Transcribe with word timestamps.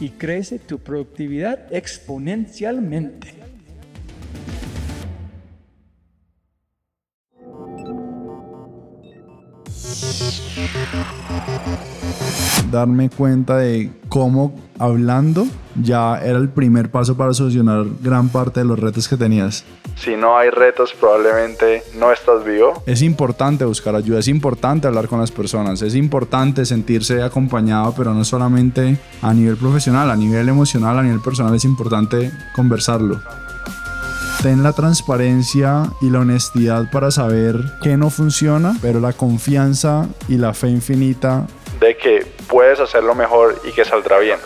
y 0.00 0.10
crece 0.10 0.58
tu 0.58 0.78
productividad 0.78 1.72
exponencialmente. 1.72 3.34
darme 12.70 13.08
cuenta 13.08 13.58
de 13.58 13.90
cómo 14.08 14.54
hablando 14.78 15.46
ya 15.82 16.18
era 16.18 16.38
el 16.38 16.48
primer 16.48 16.90
paso 16.90 17.16
para 17.16 17.32
solucionar 17.32 17.86
gran 18.02 18.28
parte 18.28 18.60
de 18.60 18.66
los 18.66 18.78
retos 18.78 19.08
que 19.08 19.16
tenías. 19.16 19.64
Si 19.96 20.16
no 20.16 20.36
hay 20.36 20.50
retos, 20.50 20.94
probablemente 20.94 21.82
no 21.94 22.12
estás 22.12 22.44
vivo. 22.44 22.82
Es 22.86 23.02
importante 23.02 23.64
buscar 23.64 23.94
ayuda, 23.94 24.20
es 24.20 24.28
importante 24.28 24.86
hablar 24.86 25.08
con 25.08 25.20
las 25.20 25.32
personas, 25.32 25.82
es 25.82 25.94
importante 25.94 26.64
sentirse 26.64 27.22
acompañado, 27.22 27.94
pero 27.96 28.14
no 28.14 28.24
solamente 28.24 28.98
a 29.22 29.34
nivel 29.34 29.56
profesional, 29.56 30.10
a 30.10 30.16
nivel 30.16 30.48
emocional, 30.48 30.98
a 30.98 31.02
nivel 31.02 31.20
personal 31.20 31.54
es 31.54 31.64
importante 31.64 32.30
conversarlo. 32.54 33.20
Ten 34.42 34.62
la 34.62 34.72
transparencia 34.72 35.90
y 36.02 36.10
la 36.10 36.20
honestidad 36.20 36.90
para 36.90 37.10
saber 37.10 37.56
qué 37.82 37.96
no 37.96 38.10
funciona, 38.10 38.76
pero 38.82 39.00
la 39.00 39.12
confianza 39.14 40.06
y 40.28 40.36
la 40.36 40.52
fe 40.52 40.68
infinita 40.68 41.46
de 41.80 41.96
que 41.96 42.26
puedes 42.48 42.80
hacerlo 42.80 43.14
mejor 43.14 43.60
y 43.64 43.72
que 43.72 43.84
saldrá 43.84 44.18
bien. 44.18 44.38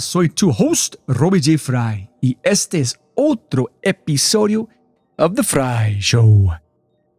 Soy 0.00 0.28
tu 0.28 0.50
host, 0.50 0.96
Robbie 1.06 1.40
J. 1.40 1.58
Fry, 1.58 2.08
y 2.20 2.36
este 2.42 2.80
es 2.80 2.98
otro 3.14 3.70
episodio 3.82 4.68
of 5.18 5.34
The 5.34 5.42
Fry 5.42 5.98
Show. 6.00 6.50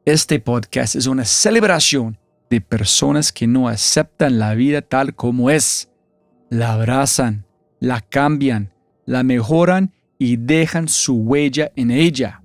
Este 0.06 0.40
podcast 0.40 0.96
es 0.96 1.08
una 1.08 1.26
celebración 1.26 2.18
de 2.50 2.62
personas 2.62 3.32
que 3.32 3.48
no 3.48 3.68
aceptan 3.68 4.40
la 4.40 4.54
vida 4.54 4.82
tal 4.82 5.16
como 5.16 5.50
es 5.50 5.90
la 6.50 6.74
abrazan, 6.74 7.46
la 7.80 8.02
cambian, 8.02 8.74
la 9.06 9.24
mejoran 9.24 9.94
y 10.18 10.38
dejan 10.38 10.88
su 10.88 11.16
huella 11.16 11.72
en 11.76 11.92
ella. 11.92 12.42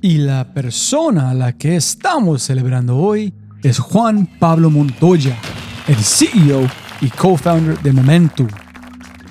Y 0.00 0.18
la 0.18 0.52
persona 0.52 1.30
a 1.30 1.34
la 1.34 1.52
que 1.56 1.76
estamos 1.76 2.42
celebrando 2.42 2.96
hoy 2.96 3.32
es 3.62 3.78
Juan 3.78 4.26
Pablo 4.38 4.70
Montoya, 4.70 5.36
el 5.88 5.96
CEO 5.96 6.66
y 7.00 7.08
co-founder 7.10 7.78
de 7.80 7.92
Momento. 7.92 8.46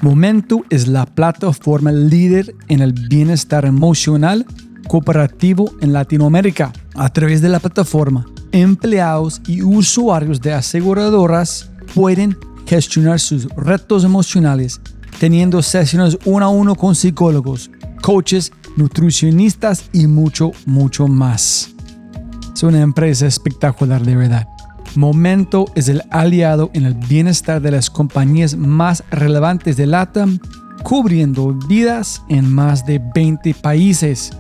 Momento 0.02 0.64
es 0.70 0.88
la 0.88 1.06
plataforma 1.06 1.92
líder 1.92 2.54
en 2.68 2.82
el 2.82 2.94
bienestar 2.94 3.66
emocional 3.66 4.46
cooperativo 4.88 5.72
en 5.82 5.94
Latinoamérica. 5.94 6.72
A 6.96 7.10
través 7.10 7.42
de 7.42 7.50
la 7.50 7.60
plataforma, 7.60 8.26
empleados 8.52 9.42
y 9.48 9.62
usuarios 9.62 10.42
de 10.42 10.54
aseguradoras 10.54 11.70
pueden 11.94 12.38
gestionar 12.66 13.20
sus 13.20 13.48
retos 13.56 14.04
emocionales, 14.04 14.80
teniendo 15.20 15.62
sesiones 15.62 16.18
uno 16.26 16.46
a 16.46 16.50
uno 16.50 16.76
con 16.76 16.96
psicólogos, 16.96 17.72
coaches, 18.02 18.52
nutricionistas 18.76 19.86
y 19.92 20.08
mucho, 20.08 20.52
mucho 20.66 21.08
más. 21.08 21.72
Es 22.54 22.64
una 22.64 22.82
empresa 22.82 23.28
espectacular 23.28 24.02
de 24.02 24.16
verdad. 24.16 24.48
Momento 24.96 25.66
es 25.76 25.90
el 25.90 26.02
aliado 26.10 26.72
en 26.74 26.86
el 26.86 26.94
bienestar 26.94 27.62
de 27.62 27.72
las 27.72 27.90
compañías 27.90 28.56
más 28.56 29.04
relevantes 29.12 29.76
de 29.78 29.88
LATAM, 29.88 30.40
cubriendo 30.84 31.54
vidas 31.68 32.22
en 32.30 32.54
más 32.54 32.86
de 32.86 33.02
20 33.14 33.54
países. 33.56 34.32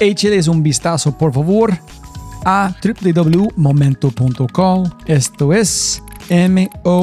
Écheles 0.00 0.48
un 0.48 0.62
vistazo, 0.62 1.18
por 1.18 1.34
favor, 1.34 1.76
a 2.44 2.74
www.momento.com. 2.82 4.84
Esto 5.06 5.52
es 5.52 6.02
M-O-M-E-N-T-U.co, 6.30 7.02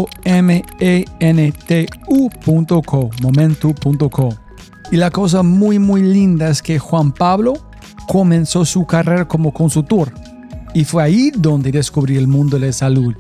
momentu.co. 3.22 4.30
Y 4.92 4.98
la 4.98 5.10
cosa 5.10 5.42
muy 5.44 5.80
muy 5.80 6.02
linda 6.02 6.50
es 6.50 6.62
que 6.62 6.80
Juan 6.80 7.12
Pablo 7.12 7.54
comenzó 8.08 8.64
su 8.66 8.86
carrera 8.86 9.28
como 9.28 9.52
consultor 9.52 10.14
y 10.76 10.84
fue 10.84 11.02
ahí 11.02 11.32
donde 11.34 11.72
descubrí 11.72 12.18
el 12.18 12.28
mundo 12.28 12.60
de 12.60 12.68
la 12.68 12.74
salud 12.74 13.16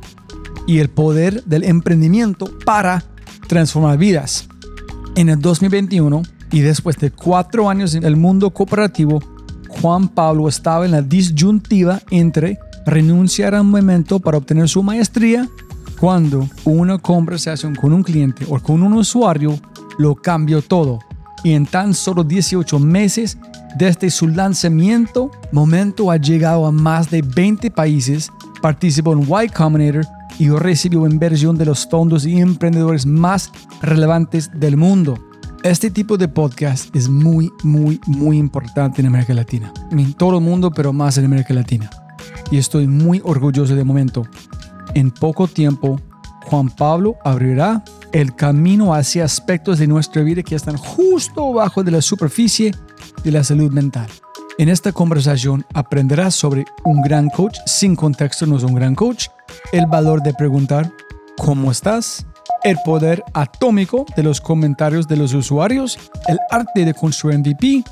y 0.68 0.80
el 0.80 0.90
poder 0.90 1.42
del 1.46 1.64
emprendimiento 1.64 2.48
para 2.66 3.04
transformar 3.48 3.98
vidas. 3.98 4.50
En 5.16 5.30
el 5.30 5.40
2021 5.40 6.22
y 6.52 6.60
después 6.60 6.98
de 6.98 7.12
cuatro 7.12 7.70
años 7.70 7.96
en 7.96 8.04
el 8.04 8.18
mundo 8.18 8.50
cooperativo, 8.50 9.24
Juan 9.70 10.10
Pablo 10.10 10.50
estaba 10.50 10.84
en 10.84 10.92
la 10.92 11.02
disyuntiva 11.02 12.02
entre 12.12 12.60
renunciar 12.86 13.56
a 13.56 13.62
un 13.62 13.72
momento 13.72 14.20
para 14.20 14.38
obtener 14.38 14.68
su 14.68 14.84
maestría 14.84 15.48
cuando 15.98 16.50
una 16.66 16.98
conversación 16.98 17.74
con 17.74 17.94
un 17.94 18.04
cliente 18.04 18.46
o 18.50 18.60
con 18.60 18.84
un 18.84 18.94
usuario 18.94 19.58
lo 19.98 20.16
cambió 20.16 20.62
todo. 20.62 21.00
Y 21.42 21.54
en 21.54 21.66
tan 21.66 21.94
solo 21.94 22.26
18 22.26 22.80
meses 22.80 23.38
desde 23.76 24.10
su 24.10 24.28
lanzamiento, 24.28 25.32
Momento 25.52 26.10
ha 26.10 26.18
llegado 26.18 26.66
a 26.66 26.72
más 26.72 27.10
de 27.10 27.22
20 27.22 27.72
países, 27.72 28.32
participó 28.62 29.14
en 29.14 29.24
Y 29.24 29.50
Combinator 29.50 30.06
y 30.40 30.50
recibió 30.50 31.06
inversión 31.06 31.58
de 31.58 31.66
los 31.66 31.88
fondos 31.88 32.26
y 32.26 32.40
emprendedores 32.40 33.06
más 33.06 33.52
relevantes 33.82 34.50
del 34.54 34.78
mundo. 34.78 35.18
Este 35.64 35.90
tipo 35.90 36.18
de 36.18 36.28
podcast 36.28 36.96
es 36.96 37.10
muy, 37.10 37.52
muy, 37.64 38.00
muy 38.06 38.38
importante 38.38 39.02
en 39.02 39.08
América 39.08 39.34
Latina. 39.34 39.74
En 39.92 40.14
todo 40.14 40.38
el 40.38 40.44
mundo, 40.44 40.72
pero 40.72 40.94
más 40.94 41.18
en 41.18 41.26
América 41.26 41.54
Latina. 41.54 41.90
Y 42.52 42.58
estoy 42.58 42.88
muy 42.88 43.22
orgulloso 43.24 43.76
de 43.76 43.84
momento 43.84 44.26
En 44.94 45.12
poco 45.12 45.48
tiempo, 45.48 46.00
Juan 46.46 46.70
Pablo 46.70 47.18
abrirá 47.24 47.84
el 48.12 48.36
camino 48.36 48.94
hacia 48.94 49.26
aspectos 49.26 49.80
de 49.80 49.88
nuestra 49.88 50.22
vida 50.22 50.44
que 50.44 50.56
están 50.56 50.78
justo 50.78 51.52
abajo 51.52 51.84
de 51.84 51.92
la 51.92 52.02
superficie 52.02 52.72
de 53.26 53.32
la 53.32 53.44
salud 53.44 53.72
mental. 53.72 54.08
En 54.58 54.70
esta 54.70 54.94
conversación 54.94 55.66
aprenderás 55.74 56.36
sobre 56.36 56.64
un 56.86 57.02
gran 57.02 57.30
coach 57.30 57.58
sin 57.66 57.96
contexto 57.96 58.46
no 58.46 58.56
es 58.56 58.64
un 58.64 58.74
gran 58.74 58.96
coach, 58.96 59.28
el 59.74 59.88
valor 59.88 60.22
de 60.22 60.34
preguntar 60.34 60.90
¿cómo 61.38 61.72
estás? 61.72 62.26
El 62.64 62.78
poder 62.86 63.24
atómico 63.34 64.06
de 64.16 64.24
los 64.24 64.40
comentarios 64.40 65.08
de 65.08 65.18
los 65.18 65.34
usuarios, 65.34 66.00
el 66.28 66.40
arte 66.50 66.86
de 66.86 66.94
construir 66.94 67.40
MVP, 67.40 67.84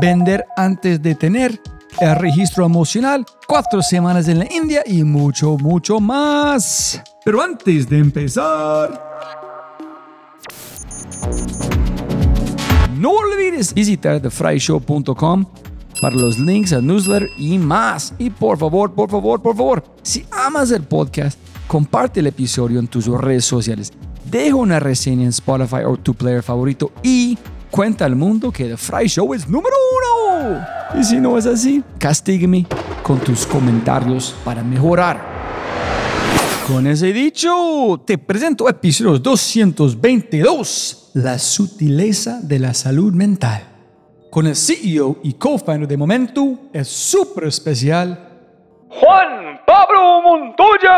vender 0.00 0.44
antes 0.56 1.00
de 1.00 1.14
tener, 1.14 1.60
el 2.00 2.16
registro 2.16 2.64
emocional, 2.64 3.24
cuatro 3.46 3.82
semanas 3.82 4.28
en 4.28 4.40
la 4.40 4.52
India 4.52 4.82
y 4.86 5.04
mucho, 5.04 5.56
mucho 5.56 6.00
más. 6.00 7.02
Pero 7.24 7.42
antes 7.42 7.88
de 7.88 7.98
empezar... 7.98 9.07
No 12.98 13.12
olvides 13.12 13.72
visitar 13.72 14.18
thefryshow.com 14.20 15.44
para 16.02 16.16
los 16.16 16.36
links 16.36 16.72
al 16.72 16.84
newsletter 16.84 17.30
y 17.38 17.56
más. 17.56 18.12
Y 18.18 18.28
por 18.28 18.58
favor, 18.58 18.92
por 18.92 19.08
favor, 19.08 19.40
por 19.40 19.56
favor, 19.56 19.84
si 20.02 20.26
amas 20.32 20.72
el 20.72 20.82
podcast, 20.82 21.38
comparte 21.68 22.18
el 22.18 22.26
episodio 22.26 22.80
en 22.80 22.88
tus 22.88 23.06
redes 23.06 23.44
sociales. 23.44 23.92
Deja 24.28 24.56
una 24.56 24.80
reseña 24.80 25.22
en 25.22 25.28
Spotify 25.28 25.84
o 25.86 25.96
tu 25.96 26.12
player 26.12 26.42
favorito 26.42 26.90
y 27.04 27.38
cuenta 27.70 28.04
al 28.04 28.16
mundo 28.16 28.50
que 28.50 28.64
The 28.64 28.76
Fry 28.76 29.06
Show 29.06 29.32
es 29.32 29.48
número 29.48 29.76
uno. 29.96 30.60
Y 31.00 31.04
si 31.04 31.20
no 31.20 31.38
es 31.38 31.46
así, 31.46 31.84
castígueme 31.98 32.66
con 33.04 33.20
tus 33.20 33.46
comentarios 33.46 34.34
para 34.44 34.64
mejorar. 34.64 35.37
Con 36.68 36.86
ese 36.86 37.14
dicho, 37.14 38.02
te 38.04 38.18
presento 38.18 38.68
episodio 38.68 39.18
222, 39.18 41.12
la 41.14 41.38
sutileza 41.38 42.40
de 42.42 42.58
la 42.58 42.74
salud 42.74 43.14
mental 43.14 43.62
con 44.30 44.46
el 44.46 44.54
CEO 44.54 45.16
y 45.22 45.32
co-founder 45.32 45.88
de 45.88 45.96
Momento, 45.96 46.68
es 46.74 46.88
súper 46.88 47.44
especial, 47.44 48.28
Juan 48.90 49.60
Pablo 49.66 50.20
Montoya. 50.22 50.96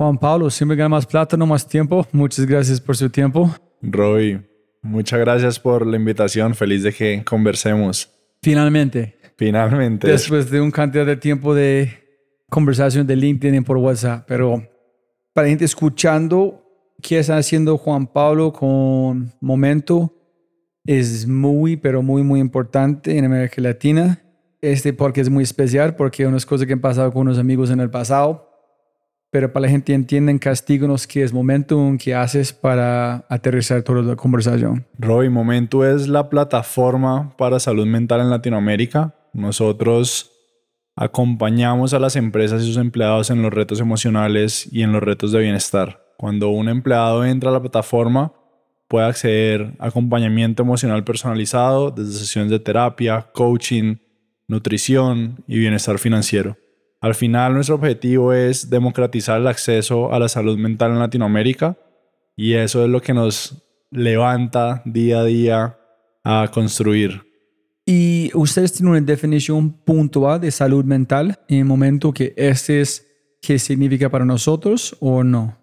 Juan 0.00 0.16
Pablo, 0.16 0.48
siempre 0.48 0.78
gana 0.78 0.88
más 0.88 1.04
plata, 1.04 1.36
no 1.36 1.44
más 1.44 1.68
tiempo. 1.68 2.06
Muchas 2.10 2.46
gracias 2.46 2.80
por 2.80 2.96
su 2.96 3.10
tiempo. 3.10 3.54
Roy, 3.82 4.40
Muchas 4.80 5.20
gracias 5.20 5.60
por 5.60 5.86
la 5.86 5.94
invitación. 5.98 6.54
Feliz 6.54 6.84
de 6.84 6.90
que 6.90 7.22
conversemos. 7.22 8.10
Finalmente. 8.40 9.18
Finalmente. 9.36 10.08
Después 10.08 10.50
de 10.50 10.62
un 10.62 10.70
cantidad 10.70 11.04
de 11.04 11.16
tiempo 11.16 11.54
de 11.54 11.92
conversación 12.48 13.06
de 13.06 13.14
LinkedIn 13.14 13.56
y 13.56 13.60
por 13.60 13.76
WhatsApp. 13.76 14.24
Pero 14.26 14.66
para 15.34 15.48
la 15.48 15.50
gente 15.50 15.66
escuchando 15.66 16.64
qué 17.02 17.18
está 17.18 17.36
haciendo 17.36 17.76
Juan 17.76 18.06
Pablo 18.06 18.54
con 18.54 19.34
Momento, 19.38 20.14
es 20.86 21.26
muy, 21.26 21.76
pero 21.76 22.02
muy, 22.02 22.22
muy 22.22 22.40
importante 22.40 23.18
en 23.18 23.26
América 23.26 23.60
Latina. 23.60 24.18
Este 24.62 24.94
porque 24.94 25.20
es 25.20 25.28
muy 25.28 25.44
especial, 25.44 25.94
porque 25.94 26.26
unas 26.26 26.46
cosas 26.46 26.66
que 26.66 26.72
han 26.72 26.80
pasado 26.80 27.12
con 27.12 27.20
unos 27.20 27.36
amigos 27.36 27.68
en 27.68 27.80
el 27.80 27.90
pasado 27.90 28.49
pero 29.30 29.52
para 29.52 29.66
la 29.66 29.70
gente 29.70 29.94
entienden, 29.94 30.38
castíganos 30.38 31.06
qué 31.06 31.22
es 31.22 31.32
Momentum, 31.32 31.98
qué 31.98 32.14
haces 32.14 32.52
para 32.52 33.24
aterrizar 33.28 33.82
toda 33.82 34.02
la 34.02 34.16
conversación. 34.16 34.86
Roy, 34.98 35.28
Momentum 35.28 35.84
es 35.84 36.08
la 36.08 36.28
plataforma 36.28 37.36
para 37.36 37.60
salud 37.60 37.86
mental 37.86 38.20
en 38.20 38.30
Latinoamérica. 38.30 39.14
Nosotros 39.32 40.32
acompañamos 40.96 41.94
a 41.94 42.00
las 42.00 42.16
empresas 42.16 42.62
y 42.62 42.66
sus 42.66 42.76
empleados 42.76 43.30
en 43.30 43.40
los 43.40 43.52
retos 43.52 43.80
emocionales 43.80 44.68
y 44.72 44.82
en 44.82 44.92
los 44.92 45.02
retos 45.02 45.30
de 45.30 45.40
bienestar. 45.40 46.04
Cuando 46.18 46.50
un 46.50 46.68
empleado 46.68 47.24
entra 47.24 47.50
a 47.50 47.52
la 47.52 47.60
plataforma, 47.60 48.32
puede 48.88 49.06
acceder 49.06 49.76
a 49.78 49.86
acompañamiento 49.86 50.64
emocional 50.64 51.04
personalizado 51.04 51.92
desde 51.92 52.18
sesiones 52.18 52.50
de 52.50 52.58
terapia, 52.58 53.28
coaching, 53.32 53.96
nutrición 54.48 55.44
y 55.46 55.60
bienestar 55.60 55.98
financiero. 55.98 56.56
Al 57.00 57.14
final 57.14 57.54
nuestro 57.54 57.76
objetivo 57.76 58.34
es 58.34 58.68
democratizar 58.68 59.40
el 59.40 59.46
acceso 59.46 60.12
a 60.12 60.18
la 60.18 60.28
salud 60.28 60.58
mental 60.58 60.92
en 60.92 60.98
Latinoamérica 60.98 61.78
y 62.36 62.54
eso 62.54 62.84
es 62.84 62.90
lo 62.90 63.00
que 63.00 63.14
nos 63.14 63.62
levanta 63.90 64.82
día 64.84 65.20
a 65.20 65.24
día 65.24 65.78
a 66.22 66.48
construir. 66.52 67.22
¿Y 67.86 68.30
ustedes 68.34 68.74
tienen 68.74 68.92
una 68.92 69.00
definición 69.00 69.72
puntual 69.72 70.40
de 70.40 70.50
salud 70.50 70.84
mental 70.84 71.40
en 71.48 71.60
el 71.60 71.64
momento 71.64 72.12
que 72.12 72.34
este 72.36 72.82
es 72.82 73.06
qué 73.40 73.58
significa 73.58 74.10
para 74.10 74.26
nosotros 74.26 74.94
o 75.00 75.24
no? 75.24 75.56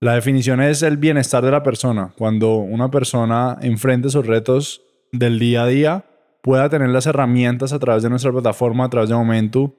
La 0.00 0.14
definición 0.14 0.60
es 0.60 0.82
el 0.82 0.98
bienestar 0.98 1.44
de 1.44 1.50
la 1.50 1.62
persona. 1.62 2.12
Cuando 2.16 2.56
una 2.56 2.90
persona 2.90 3.56
enfrente 3.62 4.10
sus 4.10 4.26
retos 4.26 4.82
del 5.12 5.38
día 5.38 5.62
a 5.62 5.66
día, 5.66 6.04
pueda 6.42 6.68
tener 6.68 6.90
las 6.90 7.06
herramientas 7.06 7.72
a 7.72 7.78
través 7.78 8.02
de 8.02 8.10
nuestra 8.10 8.30
plataforma, 8.30 8.84
a 8.84 8.90
través 8.90 9.08
de 9.08 9.16
Momentu, 9.16 9.74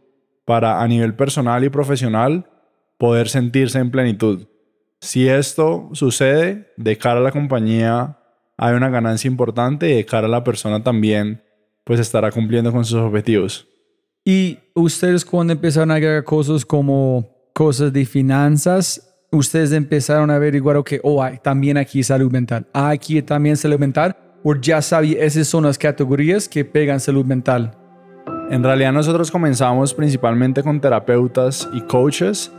para 0.49 0.81
a 0.81 0.87
nivel 0.87 1.13
personal 1.13 1.63
y 1.63 1.69
profesional 1.69 2.49
poder 2.97 3.29
sentirse 3.29 3.77
en 3.77 3.91
plenitud. 3.91 4.47
Si 4.99 5.27
esto 5.27 5.91
sucede, 5.93 6.73
de 6.75 6.97
cara 6.97 7.19
a 7.19 7.21
la 7.23 7.31
compañía 7.31 8.17
hay 8.57 8.73
una 8.73 8.89
ganancia 8.89 9.27
importante 9.27 9.91
y 9.91 9.97
de 9.97 10.05
cara 10.07 10.25
a 10.25 10.29
la 10.31 10.43
persona 10.43 10.83
también, 10.83 11.43
pues 11.83 11.99
estará 11.99 12.31
cumpliendo 12.31 12.71
con 12.71 12.83
sus 12.83 12.97
objetivos. 12.97 13.67
Y 14.25 14.57
ustedes 14.73 15.23
cuando 15.23 15.53
empezaron 15.53 15.91
a 15.91 15.95
agregar 15.95 16.23
cosas 16.23 16.65
como 16.65 17.29
cosas 17.53 17.93
de 17.93 18.03
finanzas, 18.07 19.07
ustedes 19.31 19.71
empezaron 19.71 20.31
a 20.31 20.37
averiguar, 20.37 20.83
que 20.83 20.99
oh, 21.03 21.21
hay 21.21 21.37
también 21.37 21.77
aquí 21.77 22.01
salud 22.01 22.31
mental, 22.31 22.65
aquí 22.73 23.21
también 23.21 23.55
salud 23.55 23.77
mental, 23.77 24.17
o 24.43 24.55
ya 24.55 24.81
sabía, 24.81 25.23
esas 25.23 25.47
son 25.47 25.65
las 25.65 25.77
categorías 25.77 26.49
que 26.49 26.65
pegan 26.65 26.99
salud 26.99 27.23
mental. 27.23 27.78
En 28.49 28.63
realidad 28.63 28.91
nosotros 28.91 29.29
comenzamos 29.29 29.93
principalmente 29.93 30.63
con 30.63 30.81
terapeutas 30.81 31.69
y 31.71 31.81
coaches. 31.81 32.51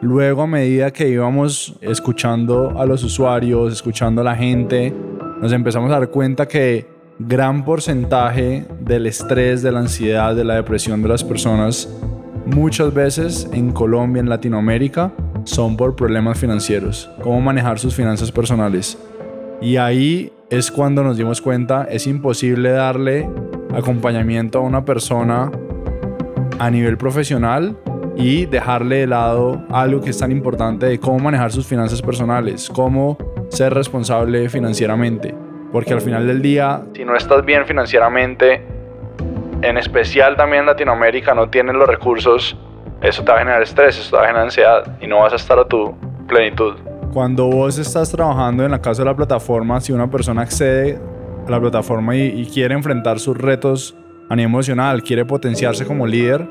Luego 0.00 0.42
a 0.42 0.46
medida 0.46 0.92
que 0.92 1.08
íbamos 1.08 1.76
escuchando 1.80 2.78
a 2.78 2.86
los 2.86 3.02
usuarios, 3.02 3.72
escuchando 3.72 4.20
a 4.20 4.24
la 4.24 4.36
gente, 4.36 4.94
nos 5.40 5.52
empezamos 5.52 5.90
a 5.90 5.98
dar 5.98 6.10
cuenta 6.10 6.46
que 6.46 6.86
gran 7.18 7.64
porcentaje 7.64 8.64
del 8.80 9.06
estrés, 9.06 9.62
de 9.62 9.72
la 9.72 9.80
ansiedad, 9.80 10.36
de 10.36 10.44
la 10.44 10.54
depresión 10.54 11.02
de 11.02 11.08
las 11.08 11.24
personas, 11.24 11.88
muchas 12.46 12.94
veces 12.94 13.48
en 13.52 13.72
Colombia, 13.72 14.20
en 14.20 14.28
Latinoamérica, 14.28 15.12
son 15.42 15.76
por 15.76 15.96
problemas 15.96 16.38
financieros, 16.38 17.10
cómo 17.20 17.40
manejar 17.40 17.80
sus 17.80 17.96
finanzas 17.96 18.30
personales. 18.30 18.96
Y 19.60 19.76
ahí 19.76 20.32
es 20.50 20.70
cuando 20.70 21.02
nos 21.02 21.16
dimos 21.16 21.40
cuenta, 21.40 21.88
es 21.90 22.06
imposible 22.06 22.70
darle 22.70 23.28
acompañamiento 23.74 24.58
a 24.58 24.62
una 24.62 24.84
persona 24.84 25.50
a 26.58 26.70
nivel 26.70 26.96
profesional 26.96 27.76
y 28.16 28.46
dejarle 28.46 28.98
de 28.98 29.06
lado 29.06 29.62
algo 29.70 30.00
que 30.00 30.10
es 30.10 30.18
tan 30.18 30.30
importante 30.30 30.86
de 30.86 30.98
cómo 31.00 31.18
manejar 31.18 31.50
sus 31.50 31.66
finanzas 31.66 32.02
personales, 32.02 32.68
cómo 32.68 33.16
ser 33.48 33.74
responsable 33.74 34.48
financieramente. 34.48 35.34
Porque 35.72 35.94
al 35.94 36.02
final 36.02 36.26
del 36.26 36.42
día, 36.42 36.82
si 36.94 37.04
no 37.04 37.16
estás 37.16 37.44
bien 37.44 37.64
financieramente, 37.64 38.62
en 39.62 39.78
especial 39.78 40.36
también 40.36 40.60
en 40.60 40.66
Latinoamérica, 40.66 41.34
no 41.34 41.48
tienes 41.48 41.74
los 41.74 41.88
recursos, 41.88 42.56
eso 43.00 43.24
te 43.24 43.30
va 43.30 43.38
a 43.38 43.40
generar 43.40 43.62
estrés, 43.62 43.98
eso 43.98 44.10
te 44.10 44.16
va 44.16 44.22
a 44.22 44.26
generar 44.26 44.44
ansiedad 44.44 44.98
y 45.00 45.06
no 45.06 45.20
vas 45.20 45.32
a 45.32 45.36
estar 45.36 45.58
a 45.58 45.64
tu 45.64 45.94
plenitud. 46.28 46.74
Cuando 47.12 47.46
vos 47.46 47.78
estás 47.78 48.10
trabajando 48.10 48.64
en 48.64 48.70
la 48.70 48.80
casa 48.80 49.02
de 49.02 49.08
la 49.08 49.16
plataforma, 49.16 49.80
si 49.80 49.92
una 49.92 50.10
persona 50.10 50.42
accede 50.42 50.98
la 51.48 51.60
plataforma 51.60 52.16
y, 52.16 52.46
quiere 52.46 52.74
enfrentar 52.74 53.18
sus 53.18 53.36
retos 53.36 53.96
a 54.28 54.36
nivel 54.36 54.50
emocional, 54.50 55.02
quiere 55.02 55.24
potenciarse 55.24 55.84
como 55.84 56.06
líder, 56.06 56.48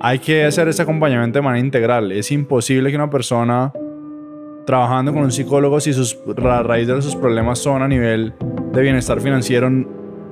hay 0.00 0.18
que 0.18 0.44
hacer 0.44 0.68
ese 0.68 0.82
acompañamiento 0.82 1.38
de 1.38 1.42
manera 1.42 1.64
integral. 1.64 2.12
Es 2.12 2.30
imposible 2.30 2.90
que 2.90 2.96
una 2.96 3.10
persona 3.10 3.72
trabajando 4.64 5.12
con 5.12 5.22
un 5.22 5.32
psicólogo, 5.32 5.80
si 5.80 5.92
sus, 5.92 6.18
la 6.36 6.62
raíz 6.62 6.86
de 6.86 7.02
sus 7.02 7.16
problemas 7.16 7.58
son 7.58 7.82
a 7.82 7.88
nivel 7.88 8.34
de 8.72 8.82
bienestar 8.82 9.20
financiero, 9.20 9.70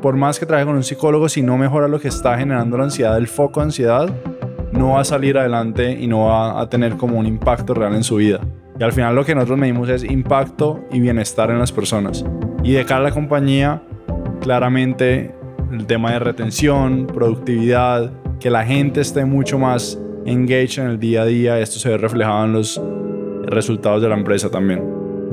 por 0.01 0.17
más 0.17 0.39
que 0.39 0.47
trabaje 0.47 0.67
con 0.67 0.77
un 0.77 0.85
psicólogo, 0.85 1.29
si 1.29 1.43
no 1.43 1.59
mejora 1.59 1.89
lo 1.89 2.01
que 2.01 2.09
está 2.09 2.39
generando 2.39 2.79
la 2.79 2.85
ansiedad, 2.85 3.17
el 3.19 3.27
foco 3.27 3.61
de 3.61 3.65
ansiedad, 3.65 4.09
no 4.73 4.93
va 4.93 5.01
a 5.01 5.05
salir 5.05 5.37
adelante 5.39 5.93
y 5.93 6.07
no 6.07 6.27
va 6.27 6.61
a 6.61 6.69
tener 6.69 6.97
como 6.97 7.19
un 7.19 7.27
impacto 7.27 7.75
real 7.75 7.95
en 7.95 8.05
su 8.05 8.17
vida. 8.17 8.41
Y 8.79 8.83
al 8.85 8.93
final 8.93 9.15
lo 9.15 9.25
que 9.25 9.35
nosotros 9.35 9.59
medimos 9.59 9.89
es 9.89 10.05
impacto 10.05 10.85
y 10.93 11.01
bienestar 11.01 11.51
en 11.51 11.59
las 11.59 11.73
personas. 11.73 12.25
Y 12.63 12.73
de 12.73 12.85
cara 12.85 13.01
a 13.01 13.05
la 13.05 13.11
compañía, 13.11 13.83
claramente 14.41 15.35
el 15.73 15.87
tema 15.87 16.13
de 16.13 16.19
retención, 16.19 17.07
productividad, 17.07 18.13
que 18.41 18.51
la 18.51 18.65
gente 18.65 19.01
esté 19.01 19.25
mucho 19.25 19.59
más 19.59 19.99
engaged 20.25 20.83
en 20.83 20.91
el 20.91 20.99
día 20.99 21.23
a 21.23 21.27
día. 21.27 21.61
Esto 21.61 21.79
se 21.79 21.91
ve 21.91 21.99
reflejado 21.99 22.45
en 22.45 22.53
los 22.53 22.81
resultados 23.47 24.03
de 24.03 24.09
la 24.09 24.17
empresa 24.17 24.51
también. 24.51 24.83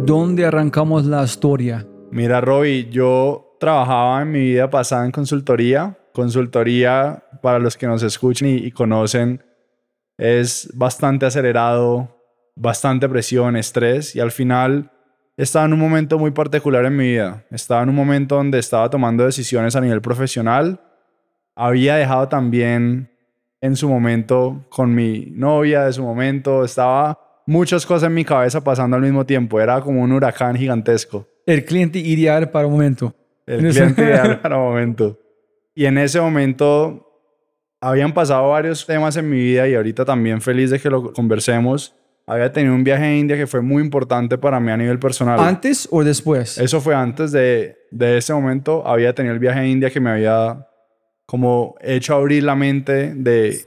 ¿Dónde 0.05 0.45
arrancamos 0.45 1.05
la 1.05 1.23
historia? 1.23 1.85
Mira, 2.11 2.41
Robbie, 2.41 2.89
yo 2.89 3.57
trabajaba 3.59 4.21
en 4.21 4.31
mi 4.31 4.39
vida 4.39 4.69
pasada 4.69 5.05
en 5.05 5.11
consultoría. 5.11 5.97
Consultoría, 6.13 7.23
para 7.41 7.59
los 7.59 7.77
que 7.77 7.87
nos 7.87 8.03
escuchen 8.03 8.47
y, 8.47 8.55
y 8.55 8.71
conocen, 8.71 9.43
es 10.17 10.69
bastante 10.73 11.25
acelerado, 11.25 12.15
bastante 12.55 13.09
presión, 13.09 13.57
estrés 13.57 14.15
y 14.15 14.19
al 14.21 14.31
final 14.31 14.91
estaba 15.37 15.65
en 15.65 15.73
un 15.73 15.79
momento 15.79 16.17
muy 16.17 16.31
particular 16.31 16.85
en 16.85 16.95
mi 16.95 17.11
vida. 17.11 17.43
Estaba 17.51 17.83
en 17.83 17.89
un 17.89 17.95
momento 17.95 18.35
donde 18.35 18.59
estaba 18.59 18.89
tomando 18.89 19.25
decisiones 19.25 19.75
a 19.75 19.81
nivel 19.81 20.01
profesional. 20.01 20.79
Había 21.55 21.95
dejado 21.95 22.27
también 22.29 23.09
en 23.61 23.75
su 23.75 23.89
momento 23.89 24.65
con 24.69 24.93
mi 24.93 25.31
novia 25.31 25.85
de 25.85 25.93
su 25.93 26.03
momento. 26.03 26.63
Estaba 26.63 27.19
muchas 27.45 27.85
cosas 27.85 28.07
en 28.07 28.13
mi 28.13 28.23
cabeza 28.23 28.63
pasando 28.63 28.95
al 28.95 29.01
mismo 29.01 29.25
tiempo. 29.25 29.59
Era 29.59 29.81
como 29.81 30.01
un 30.01 30.11
huracán 30.11 30.55
gigantesco. 30.55 31.27
El 31.45 31.65
cliente 31.65 31.99
ideal 31.99 32.49
para 32.49 32.67
un 32.67 32.73
momento. 32.73 33.13
El 33.45 33.69
cliente 33.69 34.01
ideal 34.03 34.39
para 34.39 34.57
un 34.57 34.63
momento. 34.63 35.19
Y 35.73 35.85
en 35.85 35.97
ese 35.97 36.21
momento 36.21 37.01
habían 37.81 38.13
pasado 38.13 38.49
varios 38.49 38.85
temas 38.85 39.17
en 39.17 39.29
mi 39.29 39.37
vida 39.37 39.67
y 39.67 39.75
ahorita 39.75 40.05
también 40.05 40.41
feliz 40.41 40.71
de 40.71 40.79
que 40.79 40.89
lo 40.89 41.11
conversemos. 41.11 41.93
Había 42.27 42.51
tenido 42.51 42.73
un 42.73 42.83
viaje 42.83 43.03
a 43.03 43.15
India 43.15 43.37
que 43.37 43.45
fue 43.45 43.61
muy 43.61 43.83
importante 43.83 44.37
para 44.37 44.59
mí 44.59 44.71
a 44.71 44.77
nivel 44.77 44.97
personal. 44.97 45.39
¿Antes 45.39 45.87
o 45.91 46.03
después? 46.03 46.57
Eso 46.57 46.81
fue 46.81 46.95
antes 46.95 47.31
de, 47.31 47.77
de 47.91 48.17
ese 48.17 48.33
momento. 48.33 48.85
Había 48.87 49.13
tenido 49.13 49.33
el 49.33 49.39
viaje 49.39 49.59
a 49.59 49.67
India 49.67 49.89
que 49.91 49.99
me 49.99 50.09
había 50.09 50.67
como 51.25 51.75
hecho 51.81 52.15
abrir 52.15 52.43
la 52.43 52.55
mente 52.55 53.13
de 53.15 53.65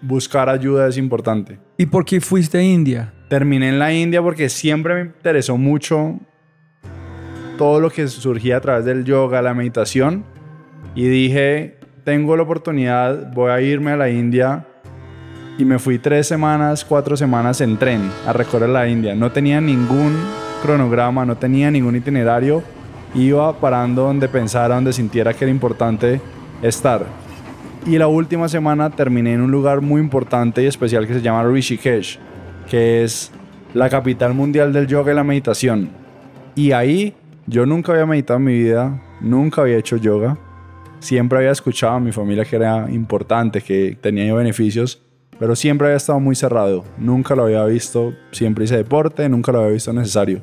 buscar 0.00 0.48
ayuda 0.48 0.88
es 0.88 0.96
importante. 0.96 1.58
¿Y 1.76 1.86
por 1.86 2.04
qué 2.04 2.20
fuiste 2.20 2.58
a 2.58 2.62
India? 2.62 3.12
Terminé 3.28 3.68
en 3.68 3.78
la 3.78 3.92
India 3.92 4.22
porque 4.22 4.48
siempre 4.48 4.94
me 4.94 5.00
interesó 5.02 5.56
mucho 5.56 6.18
todo 7.56 7.80
lo 7.80 7.90
que 7.90 8.06
surgía 8.08 8.58
a 8.58 8.60
través 8.60 8.84
del 8.84 9.04
yoga, 9.04 9.42
la 9.42 9.54
meditación. 9.54 10.24
Y 10.94 11.08
dije, 11.08 11.78
tengo 12.04 12.36
la 12.36 12.44
oportunidad, 12.44 13.32
voy 13.32 13.50
a 13.50 13.60
irme 13.60 13.90
a 13.90 13.96
la 13.96 14.08
India. 14.08 14.67
Y 15.58 15.64
me 15.64 15.80
fui 15.80 15.98
tres 15.98 16.28
semanas, 16.28 16.84
cuatro 16.84 17.16
semanas 17.16 17.60
en 17.60 17.76
tren 17.78 18.08
a 18.24 18.32
recorrer 18.32 18.68
la 18.68 18.88
India. 18.88 19.16
No 19.16 19.32
tenía 19.32 19.60
ningún 19.60 20.16
cronograma, 20.62 21.26
no 21.26 21.36
tenía 21.36 21.68
ningún 21.68 21.96
itinerario. 21.96 22.62
Iba 23.12 23.58
parando 23.58 24.04
donde 24.04 24.28
pensara, 24.28 24.76
donde 24.76 24.92
sintiera 24.92 25.34
que 25.34 25.44
era 25.44 25.50
importante 25.50 26.20
estar. 26.62 27.04
Y 27.86 27.98
la 27.98 28.06
última 28.06 28.48
semana 28.48 28.90
terminé 28.90 29.32
en 29.32 29.40
un 29.40 29.50
lugar 29.50 29.80
muy 29.80 30.00
importante 30.00 30.62
y 30.62 30.66
especial 30.66 31.08
que 31.08 31.14
se 31.14 31.22
llama 31.22 31.42
Rishikesh, 31.42 32.20
que 32.70 33.02
es 33.02 33.32
la 33.74 33.90
capital 33.90 34.34
mundial 34.34 34.72
del 34.72 34.86
yoga 34.86 35.10
y 35.10 35.16
la 35.16 35.24
meditación. 35.24 35.90
Y 36.54 36.70
ahí 36.70 37.14
yo 37.48 37.66
nunca 37.66 37.90
había 37.90 38.06
meditado 38.06 38.38
en 38.38 38.44
mi 38.44 38.54
vida, 38.54 39.02
nunca 39.20 39.62
había 39.62 39.78
hecho 39.78 39.96
yoga. 39.96 40.38
Siempre 41.00 41.38
había 41.38 41.50
escuchado 41.50 41.94
a 41.94 42.00
mi 42.00 42.12
familia 42.12 42.44
que 42.44 42.54
era 42.54 42.88
importante, 42.90 43.60
que 43.60 43.98
tenía 44.00 44.32
beneficios, 44.34 45.02
pero 45.38 45.54
siempre 45.56 45.88
había 45.88 45.96
estado 45.96 46.20
muy 46.20 46.34
cerrado. 46.34 46.84
Nunca 46.96 47.34
lo 47.34 47.44
había 47.44 47.64
visto, 47.64 48.14
siempre 48.32 48.64
hice 48.64 48.76
deporte, 48.76 49.28
nunca 49.28 49.52
lo 49.52 49.60
había 49.60 49.72
visto 49.72 49.92
necesario. 49.92 50.42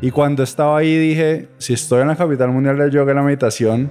Y 0.00 0.10
cuando 0.10 0.42
estaba 0.42 0.78
ahí 0.78 0.96
dije, 0.96 1.48
si 1.58 1.72
estoy 1.72 2.02
en 2.02 2.08
la 2.08 2.16
capital 2.16 2.50
mundial 2.50 2.78
del 2.78 2.90
yoga 2.90 3.12
y 3.12 3.16
la 3.16 3.22
meditación, 3.22 3.90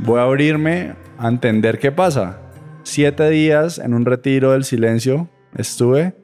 voy 0.00 0.20
a 0.20 0.24
abrirme 0.24 0.94
a 1.18 1.28
entender 1.28 1.78
qué 1.78 1.92
pasa. 1.92 2.40
Siete 2.82 3.28
días 3.28 3.78
en 3.78 3.94
un 3.94 4.04
retiro 4.04 4.52
del 4.52 4.64
silencio 4.64 5.28
estuve. 5.56 6.14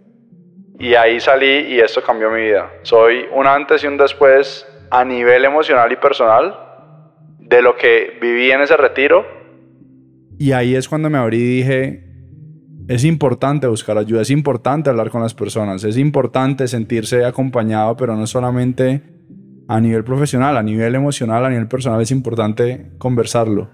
Y 0.78 0.94
ahí 0.94 1.20
salí 1.20 1.74
y 1.74 1.80
esto 1.80 2.02
cambió 2.02 2.30
mi 2.30 2.42
vida. 2.42 2.70
Soy 2.82 3.26
un 3.32 3.46
antes 3.46 3.84
y 3.84 3.86
un 3.86 3.96
después 3.96 4.66
a 4.90 5.04
nivel 5.04 5.44
emocional 5.44 5.92
y 5.92 5.96
personal 5.96 6.54
de 7.38 7.62
lo 7.62 7.76
que 7.76 8.18
viví 8.20 8.50
en 8.50 8.62
ese 8.62 8.76
retiro. 8.76 9.24
Y 10.38 10.52
ahí 10.52 10.74
es 10.74 10.88
cuando 10.88 11.10
me 11.10 11.18
abrí 11.18 11.38
y 11.38 11.56
dije, 11.58 12.13
es 12.86 13.04
importante 13.04 13.66
buscar 13.66 13.96
ayuda, 13.96 14.22
es 14.22 14.30
importante 14.30 14.90
hablar 14.90 15.10
con 15.10 15.22
las 15.22 15.34
personas, 15.34 15.84
es 15.84 15.96
importante 15.96 16.68
sentirse 16.68 17.24
acompañado, 17.24 17.96
pero 17.96 18.14
no 18.14 18.26
solamente 18.26 19.02
a 19.68 19.80
nivel 19.80 20.04
profesional, 20.04 20.56
a 20.56 20.62
nivel 20.62 20.94
emocional, 20.94 21.44
a 21.46 21.50
nivel 21.50 21.66
personal 21.66 22.00
es 22.02 22.10
importante 22.10 22.90
conversarlo. 22.98 23.70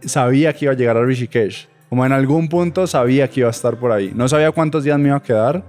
Sabía 0.00 0.54
que 0.54 0.64
iba 0.64 0.72
a 0.72 0.76
llegar 0.76 0.96
a 0.96 1.04
Rishikesh, 1.04 1.68
como 1.90 2.06
en 2.06 2.12
algún 2.12 2.48
punto 2.48 2.86
sabía 2.86 3.28
que 3.28 3.40
iba 3.40 3.48
a 3.48 3.50
estar 3.50 3.78
por 3.78 3.92
ahí. 3.92 4.12
No 4.14 4.28
sabía 4.28 4.50
cuántos 4.52 4.84
días 4.84 4.98
me 4.98 5.08
iba 5.08 5.16
a 5.16 5.22
quedar, 5.22 5.62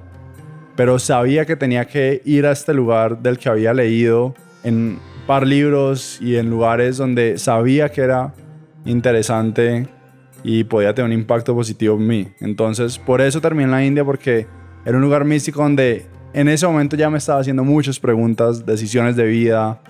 pero 0.77 0.97
sabía 0.97 1.45
que 1.45 1.57
tenía 1.57 1.85
que 1.85 2.21
ir 2.23 2.45
a 2.45 2.51
este 2.51 2.73
lugar 2.73 3.21
del 3.21 3.37
que 3.37 3.49
había 3.49 3.73
leído 3.73 4.33
en 4.63 4.99
par 5.27 5.45
libros 5.45 6.19
y 6.21 6.37
en 6.37 6.49
lugares 6.49 6.97
donde 6.97 7.37
sabía 7.37 7.89
que 7.89 8.01
era 8.01 8.33
interesante 8.85 9.87
y 10.47 10.63
podía 10.63 10.93
tener 10.93 11.11
un 11.11 11.19
impacto 11.19 11.55
positivo 11.55 11.95
en 11.95 12.05
mí. 12.05 12.27
Entonces, 12.39 12.99
por 12.99 13.19
eso 13.19 13.41
terminé 13.41 13.63
en 13.63 13.71
la 13.71 13.83
India, 13.83 14.05
porque 14.05 14.45
era 14.85 14.95
un 14.95 15.01
lugar 15.01 15.25
místico 15.25 15.63
donde 15.63 16.05
en 16.33 16.47
ese 16.47 16.67
momento 16.67 16.95
ya 16.95 17.09
me 17.09 17.17
estaba 17.17 17.39
haciendo 17.39 17.63
muchas 17.63 17.99
preguntas, 17.99 18.63
decisiones 18.63 19.15
de 19.15 19.25
vida, 19.25 19.81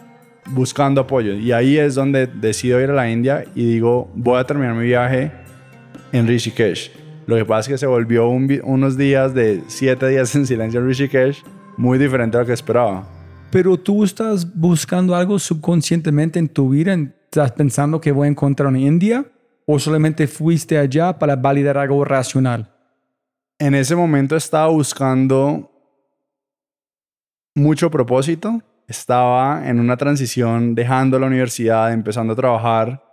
buscando 0.51 1.01
apoyo. 1.01 1.33
Y 1.33 1.51
ahí 1.51 1.77
es 1.77 1.95
donde 1.95 2.27
decido 2.27 2.79
ir 2.79 2.89
a 2.89 2.93
la 2.93 3.11
India 3.11 3.43
y 3.53 3.65
digo, 3.65 4.09
voy 4.15 4.39
a 4.39 4.45
terminar 4.45 4.75
mi 4.75 4.85
viaje 4.85 5.29
en 6.13 6.25
Rishikesh. 6.25 6.89
Lo 7.27 7.35
que 7.35 7.43
pasa 7.43 7.59
es 7.61 7.67
que 7.73 7.77
se 7.77 7.87
volvió 7.87 8.29
un, 8.29 8.61
unos 8.63 8.97
días 8.97 9.33
de 9.33 9.61
siete 9.67 10.07
días 10.07 10.33
en 10.37 10.47
silencio 10.47 10.79
en 10.79 10.87
Rishikesh, 10.87 11.43
muy 11.75 11.97
diferente 11.97 12.37
a 12.37 12.41
lo 12.41 12.45
que 12.45 12.53
esperaba. 12.53 13.05
Pero 13.51 13.75
tú 13.75 14.05
estás 14.05 14.49
buscando 14.55 15.15
algo 15.15 15.37
subconscientemente 15.37 16.39
en 16.39 16.47
tu 16.47 16.69
vida, 16.69 16.97
estás 17.25 17.51
pensando 17.51 17.99
que 17.99 18.13
voy 18.13 18.27
a 18.27 18.31
encontrar 18.31 18.69
en 18.69 18.77
India 18.77 19.25
o 19.65 19.79
solamente 19.79 20.27
fuiste 20.27 20.77
allá 20.77 21.17
para 21.17 21.35
validar 21.35 21.77
algo 21.77 22.05
racional. 22.05 22.71
En 23.57 23.73
ese 23.73 23.95
momento 23.95 24.35
estaba 24.35 24.67
buscando 24.67 25.71
mucho 27.55 27.89
propósito. 27.89 28.61
Estaba 28.87 29.67
en 29.67 29.79
una 29.79 29.97
transición 29.97 30.75
dejando 30.75 31.17
la 31.17 31.27
universidad, 31.27 31.91
empezando 31.91 32.33
a 32.33 32.35
trabajar 32.35 33.03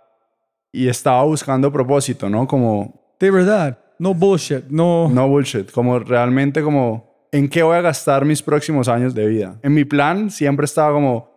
y 0.71 0.87
estaba 0.87 1.23
buscando 1.23 1.71
propósito, 1.71 2.29
¿no? 2.29 2.47
Como... 2.47 3.15
De 3.19 3.31
verdad, 3.31 3.79
no 3.99 4.13
bullshit, 4.13 4.65
no... 4.69 5.09
No 5.09 5.27
bullshit, 5.27 5.71
como 5.71 5.97
realmente 5.99 6.61
como 6.61 7.27
en 7.31 7.49
qué 7.49 7.63
voy 7.63 7.77
a 7.77 7.81
gastar 7.81 8.25
mis 8.25 8.43
próximos 8.43 8.87
años 8.87 9.15
de 9.15 9.25
vida. 9.25 9.59
En 9.63 9.73
mi 9.73 9.85
plan 9.85 10.29
siempre 10.29 10.65
estaba 10.65 10.93
como, 10.93 11.31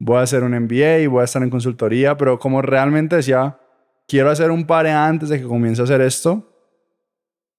voy 0.00 0.16
a 0.16 0.22
hacer 0.22 0.42
un 0.42 0.58
MBA 0.58 0.98
y 1.00 1.06
voy 1.06 1.20
a 1.20 1.24
estar 1.24 1.42
en 1.42 1.50
consultoría, 1.50 2.16
pero 2.16 2.38
como 2.38 2.62
realmente 2.62 3.16
decía, 3.16 3.58
quiero 4.10 4.28
hacer 4.28 4.50
un 4.50 4.64
pare 4.64 4.90
antes 4.90 5.28
de 5.28 5.40
que 5.40 5.46
comience 5.46 5.80
a 5.80 5.84
hacer 5.84 6.00
esto, 6.00 6.42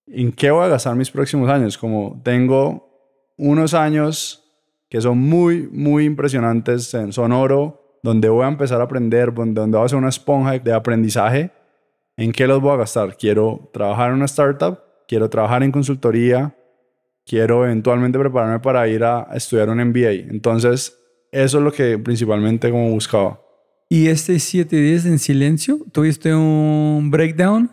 ¿en 0.06 0.34
qué 0.34 0.52
voy 0.52 0.66
a 0.66 0.68
gastar 0.68 0.98
mis 0.98 1.10
próximos 1.10 1.50
años? 1.50 1.78
Como 1.78 2.20
tengo 2.26 2.90
unos 3.38 3.74
años 3.74 4.44
que 4.90 5.00
son 5.00 5.18
muy, 5.18 5.70
muy 5.72 6.04
impresionantes 6.04 6.94
en 6.94 7.14
Sonoro, 7.14 8.00
donde 8.04 8.28
voy 8.28 8.44
a 8.44 8.50
empezar 8.50 8.82
a 8.82 8.84
aprender, 8.84 9.34
donde, 9.34 9.62
voy 9.62 9.86
a 9.86 9.88
ser 9.88 9.98
una 9.98 10.10
esponja 10.10 10.60
de 10.60 10.74
aprendizaje. 10.74 11.52
¿En 12.18 12.34
qué 12.34 12.46
los 12.48 12.60
voy 12.60 12.74
a 12.74 12.78
gastar? 12.78 13.16
Quiero 13.16 13.70
trabajar 13.72 14.10
en 14.10 14.16
una 14.16 14.26
startup, 14.26 14.78
quiero 15.08 15.30
trabajar 15.30 15.64
en 15.64 15.72
consultoría, 15.72 16.54
quiero 17.26 17.64
eventualmente 17.64 18.20
prepararme 18.20 18.60
para 18.60 18.86
ir 18.90 19.06
a 19.06 19.30
estudiar 19.34 19.70
un 19.70 19.78
MBA. 19.78 20.30
Entonces, 20.30 21.00
eso 21.32 21.60
es 21.60 21.64
lo 21.64 21.72
que 21.72 21.98
principalmente 21.98 22.70
como 22.70 22.90
buscaba. 22.90 23.40
¿Y 23.94 24.08
este 24.08 24.40
siete 24.40 24.78
días 24.78 25.06
en 25.06 25.20
silencio, 25.20 25.80
tuviste 25.92 26.34
un 26.34 27.12
breakdown? 27.12 27.70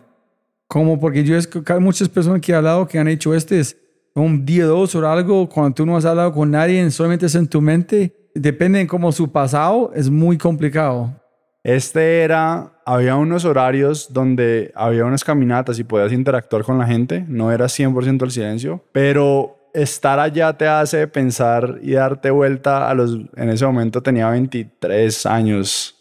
Como 0.67 0.99
porque 0.99 1.23
yo 1.23 1.37
hay 1.37 1.79
muchas 1.79 2.09
personas 2.09 2.41
que 2.41 2.51
he 2.51 2.55
hablado 2.55 2.85
que 2.89 2.99
han 2.99 3.07
hecho 3.07 3.33
este, 3.33 3.61
es 3.61 3.77
un 4.15 4.45
día 4.45 4.65
dos 4.65 4.93
o 4.95 5.09
algo, 5.09 5.47
cuando 5.47 5.75
tú 5.75 5.85
no 5.85 5.95
has 5.95 6.03
hablado 6.03 6.33
con 6.33 6.51
nadie, 6.51 6.91
solamente 6.91 7.27
es 7.27 7.35
en 7.35 7.47
tu 7.47 7.61
mente, 7.61 8.13
depende 8.35 8.79
de 8.79 8.87
cómo 8.87 9.13
su 9.13 9.31
pasado, 9.31 9.93
es 9.95 10.09
muy 10.09 10.37
complicado. 10.37 11.15
Este 11.63 12.19
era, 12.19 12.73
había 12.85 13.15
unos 13.15 13.45
horarios 13.45 14.11
donde 14.11 14.73
había 14.75 15.05
unas 15.05 15.23
caminatas 15.23 15.79
y 15.79 15.85
podías 15.85 16.11
interactuar 16.11 16.65
con 16.65 16.77
la 16.77 16.85
gente, 16.85 17.23
no 17.29 17.49
era 17.49 17.67
100% 17.67 18.23
el 18.25 18.31
silencio, 18.31 18.83
pero 18.91 19.71
estar 19.73 20.19
allá 20.19 20.51
te 20.51 20.67
hace 20.67 21.07
pensar 21.07 21.79
y 21.81 21.93
darte 21.93 22.29
vuelta 22.29 22.89
a 22.89 22.93
los, 22.93 23.17
en 23.37 23.49
ese 23.49 23.65
momento 23.65 24.03
tenía 24.03 24.29
23 24.29 25.25
años, 25.25 25.95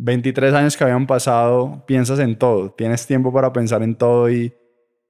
23 0.00 0.54
años 0.54 0.76
que 0.76 0.84
habían 0.84 1.06
pasado, 1.06 1.84
piensas 1.86 2.20
en 2.20 2.36
todo, 2.36 2.70
tienes 2.70 3.06
tiempo 3.06 3.32
para 3.32 3.52
pensar 3.52 3.82
en 3.82 3.96
todo 3.96 4.30
y 4.30 4.52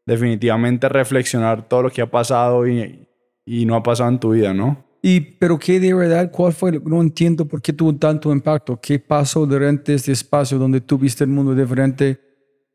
definitivamente 0.07 0.88
reflexionar 0.88 1.68
todo 1.68 1.83
lo 1.83 1.90
que 1.90 2.00
ha 2.00 2.11
pasado 2.11 2.66
y, 2.66 3.07
y 3.45 3.66
no 3.66 3.76
ha 3.76 3.83
pasado 3.83 4.09
en 4.09 4.18
tu 4.18 4.30
vida, 4.30 4.54
¿no? 4.54 4.85
Y, 5.02 5.21
pero 5.21 5.59
qué 5.59 5.78
de 5.78 5.92
verdad, 5.92 6.30
¿cuál 6.33 6.52
fue? 6.52 6.80
No 6.85 7.00
entiendo 7.02 7.47
por 7.47 7.62
qué 7.62 7.73
tuvo 7.73 7.95
tanto 7.97 8.33
impacto. 8.33 8.80
¿Qué 8.80 8.99
pasó 8.99 9.47
durante 9.47 9.95
este 9.95 10.11
espacio 10.11 10.59
donde 10.59 10.80
tú 10.80 10.99
viste 10.99 11.23
el 11.23 11.30
mundo 11.30 11.54
diferente 11.54 12.18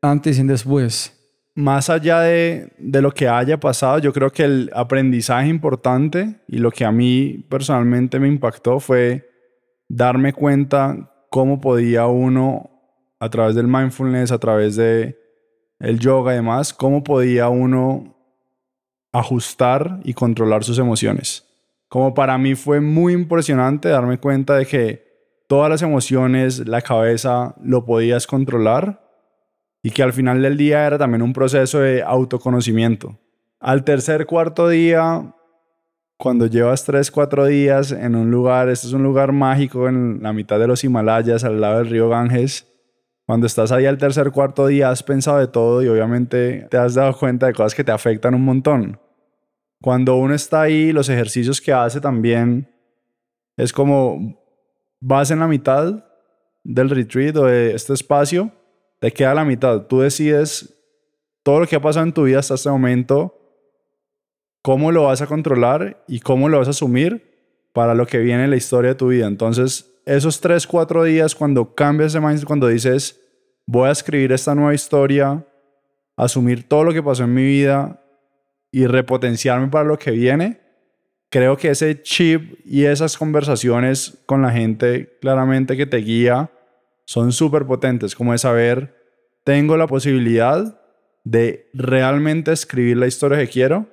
antes 0.01 0.39
y 0.39 0.43
después? 0.43 1.19
más 1.55 1.91
allá 1.91 2.21
de, 2.21 2.73
de, 2.79 3.01
lo 3.01 3.11
que 3.11 3.27
haya 3.27 3.59
pasado, 3.59 3.99
yo 3.99 4.11
creo 4.11 4.31
que 4.31 4.43
el 4.43 4.71
aprendizaje 4.73 5.49
importante 5.49 6.41
y 6.47 6.57
lo 6.57 6.71
que 6.71 6.83
a 6.83 6.91
mí 6.91 7.45
personalmente 7.47 8.19
me 8.19 8.27
impactó 8.27 8.79
fue 8.79 9.29
darme 9.87 10.33
cuenta 10.33 11.12
cómo 11.33 11.59
podía 11.59 12.05
uno, 12.05 12.69
a 13.19 13.27
través 13.27 13.55
del 13.55 13.67
mindfulness, 13.67 14.31
a 14.31 14.37
través 14.37 14.75
de 14.75 15.17
el 15.79 15.97
yoga 15.97 16.33
y 16.33 16.35
demás, 16.35 16.75
cómo 16.75 17.03
podía 17.03 17.49
uno 17.49 18.15
ajustar 19.11 19.99
y 20.03 20.13
controlar 20.13 20.63
sus 20.63 20.77
emociones. 20.77 21.43
Como 21.89 22.13
para 22.13 22.37
mí 22.37 22.53
fue 22.53 22.81
muy 22.81 23.13
impresionante 23.13 23.89
darme 23.89 24.19
cuenta 24.19 24.57
de 24.57 24.67
que 24.67 25.07
todas 25.47 25.71
las 25.71 25.81
emociones, 25.81 26.67
la 26.67 26.83
cabeza, 26.83 27.55
lo 27.63 27.83
podías 27.83 28.27
controlar 28.27 29.01
y 29.81 29.89
que 29.89 30.03
al 30.03 30.13
final 30.13 30.39
del 30.39 30.55
día 30.55 30.85
era 30.85 30.99
también 30.99 31.23
un 31.23 31.33
proceso 31.33 31.79
de 31.79 32.03
autoconocimiento. 32.03 33.17
Al 33.59 33.83
tercer, 33.83 34.27
cuarto 34.27 34.69
día, 34.69 35.33
cuando 36.17 36.47
llevas 36.47 36.85
tres, 36.85 37.11
cuatro 37.11 37.45
días 37.45 37.91
en 37.91 38.15
un 38.15 38.31
lugar, 38.31 38.69
este 38.69 38.87
es 38.87 38.93
un 38.93 39.03
lugar 39.03 39.31
mágico 39.31 39.87
en 39.87 40.19
la 40.21 40.33
mitad 40.33 40.59
de 40.59 40.67
los 40.67 40.83
Himalayas, 40.83 41.43
al 41.43 41.59
lado 41.59 41.79
del 41.79 41.89
río 41.89 42.09
Ganges, 42.09 42.67
cuando 43.25 43.47
estás 43.47 43.71
ahí 43.71 43.85
al 43.85 43.97
tercer, 43.97 44.31
cuarto 44.31 44.67
día 44.67 44.89
has 44.89 45.01
pensado 45.01 45.39
de 45.39 45.47
todo 45.47 45.81
y 45.81 45.87
obviamente 45.87 46.67
te 46.69 46.77
has 46.77 46.93
dado 46.93 47.17
cuenta 47.17 47.47
de 47.47 47.53
cosas 47.53 47.73
que 47.73 47.83
te 47.83 47.91
afectan 47.91 48.35
un 48.35 48.43
montón. 48.43 48.99
Cuando 49.81 50.15
uno 50.15 50.33
está 50.33 50.61
ahí, 50.61 50.91
los 50.91 51.09
ejercicios 51.09 51.61
que 51.61 51.71
hace 51.71 52.01
también 52.01 52.69
es 53.55 53.71
como 53.71 54.37
vas 54.99 55.31
en 55.31 55.39
la 55.39 55.47
mitad 55.47 56.05
del 56.63 56.89
retreat 56.89 57.35
o 57.37 57.45
de 57.45 57.73
este 57.75 57.93
espacio 57.93 58.51
te 58.99 59.11
queda 59.11 59.33
la 59.33 59.43
mitad. 59.43 59.81
Tú 59.87 59.99
decides 59.99 60.73
todo 61.43 61.59
lo 61.61 61.67
que 61.67 61.75
ha 61.75 61.81
pasado 61.81 62.05
en 62.05 62.13
tu 62.13 62.23
vida 62.23 62.39
hasta 62.39 62.55
este 62.55 62.69
momento, 62.69 63.42
cómo 64.63 64.91
lo 64.91 65.03
vas 65.03 65.21
a 65.21 65.27
controlar 65.27 66.03
y 66.07 66.21
cómo 66.21 66.49
lo 66.49 66.57
vas 66.57 66.67
a 66.67 66.71
asumir 66.71 67.33
para 67.73 67.93
lo 67.93 68.07
que 68.07 68.17
viene 68.19 68.45
en 68.45 68.49
la 68.49 68.55
historia 68.55 68.91
de 68.91 68.95
tu 68.95 69.09
vida. 69.09 69.27
Entonces, 69.27 69.93
esos 70.05 70.39
tres, 70.39 70.65
cuatro 70.65 71.03
días, 71.03 71.35
cuando 71.35 71.75
cambias 71.75 72.13
de 72.13 72.21
mindset, 72.21 72.47
cuando 72.47 72.67
dices, 72.67 73.19
voy 73.67 73.89
a 73.89 73.91
escribir 73.91 74.31
esta 74.31 74.55
nueva 74.55 74.73
historia, 74.73 75.45
asumir 76.15 76.67
todo 76.67 76.85
lo 76.85 76.93
que 76.93 77.03
pasó 77.03 77.25
en 77.25 77.33
mi 77.33 77.43
vida 77.43 78.01
y 78.71 78.87
repotenciarme 78.87 79.67
para 79.67 79.83
lo 79.83 79.99
que 79.99 80.11
viene, 80.11 80.61
creo 81.29 81.57
que 81.57 81.69
ese 81.69 82.01
chip 82.01 82.59
y 82.65 82.85
esas 82.85 83.17
conversaciones 83.17 84.19
con 84.25 84.41
la 84.41 84.51
gente 84.51 85.17
claramente 85.19 85.75
que 85.75 85.85
te 85.85 85.97
guía 85.97 86.49
son 87.05 87.33
súper 87.33 87.65
potentes, 87.65 88.15
como 88.15 88.31
de 88.31 88.37
saber, 88.37 88.95
tengo 89.43 89.75
la 89.75 89.87
posibilidad 89.87 90.79
de 91.25 91.69
realmente 91.73 92.53
escribir 92.53 92.95
la 92.95 93.07
historia 93.07 93.37
que 93.37 93.47
quiero 93.47 93.92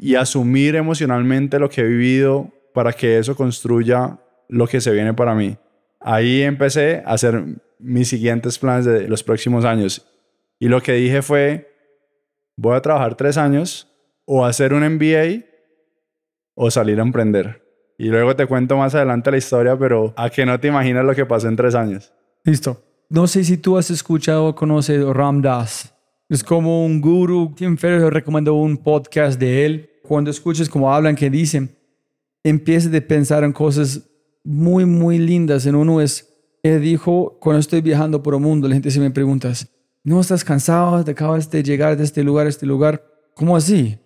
y 0.00 0.14
asumir 0.14 0.76
emocionalmente 0.76 1.58
lo 1.58 1.68
que 1.68 1.80
he 1.80 1.84
vivido 1.84 2.52
para 2.72 2.92
que 2.92 3.18
eso 3.18 3.34
construya 3.34 4.18
lo 4.48 4.68
que 4.68 4.80
se 4.80 4.92
viene 4.92 5.12
para 5.12 5.34
mí. 5.34 5.56
Ahí 6.00 6.42
empecé 6.42 7.02
a 7.04 7.14
hacer 7.14 7.42
mis 7.80 8.08
siguientes 8.08 8.58
planes 8.58 8.84
de 8.84 9.08
los 9.08 9.24
próximos 9.24 9.64
años. 9.64 10.06
Y 10.60 10.68
lo 10.68 10.80
que 10.80 10.92
dije 10.92 11.20
fue, 11.20 11.74
voy 12.56 12.76
a 12.76 12.80
trabajar 12.80 13.16
tres 13.16 13.36
años 13.36 13.88
o 14.24 14.44
hacer 14.44 14.72
un 14.72 14.84
MBA 14.88 15.44
o 16.54 16.70
salir 16.70 17.00
a 17.00 17.02
emprender. 17.02 17.64
Y 17.98 18.08
luego 18.08 18.36
te 18.36 18.46
cuento 18.46 18.76
más 18.76 18.94
adelante 18.94 19.32
la 19.32 19.38
historia, 19.38 19.76
pero 19.76 20.14
a 20.16 20.30
que 20.30 20.46
no 20.46 20.58
te 20.60 20.68
imaginas 20.68 21.04
lo 21.04 21.14
que 21.14 21.26
pasó 21.26 21.48
en 21.48 21.56
tres 21.56 21.74
años. 21.74 22.12
Listo. 22.44 22.80
No 23.10 23.26
sé 23.26 23.42
si 23.42 23.56
tú 23.56 23.76
has 23.76 23.90
escuchado 23.90 24.46
o 24.46 24.54
conoces 24.54 25.04
Ram 25.04 25.42
Das. 25.42 25.92
Es 26.28 26.44
como 26.44 26.84
un 26.84 27.00
guru. 27.00 27.54
Tim 27.56 27.76
Ferriss 27.76 28.12
recomendó 28.12 28.54
un 28.54 28.76
podcast 28.76 29.40
de 29.40 29.64
él. 29.64 29.87
Cuando 30.08 30.30
escuches 30.30 30.70
cómo 30.70 30.90
hablan, 30.90 31.14
que 31.14 31.28
dicen, 31.28 31.76
empieza 32.42 32.88
a 32.96 33.00
pensar 33.02 33.44
en 33.44 33.52
cosas 33.52 34.08
muy, 34.42 34.86
muy 34.86 35.18
lindas. 35.18 35.66
En 35.66 35.74
uno 35.74 36.00
es, 36.00 36.26
él 36.62 36.80
dijo, 36.80 37.36
cuando 37.42 37.60
estoy 37.60 37.82
viajando 37.82 38.22
por 38.22 38.32
el 38.32 38.40
mundo, 38.40 38.66
la 38.68 38.74
gente 38.74 38.90
se 38.90 39.00
me 39.00 39.10
pregunta, 39.10 39.52
¿no 40.02 40.18
estás 40.18 40.42
cansado? 40.42 41.04
¿Te 41.04 41.10
acabas 41.10 41.50
de 41.50 41.62
llegar 41.62 41.94
de 41.98 42.04
este 42.04 42.24
lugar 42.24 42.46
a 42.46 42.48
este 42.48 42.64
lugar? 42.64 43.04
¿Cómo 43.34 43.54
así? 43.54 43.98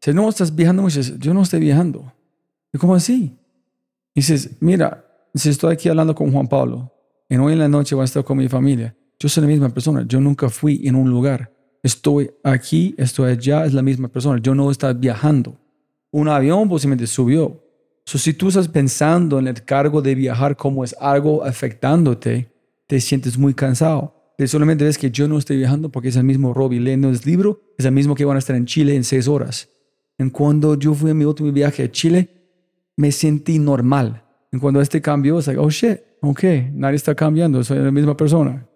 Si 0.00 0.14
no 0.14 0.30
estás 0.30 0.56
viajando 0.56 0.80
muchas, 0.80 1.18
yo 1.18 1.34
no 1.34 1.42
estoy 1.42 1.60
viajando. 1.60 2.10
¿Y 2.72 2.78
cómo 2.78 2.94
así? 2.94 3.36
dices, 4.14 4.56
mira, 4.60 5.04
si 5.34 5.50
estoy 5.50 5.74
aquí 5.74 5.90
hablando 5.90 6.14
con 6.14 6.32
Juan 6.32 6.48
Pablo, 6.48 6.90
en 7.28 7.40
hoy 7.40 7.52
en 7.52 7.58
la 7.58 7.68
noche 7.68 7.94
voy 7.94 8.02
a 8.02 8.04
estar 8.06 8.24
con 8.24 8.38
mi 8.38 8.48
familia, 8.48 8.96
yo 9.18 9.28
soy 9.28 9.42
la 9.42 9.48
misma 9.48 9.68
persona, 9.68 10.06
yo 10.08 10.22
nunca 10.22 10.48
fui 10.48 10.88
en 10.88 10.94
un 10.94 11.10
lugar. 11.10 11.52
Estoy 11.82 12.30
aquí, 12.42 12.94
estoy 12.98 13.32
allá, 13.32 13.64
es 13.64 13.72
la 13.72 13.82
misma 13.82 14.08
persona. 14.08 14.40
Yo 14.42 14.54
no 14.54 14.70
estoy 14.70 14.94
viajando. 14.94 15.56
Un 16.10 16.28
avión 16.28 16.68
posiblemente 16.68 17.06
subió. 17.06 17.64
So, 18.04 18.18
si 18.18 18.34
tú 18.34 18.48
estás 18.48 18.68
pensando 18.68 19.38
en 19.38 19.46
el 19.46 19.62
cargo 19.64 20.02
de 20.02 20.14
viajar 20.14 20.56
como 20.56 20.84
es 20.84 20.94
algo 21.00 21.44
afectándote, 21.44 22.50
te 22.86 23.00
sientes 23.00 23.38
muy 23.38 23.54
cansado. 23.54 24.14
Pero 24.36 24.48
solamente 24.48 24.84
ves 24.84 24.98
que 24.98 25.10
yo 25.10 25.28
no 25.28 25.38
estoy 25.38 25.58
viajando 25.58 25.90
porque 25.90 26.08
es 26.08 26.16
el 26.16 26.24
mismo 26.24 26.52
Robbie 26.54 26.80
leyendo 26.80 27.08
el 27.08 27.20
libro, 27.24 27.60
es 27.78 27.84
el 27.84 27.92
mismo 27.92 28.14
que 28.14 28.24
van 28.24 28.36
a 28.36 28.38
estar 28.38 28.56
en 28.56 28.66
Chile 28.66 28.96
en 28.96 29.04
seis 29.04 29.28
horas. 29.28 29.68
En 30.18 30.30
cuando 30.30 30.74
yo 30.78 30.94
fui 30.94 31.10
a 31.10 31.14
mi 31.14 31.24
último 31.24 31.52
viaje 31.52 31.84
a 31.84 31.90
Chile, 31.90 32.28
me 32.96 33.12
sentí 33.12 33.58
normal. 33.58 34.24
En 34.50 34.58
cuando 34.58 34.80
este 34.80 35.00
cambio, 35.00 35.38
es 35.38 35.46
like, 35.46 35.60
oh 35.60 35.70
shit, 35.70 35.98
ok, 36.20 36.42
nadie 36.72 36.96
está 36.96 37.14
cambiando, 37.14 37.62
soy 37.62 37.78
la 37.78 37.90
misma 37.90 38.16
persona. 38.16 38.66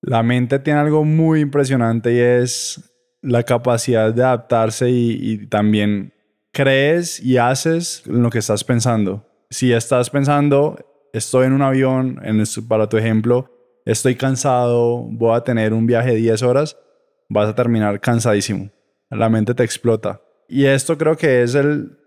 La 0.00 0.22
mente 0.22 0.58
tiene 0.58 0.80
algo 0.80 1.04
muy 1.04 1.40
impresionante 1.40 2.12
y 2.12 2.18
es 2.18 2.94
la 3.20 3.42
capacidad 3.42 4.12
de 4.12 4.22
adaptarse 4.22 4.90
y, 4.90 5.46
también 5.48 6.12
crees 6.52 7.20
y 7.20 7.36
haces 7.36 8.02
lo 8.06 8.30
que 8.30 8.38
estás 8.38 8.64
pensando. 8.64 9.26
Si 9.50 9.72
estás 9.72 10.10
pensando, 10.10 10.78
estoy 11.12 11.46
en 11.46 11.52
un 11.52 11.62
avión, 11.62 12.20
en 12.22 12.42
para 12.68 12.88
tu 12.88 12.96
ejemplo, 12.96 13.50
estoy 13.84 14.14
cansado, 14.14 15.06
voy 15.10 15.36
a 15.36 15.42
tener 15.42 15.72
un 15.72 15.86
viaje 15.86 16.10
de 16.10 16.16
10 16.16 16.42
horas, 16.42 16.76
vas 17.28 17.48
a 17.48 17.54
terminar 17.54 18.00
cansadísimo. 18.00 18.70
La 19.10 19.28
mente 19.28 19.54
te 19.54 19.64
explota. 19.64 20.20
Y 20.48 20.64
esto 20.64 20.96
creo 20.96 21.16
que 21.16 21.42
es 21.42 21.54
el 21.54 21.98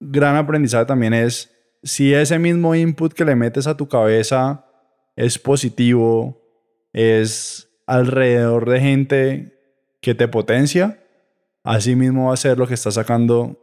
gran 0.00 0.36
aprendizaje 0.36 0.84
también 0.84 1.14
es 1.14 1.50
si 1.82 2.14
ese 2.14 2.38
mismo 2.38 2.74
input 2.74 3.12
que 3.12 3.24
le 3.24 3.36
metes 3.36 3.66
a 3.66 3.76
tu 3.76 3.86
cabeza 3.88 4.64
es 5.16 5.38
positivo, 5.38 6.43
es 6.94 7.68
alrededor 7.86 8.68
de 8.70 8.80
gente 8.80 9.52
que 10.00 10.14
te 10.14 10.26
potencia, 10.28 10.98
así 11.62 11.94
mismo 11.94 12.28
va 12.28 12.34
a 12.34 12.38
ser 12.38 12.56
lo 12.56 12.66
que 12.66 12.74
estás 12.74 12.94
sacando 12.94 13.60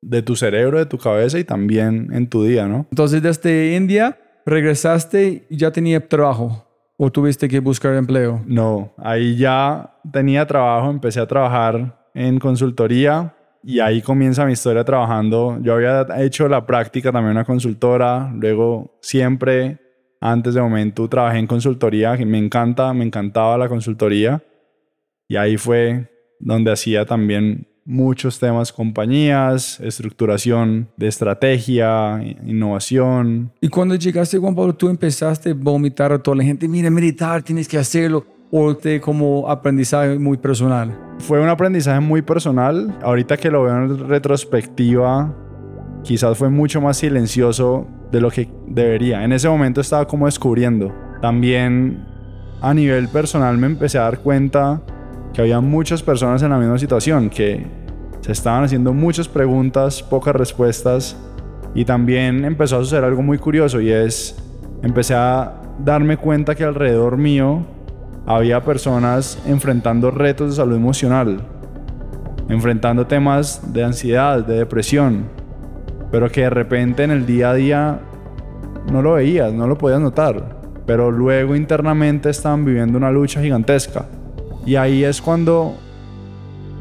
de 0.00 0.22
tu 0.22 0.34
cerebro, 0.34 0.78
de 0.78 0.86
tu 0.86 0.98
cabeza 0.98 1.38
y 1.38 1.44
también 1.44 2.08
en 2.12 2.28
tu 2.28 2.42
día, 2.44 2.66
¿no? 2.66 2.86
Entonces 2.90 3.22
desde 3.22 3.76
India 3.76 4.18
regresaste 4.44 5.46
y 5.48 5.56
ya 5.56 5.70
tenía 5.70 6.06
trabajo 6.06 6.66
o 6.96 7.10
tuviste 7.10 7.48
que 7.48 7.60
buscar 7.60 7.94
empleo? 7.94 8.42
No, 8.46 8.92
ahí 8.98 9.36
ya 9.36 9.96
tenía 10.12 10.46
trabajo, 10.46 10.90
empecé 10.90 11.20
a 11.20 11.26
trabajar 11.26 12.08
en 12.14 12.38
consultoría 12.38 13.34
y 13.62 13.80
ahí 13.80 14.02
comienza 14.02 14.44
mi 14.44 14.52
historia 14.52 14.84
trabajando. 14.84 15.58
Yo 15.60 15.74
había 15.74 16.06
hecho 16.18 16.48
la 16.48 16.66
práctica 16.66 17.10
también 17.10 17.32
en 17.32 17.38
una 17.38 17.44
consultora, 17.44 18.30
luego 18.34 18.96
siempre 19.00 19.78
antes 20.26 20.54
de 20.54 20.62
momento 20.62 21.06
trabajé 21.06 21.38
en 21.38 21.46
consultoría, 21.46 22.16
que 22.16 22.24
me 22.24 22.38
encanta, 22.38 22.94
me 22.94 23.04
encantaba 23.04 23.58
la 23.58 23.68
consultoría 23.68 24.42
y 25.28 25.36
ahí 25.36 25.58
fue 25.58 26.10
donde 26.40 26.72
hacía 26.72 27.04
también 27.04 27.68
muchos 27.84 28.40
temas, 28.40 28.72
compañías, 28.72 29.78
estructuración 29.80 30.88
de 30.96 31.08
estrategia, 31.08 32.22
innovación. 32.42 33.52
Y 33.60 33.68
cuando 33.68 33.96
llegaste, 33.96 34.38
Juan 34.38 34.54
Pablo, 34.54 34.74
tú 34.74 34.88
empezaste 34.88 35.50
a 35.50 35.54
vomitar 35.54 36.10
a 36.10 36.18
toda 36.18 36.38
la 36.38 36.44
gente, 36.44 36.66
mira, 36.68 36.88
meditar, 36.88 37.42
tienes 37.42 37.68
que 37.68 37.76
hacerlo 37.76 38.24
o 38.50 38.74
te 38.74 39.02
como 39.02 39.50
aprendizaje 39.50 40.18
muy 40.18 40.38
personal? 40.38 40.96
Fue 41.18 41.38
un 41.38 41.48
aprendizaje 41.48 42.00
muy 42.00 42.22
personal. 42.22 42.96
Ahorita 43.02 43.36
que 43.36 43.50
lo 43.50 43.64
veo 43.64 43.76
en 43.76 44.08
retrospectiva, 44.08 45.36
quizás 46.04 46.38
fue 46.38 46.50
mucho 46.50 46.80
más 46.80 46.98
silencioso 46.98 47.88
de 48.12 48.20
lo 48.20 48.30
que 48.30 48.48
debería. 48.66 49.24
En 49.24 49.32
ese 49.32 49.48
momento 49.48 49.80
estaba 49.80 50.06
como 50.06 50.26
descubriendo. 50.26 50.94
También 51.20 52.04
a 52.60 52.72
nivel 52.72 53.08
personal 53.08 53.58
me 53.58 53.66
empecé 53.66 53.98
a 53.98 54.02
dar 54.02 54.20
cuenta 54.20 54.82
que 55.32 55.40
había 55.40 55.60
muchas 55.60 56.02
personas 56.02 56.42
en 56.42 56.50
la 56.50 56.58
misma 56.58 56.78
situación, 56.78 57.28
que 57.28 57.66
se 58.20 58.32
estaban 58.32 58.62
haciendo 58.64 58.92
muchas 58.92 59.26
preguntas, 59.26 60.02
pocas 60.02 60.36
respuestas. 60.36 61.16
Y 61.74 61.84
también 61.84 62.44
empezó 62.44 62.76
a 62.76 62.80
suceder 62.80 63.02
algo 63.02 63.22
muy 63.22 63.38
curioso 63.38 63.80
y 63.80 63.90
es, 63.90 64.36
empecé 64.82 65.14
a 65.14 65.60
darme 65.78 66.16
cuenta 66.16 66.54
que 66.54 66.62
alrededor 66.62 67.16
mío 67.16 67.66
había 68.26 68.62
personas 68.62 69.42
enfrentando 69.46 70.10
retos 70.10 70.50
de 70.50 70.56
salud 70.56 70.76
emocional, 70.76 71.40
enfrentando 72.48 73.06
temas 73.06 73.72
de 73.72 73.82
ansiedad, 73.82 74.46
de 74.46 74.58
depresión, 74.58 75.26
pero 76.14 76.30
que 76.30 76.42
de 76.42 76.50
repente 76.50 77.02
en 77.02 77.10
el 77.10 77.26
día 77.26 77.50
a 77.50 77.54
día 77.54 77.98
no 78.92 79.02
lo 79.02 79.14
veías, 79.14 79.52
no 79.52 79.66
lo 79.66 79.76
podías 79.76 80.00
notar, 80.00 80.60
pero 80.86 81.10
luego 81.10 81.56
internamente 81.56 82.30
estaban 82.30 82.64
viviendo 82.64 82.96
una 82.96 83.10
lucha 83.10 83.42
gigantesca. 83.42 84.06
Y 84.64 84.76
ahí 84.76 85.02
es 85.02 85.20
cuando 85.20 85.74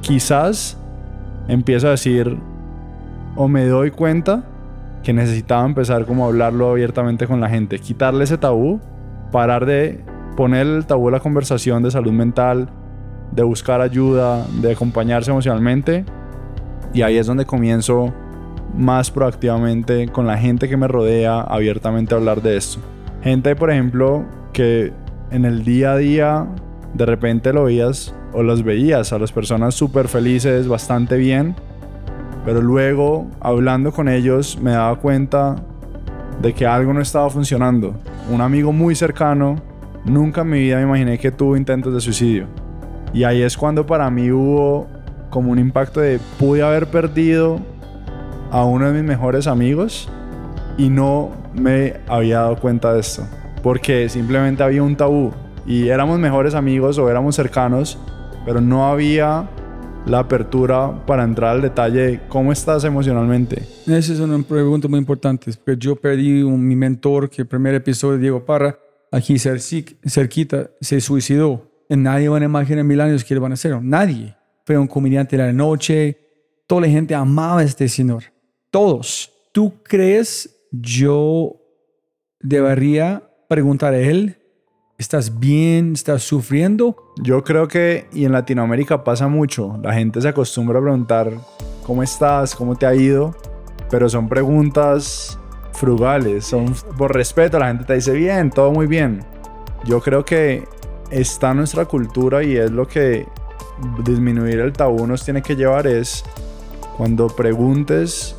quizás 0.02 0.78
empiezo 1.48 1.88
a 1.88 1.90
decir 1.90 2.38
o 3.36 3.48
me 3.48 3.66
doy 3.66 3.90
cuenta 3.90 4.44
que 5.02 5.14
necesitaba 5.14 5.66
empezar 5.66 6.06
como 6.06 6.26
a 6.26 6.28
hablarlo 6.28 6.70
abiertamente 6.70 7.26
con 7.26 7.42
la 7.42 7.50
gente, 7.50 7.80
quitarle 7.80 8.26
ese 8.26 8.38
tabú, 8.38 8.82
parar 9.32 9.66
de 9.66 10.00
poner 10.38 10.68
el 10.68 10.86
tabú 10.86 11.08
a 11.08 11.12
la 11.12 11.22
conversación 11.22 11.82
de 11.82 11.90
salud 11.90 12.12
mental, 12.12 12.70
de 13.32 13.42
buscar 13.42 13.82
ayuda, 13.82 14.46
de 14.62 14.74
acompañarse 14.74 15.32
emocionalmente. 15.32 16.06
Y 16.94 17.02
ahí 17.02 17.18
es 17.18 17.26
donde 17.26 17.48
comienzo 17.48 18.14
más 18.74 19.12
proactivamente 19.12 20.08
con 20.08 20.28
la 20.28 20.38
gente 20.38 20.68
que 20.68 20.78
me 20.78 20.88
rodea, 20.88 21.42
abiertamente 21.42 22.16
hablar 22.16 22.42
de 22.42 22.58
esto. 22.58 22.80
Gente, 23.24 23.56
por 23.56 23.72
ejemplo, 23.72 24.26
que 24.52 24.92
en 25.32 25.46
el 25.46 25.64
día 25.64 25.94
a 25.94 25.98
día 25.98 26.48
de 26.94 27.06
repente 27.06 27.54
lo 27.54 27.66
veías 27.66 28.14
o 28.34 28.44
los 28.44 28.64
veías 28.64 29.14
a 29.14 29.20
las 29.20 29.32
personas 29.32 29.76
súper 29.76 30.08
felices, 30.08 30.68
bastante 30.68 31.18
bien, 31.18 31.56
pero 32.46 32.62
luego 32.62 33.28
hablando 33.40 33.92
con 33.92 34.10
ellos 34.10 34.60
me 34.62 34.72
daba 34.72 34.96
cuenta 34.98 35.56
de 36.42 36.54
que 36.54 36.66
algo 36.66 36.94
no 36.94 37.02
estaba 37.02 37.30
funcionando. 37.30 37.96
Un 38.30 38.42
amigo 38.42 38.72
muy 38.72 38.96
cercano, 38.96 39.56
nunca 40.06 40.42
en 40.42 40.50
mi 40.50 40.60
vida 40.60 40.78
me 40.78 40.84
imaginé 40.84 41.18
que 41.18 41.32
tuvo 41.32 41.56
intentos 41.56 41.94
de 41.94 42.02
suicidio. 42.02 42.48
Y 43.14 43.24
ahí 43.24 43.42
es 43.42 43.56
cuando 43.56 43.86
para 43.86 44.10
mí 44.10 44.32
hubo 44.32 44.88
como 45.30 45.52
un 45.52 45.60
impacto 45.60 46.00
de 46.00 46.20
pude 46.40 46.64
haber 46.64 46.88
perdido 46.88 47.60
a 48.54 48.64
uno 48.66 48.86
de 48.86 48.94
mis 48.94 49.04
mejores 49.04 49.48
amigos 49.48 50.08
y 50.78 50.90
no 50.90 51.32
me 51.56 51.96
había 52.08 52.42
dado 52.42 52.56
cuenta 52.58 52.94
de 52.94 53.00
esto. 53.00 53.24
Porque 53.64 54.08
simplemente 54.10 54.62
había 54.62 54.84
un 54.84 54.96
tabú 54.96 55.34
y 55.66 55.88
éramos 55.88 56.20
mejores 56.20 56.54
amigos 56.54 57.00
o 57.00 57.10
éramos 57.10 57.36
cercanos, 57.36 57.98
pero 58.46 58.62
no 58.62 58.86
había 58.86 59.50
la 60.06 60.20
apertura 60.20 61.04
para 61.08 61.24
entrar 61.24 61.56
al 61.56 61.62
detalle 61.64 62.00
de 62.00 62.20
cómo 62.28 62.52
estás 62.52 62.84
emocionalmente. 62.84 63.64
Esa 63.88 64.14
es 64.14 64.20
una 64.20 64.38
pregunta 64.44 64.88
muy 64.88 65.00
importante, 65.00 65.52
porque 65.66 65.80
yo 65.80 65.96
perdí 65.96 66.44
un, 66.44 66.68
mi 66.68 66.76
mentor, 66.76 67.32
que 67.32 67.42
el 67.42 67.48
primer 67.48 67.74
episodio, 67.74 68.20
Diego 68.20 68.46
Parra, 68.46 68.78
aquí 69.12 69.40
cerquita, 69.40 70.70
se 70.80 71.02
suicidó. 71.02 71.72
Y 71.90 71.96
nadie 71.96 72.30
va 72.30 72.38
a 72.38 72.44
imaginar 72.44 72.84
mil 72.84 73.02
años 73.02 73.24
que 73.24 73.34
le 73.34 73.40
van 73.40 73.52
a 73.52 73.56
hacer. 73.56 73.82
Nadie. 73.82 74.36
Fue 74.66 74.78
un 74.78 74.88
comediante 74.88 75.38
de 75.38 75.44
la 75.44 75.54
noche. 75.54 76.18
Toda 76.68 76.82
la 76.82 76.88
gente 76.88 77.16
amaba 77.16 77.62
a 77.62 77.64
este 77.64 77.88
señor. 77.88 78.33
Todos. 78.74 79.32
¿Tú 79.52 79.84
crees 79.84 80.50
yo 80.72 81.62
debería 82.40 83.22
preguntar 83.48 83.94
a 83.94 84.00
él 84.00 84.40
¿Estás 84.98 85.40
bien? 85.40 85.94
¿Estás 85.94 86.24
sufriendo? 86.24 87.14
Yo 87.22 87.44
creo 87.44 87.68
que, 87.68 88.08
y 88.14 88.26
en 88.26 88.32
Latinoamérica 88.32 89.04
pasa 89.04 89.28
mucho, 89.28 89.80
la 89.84 89.94
gente 89.94 90.22
se 90.22 90.30
acostumbra 90.30 90.80
a 90.80 90.82
preguntar, 90.82 91.32
¿cómo 91.86 92.02
estás? 92.02 92.56
¿Cómo 92.56 92.76
te 92.76 92.86
ha 92.86 92.96
ido? 92.96 93.36
Pero 93.92 94.08
son 94.08 94.30
preguntas 94.30 95.38
frugales, 95.74 96.46
son 96.46 96.74
por 96.98 97.14
respeto, 97.14 97.60
la 97.60 97.68
gente 97.68 97.84
te 97.84 97.96
dice, 97.96 98.14
bien, 98.14 98.50
todo 98.50 98.72
muy 98.72 98.88
bien. 98.88 99.26
Yo 99.84 100.00
creo 100.00 100.24
que 100.24 100.64
está 101.12 101.54
nuestra 101.54 101.86
cultura 101.86 102.44
y 102.44 102.56
es 102.56 102.72
lo 102.72 102.88
que 102.88 103.28
disminuir 104.04 104.60
el 104.60 104.74
tabú 104.74 105.06
nos 105.06 105.26
tiene 105.26 105.42
que 105.42 105.56
llevar 105.56 105.86
es 105.86 106.24
cuando 106.98 107.28
preguntes, 107.28 108.36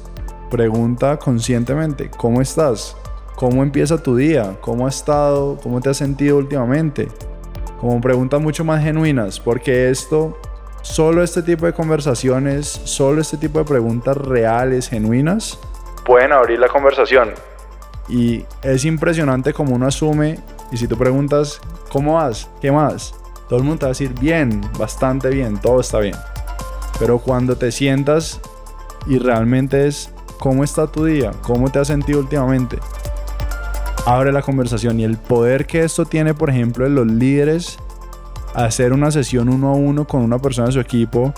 pregunta 0.54 1.16
conscientemente, 1.16 2.08
¿cómo 2.16 2.40
estás? 2.40 2.96
¿Cómo 3.34 3.64
empieza 3.64 4.00
tu 4.00 4.14
día? 4.14 4.56
¿Cómo 4.60 4.86
has 4.86 4.98
estado? 4.98 5.58
¿Cómo 5.60 5.80
te 5.80 5.90
has 5.90 5.96
sentido 5.96 6.36
últimamente? 6.36 7.08
Como 7.80 8.00
preguntas 8.00 8.40
mucho 8.40 8.64
más 8.64 8.80
genuinas, 8.80 9.40
porque 9.40 9.90
esto, 9.90 10.38
solo 10.82 11.24
este 11.24 11.42
tipo 11.42 11.66
de 11.66 11.72
conversaciones, 11.72 12.68
solo 12.68 13.20
este 13.20 13.36
tipo 13.36 13.58
de 13.58 13.64
preguntas 13.64 14.16
reales, 14.16 14.88
genuinas, 14.88 15.58
pueden 16.06 16.30
abrir 16.30 16.60
la 16.60 16.68
conversación. 16.68 17.30
Y 18.08 18.44
es 18.62 18.84
impresionante 18.84 19.52
como 19.52 19.74
uno 19.74 19.88
asume, 19.88 20.38
y 20.70 20.76
si 20.76 20.86
tú 20.86 20.96
preguntas, 20.96 21.60
¿cómo 21.88 22.14
vas? 22.14 22.48
¿Qué 22.60 22.70
más? 22.70 23.12
Todo 23.48 23.58
el 23.58 23.64
mundo 23.64 23.80
te 23.80 23.86
va 23.86 23.88
a 23.88 23.94
decir, 23.94 24.14
bien, 24.20 24.60
bastante 24.78 25.30
bien, 25.30 25.60
todo 25.60 25.80
está 25.80 25.98
bien. 25.98 26.14
Pero 27.00 27.18
cuando 27.18 27.56
te 27.56 27.72
sientas 27.72 28.40
y 29.08 29.18
realmente 29.18 29.88
es, 29.88 30.13
¿cómo 30.38 30.64
está 30.64 30.86
tu 30.86 31.04
día? 31.04 31.32
¿Cómo 31.42 31.70
te 31.70 31.78
has 31.78 31.88
sentido 31.88 32.20
últimamente? 32.20 32.78
abre 34.06 34.32
la 34.32 34.42
conversación 34.42 35.00
y 35.00 35.04
el 35.04 35.16
poder 35.16 35.66
que 35.66 35.82
esto 35.82 36.04
tiene, 36.04 36.34
por 36.34 36.50
ejemplo, 36.50 36.86
en 36.86 36.94
los 36.94 37.06
líderes, 37.06 37.78
hacer 38.54 38.92
una 38.92 39.10
sesión 39.10 39.48
uno 39.48 39.68
a 39.68 39.72
uno 39.72 40.06
con 40.06 40.22
una 40.22 40.38
persona 40.38 40.66
de 40.66 40.72
su 40.72 40.80
equipo 40.80 41.32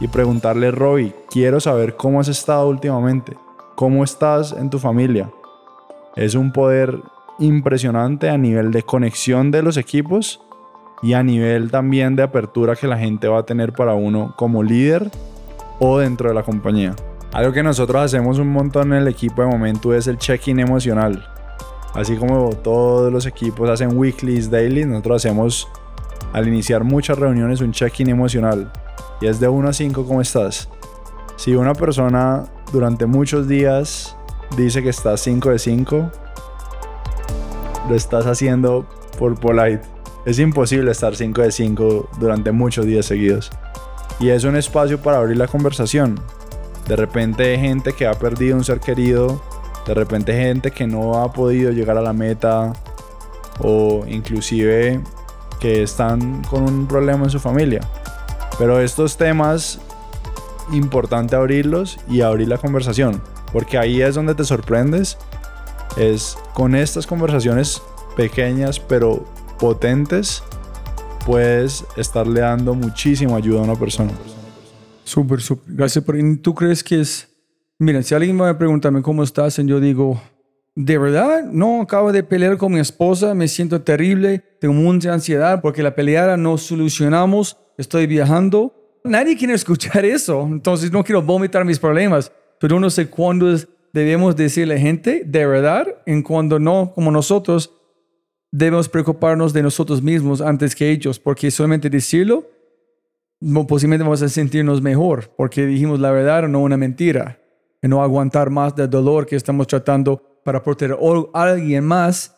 y 0.00 0.08
preguntarle, 0.08 0.70
Roy, 0.70 1.14
quiero 1.30 1.60
saber 1.60 1.96
cómo 1.96 2.20
has 2.20 2.28
estado 2.28 2.68
últimamente, 2.68 3.36
cómo 3.74 4.04
estás 4.04 4.52
en 4.52 4.68
tu 4.68 4.78
familia. 4.78 5.30
Es 6.16 6.34
un 6.34 6.52
poder 6.52 7.00
impresionante 7.38 8.28
a 8.28 8.36
nivel 8.36 8.72
de 8.72 8.82
conexión 8.82 9.50
de 9.50 9.62
los 9.62 9.76
equipos 9.76 10.40
y 11.02 11.14
a 11.14 11.22
nivel 11.22 11.70
también 11.70 12.14
de 12.14 12.22
apertura 12.22 12.76
que 12.76 12.86
la 12.86 12.98
gente 12.98 13.26
va 13.26 13.40
a 13.40 13.46
tener 13.46 13.72
para 13.72 13.94
uno 13.94 14.34
como 14.36 14.62
líder 14.62 15.10
o 15.78 15.98
dentro 15.98 16.28
de 16.28 16.34
la 16.34 16.42
compañía. 16.42 16.94
Algo 17.32 17.50
que 17.52 17.62
nosotros 17.62 18.02
hacemos 18.02 18.38
un 18.38 18.48
montón 18.48 18.92
en 18.92 19.00
el 19.00 19.08
equipo 19.08 19.40
de 19.40 19.48
momento 19.48 19.94
es 19.94 20.06
el 20.06 20.18
check-in 20.18 20.60
emocional. 20.60 21.26
Así 21.94 22.16
como 22.16 22.50
todos 22.50 23.10
los 23.10 23.24
equipos 23.24 23.70
hacen 23.70 23.96
weeklies, 23.96 24.50
daily, 24.50 24.84
nosotros 24.84 25.24
hacemos 25.24 25.66
al 26.34 26.46
iniciar 26.46 26.84
muchas 26.84 27.18
reuniones 27.18 27.62
un 27.62 27.72
check-in 27.72 28.10
emocional. 28.10 28.70
Y 29.22 29.28
es 29.28 29.40
de 29.40 29.48
1 29.48 29.66
a 29.66 29.72
5, 29.72 30.04
¿cómo 30.04 30.20
estás? 30.20 30.68
Si 31.36 31.54
una 31.54 31.72
persona 31.72 32.44
durante 32.70 33.06
muchos 33.06 33.48
días 33.48 34.14
dice 34.54 34.82
que 34.82 34.90
está 34.90 35.16
5 35.16 35.50
de 35.50 35.58
5, 35.58 36.10
lo 37.88 37.94
estás 37.94 38.26
haciendo 38.26 38.86
por 39.18 39.40
polite. 39.40 39.80
Es 40.26 40.38
imposible 40.38 40.90
estar 40.90 41.16
5 41.16 41.40
de 41.40 41.50
5 41.50 42.10
durante 42.20 42.52
muchos 42.52 42.84
días 42.84 43.06
seguidos. 43.06 43.50
Y 44.20 44.28
es 44.28 44.44
un 44.44 44.54
espacio 44.54 45.00
para 45.00 45.16
abrir 45.16 45.38
la 45.38 45.48
conversación. 45.48 46.20
De 46.86 46.96
repente 46.96 47.58
gente 47.58 47.92
que 47.92 48.06
ha 48.06 48.14
perdido 48.14 48.56
un 48.56 48.64
ser 48.64 48.80
querido 48.80 49.40
de 49.86 49.94
repente 49.94 50.32
gente 50.32 50.70
que 50.70 50.86
no 50.86 51.20
ha 51.20 51.32
podido 51.32 51.72
llegar 51.72 51.96
a 51.96 52.02
la 52.02 52.12
meta 52.12 52.72
o 53.58 54.04
inclusive 54.06 55.00
que 55.60 55.82
están 55.82 56.42
con 56.44 56.62
un 56.62 56.86
problema 56.86 57.24
en 57.24 57.30
su 57.30 57.40
familia. 57.40 57.80
Pero 58.58 58.80
estos 58.80 59.16
temas, 59.16 59.80
importante 60.70 61.34
abrirlos 61.34 61.98
y 62.08 62.20
abrir 62.20 62.48
la 62.48 62.58
conversación, 62.58 63.20
porque 63.52 63.78
ahí 63.78 64.02
es 64.02 64.14
donde 64.14 64.34
te 64.34 64.44
sorprendes, 64.44 65.18
es 65.96 66.38
con 66.54 66.74
estas 66.74 67.06
conversaciones 67.06 67.82
pequeñas 68.16 68.78
pero 68.78 69.24
potentes, 69.58 70.42
puedes 71.26 71.84
estarle 71.96 72.40
dando 72.40 72.74
muchísima 72.74 73.36
ayuda 73.36 73.60
a 73.60 73.64
una 73.64 73.76
persona. 73.76 74.12
Súper, 75.04 75.40
súper. 75.40 75.74
Gracias 75.74 76.04
por... 76.04 76.16
¿Tú 76.40 76.54
crees 76.54 76.82
que 76.82 77.00
es 77.00 77.28
Mira, 77.82 78.00
si 78.04 78.14
alguien 78.14 78.36
me 78.36 78.54
pregunta 78.54 78.92
cómo 79.02 79.24
estás, 79.24 79.56
yo 79.56 79.80
digo, 79.80 80.22
¿de 80.76 80.98
verdad? 80.98 81.42
No, 81.50 81.82
acabo 81.82 82.12
de 82.12 82.22
pelear 82.22 82.56
con 82.56 82.72
mi 82.72 82.78
esposa, 82.78 83.34
me 83.34 83.48
siento 83.48 83.82
terrible, 83.82 84.38
tengo 84.60 84.72
mucha 84.72 85.12
ansiedad 85.12 85.60
porque 85.60 85.82
la 85.82 85.96
peleada 85.96 86.36
no 86.36 86.58
solucionamos, 86.58 87.56
estoy 87.76 88.06
viajando. 88.06 89.00
Nadie 89.02 89.36
quiere 89.36 89.54
escuchar 89.54 90.04
eso, 90.04 90.46
entonces 90.48 90.92
no 90.92 91.02
quiero 91.02 91.22
vomitar 91.22 91.64
mis 91.64 91.80
problemas, 91.80 92.30
pero 92.60 92.78
no 92.78 92.88
sé 92.88 93.08
cuándo 93.08 93.52
debemos 93.92 94.36
decirle 94.36 94.74
a 94.74 94.76
la 94.76 94.80
gente 94.80 95.24
de 95.26 95.44
verdad 95.44 95.88
en 96.06 96.22
cuando 96.22 96.60
no, 96.60 96.92
como 96.94 97.10
nosotros, 97.10 97.72
debemos 98.52 98.88
preocuparnos 98.88 99.52
de 99.52 99.64
nosotros 99.64 100.00
mismos 100.00 100.40
antes 100.40 100.76
que 100.76 100.88
ellos, 100.88 101.18
porque 101.18 101.50
solamente 101.50 101.90
decirlo, 101.90 102.46
posiblemente 103.66 104.04
vamos 104.04 104.22
a 104.22 104.28
sentirnos 104.28 104.80
mejor, 104.82 105.30
porque 105.36 105.66
dijimos 105.66 106.00
la 106.00 106.10
verdad 106.10 106.44
o 106.44 106.48
no 106.48 106.60
una 106.60 106.76
mentira 106.76 107.38
y 107.82 107.88
no 107.88 108.02
aguantar 108.02 108.50
más 108.50 108.74
del 108.76 108.88
dolor 108.88 109.26
que 109.26 109.36
estamos 109.36 109.66
tratando 109.66 110.22
para 110.44 110.62
proteger 110.62 110.96
a 111.34 111.42
alguien 111.42 111.84
más 111.84 112.36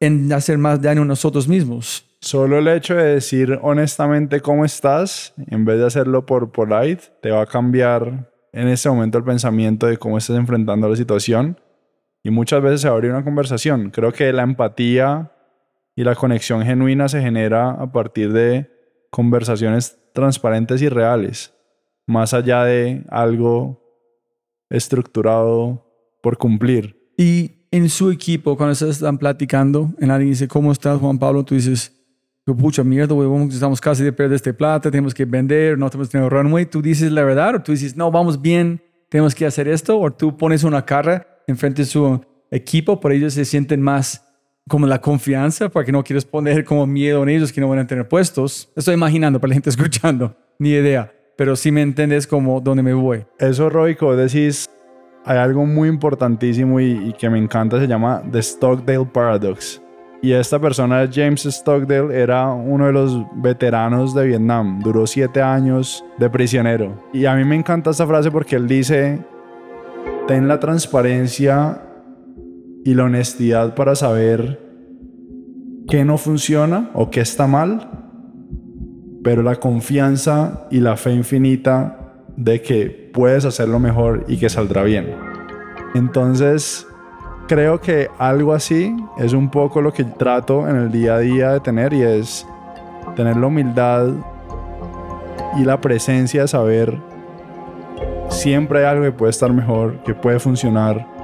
en 0.00 0.32
hacer 0.32 0.58
más 0.58 0.80
daño 0.80 1.02
a 1.02 1.06
nosotros 1.06 1.48
mismos. 1.48 2.04
Solo 2.20 2.58
el 2.58 2.68
hecho 2.68 2.94
de 2.94 3.14
decir 3.14 3.58
honestamente 3.62 4.40
cómo 4.40 4.64
estás, 4.64 5.34
en 5.48 5.64
vez 5.64 5.78
de 5.78 5.86
hacerlo 5.86 6.26
por 6.26 6.50
polite, 6.50 7.04
te 7.22 7.30
va 7.30 7.42
a 7.42 7.46
cambiar 7.46 8.30
en 8.52 8.68
ese 8.68 8.88
momento 8.88 9.18
el 9.18 9.24
pensamiento 9.24 9.86
de 9.86 9.98
cómo 9.98 10.18
estás 10.18 10.36
enfrentando 10.36 10.88
la 10.88 10.96
situación. 10.96 11.60
Y 12.22 12.30
muchas 12.30 12.62
veces 12.62 12.80
se 12.80 12.88
abre 12.88 13.10
una 13.10 13.22
conversación. 13.22 13.90
Creo 13.90 14.12
que 14.12 14.32
la 14.32 14.42
empatía 14.42 15.30
y 15.94 16.02
la 16.04 16.14
conexión 16.14 16.62
genuina 16.64 17.08
se 17.08 17.20
genera 17.20 17.70
a 17.70 17.92
partir 17.92 18.32
de 18.32 18.70
conversaciones 19.10 19.98
transparentes 20.16 20.80
y 20.82 20.88
reales, 20.88 21.52
más 22.06 22.34
allá 22.34 22.64
de 22.64 23.04
algo 23.10 23.80
estructurado 24.70 25.86
por 26.22 26.38
cumplir. 26.38 26.96
Y 27.16 27.68
en 27.70 27.88
su 27.88 28.10
equipo, 28.10 28.56
cuando 28.56 28.72
ustedes 28.72 28.96
están 28.96 29.18
platicando, 29.18 29.90
en 30.00 30.10
alguien 30.10 30.30
dice, 30.30 30.48
¿cómo 30.48 30.72
estás, 30.72 30.98
Juan 30.98 31.18
Pablo? 31.18 31.44
Tú 31.44 31.54
dices, 31.54 31.92
pucha 32.44 32.82
mierda, 32.82 33.14
vamos- 33.14 33.54
estamos 33.54 33.80
casi 33.80 34.02
de 34.04 34.12
perder 34.12 34.36
este 34.36 34.54
plata, 34.54 34.90
tenemos 34.90 35.12
que 35.14 35.24
vender, 35.24 35.78
no 35.78 35.88
tenemos 35.90 36.08
que 36.08 36.28
runway. 36.28 36.66
Tú 36.66 36.80
dices 36.80 37.12
la 37.12 37.22
verdad 37.24 37.56
o 37.56 37.62
tú 37.62 37.72
dices, 37.72 37.96
no, 37.96 38.10
vamos 38.10 38.40
bien, 38.40 38.80
tenemos 39.08 39.34
que 39.34 39.46
hacer 39.46 39.68
esto. 39.68 39.98
O 40.00 40.10
tú 40.10 40.36
pones 40.36 40.64
una 40.64 40.84
cara 40.84 41.26
enfrente 41.46 41.82
de 41.82 41.86
su 41.86 42.20
equipo, 42.50 42.98
por 43.00 43.12
ellos 43.12 43.34
se 43.34 43.44
sienten 43.44 43.82
más 43.82 44.25
como 44.68 44.86
la 44.86 45.00
confianza, 45.00 45.68
porque 45.68 45.92
no 45.92 46.02
quieres 46.02 46.24
poner 46.24 46.64
como 46.64 46.86
miedo 46.86 47.22
en 47.22 47.28
ellos 47.28 47.52
que 47.52 47.60
no 47.60 47.68
van 47.68 47.78
a 47.78 47.86
tener 47.86 48.08
puestos. 48.08 48.70
Estoy 48.74 48.94
imaginando 48.94 49.40
para 49.40 49.50
la 49.50 49.54
gente 49.54 49.70
escuchando, 49.70 50.36
ni 50.58 50.70
idea. 50.70 51.12
Pero 51.36 51.54
sí 51.54 51.70
me 51.70 51.82
entiendes 51.82 52.26
como 52.26 52.60
dónde 52.60 52.82
me 52.82 52.94
voy. 52.94 53.26
Eso, 53.38 53.70
que 53.70 54.04
vos 54.04 54.16
decís, 54.16 54.68
hay 55.24 55.36
algo 55.38 55.66
muy 55.66 55.88
importantísimo 55.88 56.80
y 56.80 57.12
que 57.18 57.28
me 57.28 57.38
encanta, 57.38 57.78
se 57.78 57.86
llama 57.86 58.22
The 58.30 58.42
Stockdale 58.42 59.04
Paradox. 59.04 59.82
Y 60.22 60.32
esta 60.32 60.58
persona, 60.58 61.08
James 61.12 61.44
Stockdale, 61.44 62.18
era 62.18 62.50
uno 62.50 62.86
de 62.86 62.92
los 62.92 63.24
veteranos 63.36 64.14
de 64.14 64.26
Vietnam. 64.26 64.80
Duró 64.82 65.06
siete 65.06 65.42
años 65.42 66.04
de 66.18 66.30
prisionero. 66.30 67.00
Y 67.12 67.26
a 67.26 67.34
mí 67.34 67.44
me 67.44 67.54
encanta 67.54 67.90
esta 67.90 68.06
frase 68.06 68.30
porque 68.30 68.56
él 68.56 68.66
dice, 68.66 69.20
ten 70.26 70.48
la 70.48 70.58
transparencia 70.58 71.82
y 72.86 72.94
la 72.94 73.02
honestidad 73.02 73.74
para 73.74 73.96
saber 73.96 74.60
qué 75.88 76.04
no 76.04 76.18
funciona 76.18 76.88
o 76.94 77.10
qué 77.10 77.20
está 77.20 77.48
mal, 77.48 77.90
pero 79.24 79.42
la 79.42 79.56
confianza 79.56 80.68
y 80.70 80.78
la 80.78 80.96
fe 80.96 81.12
infinita 81.12 82.14
de 82.36 82.62
que 82.62 83.10
puedes 83.12 83.44
hacerlo 83.44 83.80
mejor 83.80 84.24
y 84.28 84.36
que 84.36 84.48
saldrá 84.48 84.84
bien. 84.84 85.16
Entonces, 85.96 86.86
creo 87.48 87.80
que 87.80 88.08
algo 88.18 88.54
así 88.54 88.94
es 89.18 89.32
un 89.32 89.50
poco 89.50 89.82
lo 89.82 89.92
que 89.92 90.04
trato 90.04 90.68
en 90.68 90.76
el 90.76 90.92
día 90.92 91.16
a 91.16 91.18
día 91.18 91.52
de 91.54 91.60
tener 91.60 91.92
y 91.92 92.02
es 92.02 92.46
tener 93.16 93.36
la 93.36 93.48
humildad 93.48 94.10
y 95.58 95.64
la 95.64 95.80
presencia 95.80 96.42
de 96.42 96.48
saber 96.48 96.96
siempre 98.28 98.78
hay 98.78 98.84
algo 98.84 99.02
que 99.02 99.12
puede 99.12 99.30
estar 99.30 99.52
mejor, 99.52 100.04
que 100.04 100.14
puede 100.14 100.38
funcionar. 100.38 101.15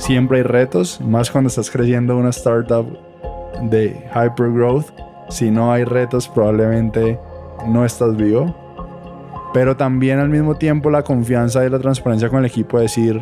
Siempre 0.00 0.38
hay 0.38 0.44
retos, 0.44 0.98
más 1.02 1.30
cuando 1.30 1.48
estás 1.48 1.70
creciendo 1.70 2.16
una 2.16 2.30
startup 2.30 2.86
de 3.64 4.02
hypergrowth. 4.14 4.86
Si 5.28 5.50
no 5.50 5.70
hay 5.72 5.84
retos, 5.84 6.26
probablemente 6.26 7.20
no 7.66 7.84
estás 7.84 8.16
vivo. 8.16 8.54
Pero 9.52 9.76
también 9.76 10.18
al 10.18 10.30
mismo 10.30 10.54
tiempo 10.54 10.88
la 10.88 11.02
confianza 11.02 11.66
y 11.66 11.68
la 11.68 11.78
transparencia 11.78 12.30
con 12.30 12.38
el 12.38 12.46
equipo 12.46 12.78
de 12.78 12.84
decir, 12.84 13.20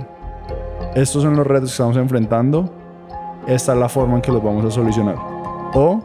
estos 0.95 1.25
son 1.25 1.37
los 1.37 1.45
retos 1.49 1.71
que 1.71 1.73
estamos 1.73 1.97
enfrentando, 1.97 2.73
esta 3.49 3.73
es 3.73 3.79
la 3.79 3.89
forma 3.89 4.15
en 4.15 4.23
que 4.23 4.31
los 4.31 4.43
vamos 4.43 4.65
a 4.65 4.71
solucionar. 4.71 5.17
O 5.75 6.01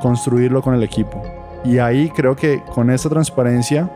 construirlo 0.00 0.62
con 0.62 0.74
el 0.74 0.84
equipo. 0.84 1.20
Y 1.64 1.78
ahí 1.78 2.10
creo 2.10 2.36
que 2.36 2.62
con 2.72 2.90
esta 2.90 3.08
transparencia 3.08 3.90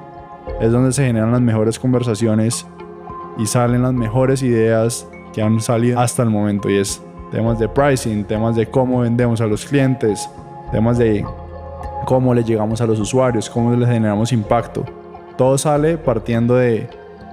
es 0.60 0.72
donde 0.72 0.92
se 0.92 1.06
generan 1.06 1.30
las 1.30 1.40
mejores 1.40 1.78
conversaciones 1.78 2.66
y 3.38 3.46
salen 3.46 3.82
las 3.82 3.92
mejores 3.92 4.42
ideas 4.42 5.08
que 5.32 5.42
han 5.42 5.60
salido 5.60 6.00
hasta 6.00 6.22
el 6.22 6.30
momento. 6.30 6.70
Y 6.70 6.76
es 6.76 7.02
temas 7.30 7.58
de 7.58 7.68
pricing, 7.68 8.24
temas 8.24 8.56
de 8.56 8.66
cómo 8.66 9.00
vendemos 9.00 9.40
a 9.40 9.46
los 9.46 9.64
clientes, 9.64 10.28
temas 10.72 10.98
de 10.98 11.24
cómo 12.04 12.34
le 12.34 12.44
llegamos 12.44 12.80
a 12.80 12.86
los 12.86 13.00
usuarios, 13.00 13.50
cómo 13.50 13.74
les 13.74 13.88
generamos 13.88 14.32
impacto. 14.32 14.84
Todo 15.36 15.58
sale 15.58 15.98
partiendo 15.98 16.54
de 16.54 16.88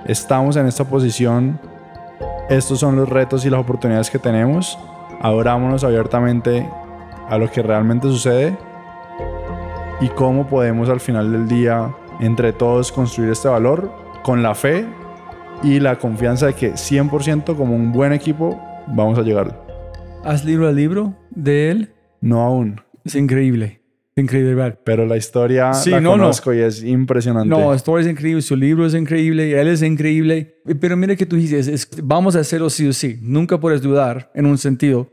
estamos 0.06 0.56
en 0.56 0.68
esta 0.68 0.84
posición, 0.84 1.60
estos 2.50 2.80
son 2.80 2.96
los 2.96 3.08
retos 3.08 3.46
y 3.46 3.50
las 3.50 3.62
oportunidades 3.62 4.10
que 4.10 4.20
tenemos, 4.20 4.78
abrámonos 5.22 5.84
abiertamente 5.84 6.70
a 7.30 7.38
lo 7.38 7.50
que 7.50 7.62
realmente 7.62 8.08
sucede 8.08 8.58
y 10.02 10.10
cómo 10.10 10.48
podemos 10.48 10.90
al 10.90 11.00
final 11.00 11.32
del 11.32 11.48
día 11.48 11.94
entre 12.20 12.52
todos 12.52 12.92
construir 12.92 13.32
este 13.32 13.48
valor 13.48 13.90
con 14.24 14.44
la 14.44 14.56
fe 14.56 14.86
y 15.64 15.80
la 15.80 15.98
confianza 15.98 16.48
de 16.48 16.54
que 16.54 16.74
100% 16.74 17.56
como 17.56 17.76
un 17.76 17.92
buen 17.92 18.14
equipo 18.14 18.60
vamos 18.88 19.18
a 19.18 19.22
llegar. 19.22 19.62
¿Has 20.24 20.44
leído 20.46 20.70
el 20.70 20.76
libro 20.76 21.16
de 21.32 21.72
él? 21.72 21.90
No 22.22 22.42
aún, 22.42 22.82
Es 23.06 23.16
increíble. 23.16 23.82
Es 24.16 24.24
increíble, 24.24 24.54
¿verdad? 24.54 24.80
pero 24.84 25.06
la 25.08 25.18
historia 25.18 25.74
Sí, 25.74 25.90
la 25.90 26.00
no, 26.00 26.12
no. 26.16 26.24
conozco 26.24 26.54
y 26.54 26.60
es 26.60 26.84
impresionante. 26.84 27.50
No, 27.50 27.72
la 27.72 27.76
historia 27.76 28.06
es 28.06 28.12
increíble, 28.12 28.42
su 28.44 28.56
libro 28.56 28.86
es 28.86 28.94
increíble, 28.94 29.60
él 29.60 29.68
es 29.68 29.82
increíble. 29.82 30.62
Pero 30.80 30.96
mira 30.96 31.16
que 31.16 31.26
tú 31.26 31.36
dices, 31.36 31.68
es- 31.68 31.90
vamos 32.04 32.36
a 32.36 32.40
hacerlo 32.42 32.70
sí 32.70 32.88
o 32.88 32.94
sí. 32.94 33.18
Nunca 33.22 33.60
puedes 33.60 33.82
dudar 33.82 34.32
en 34.36 34.46
un 34.46 34.58
sentido. 34.60 35.10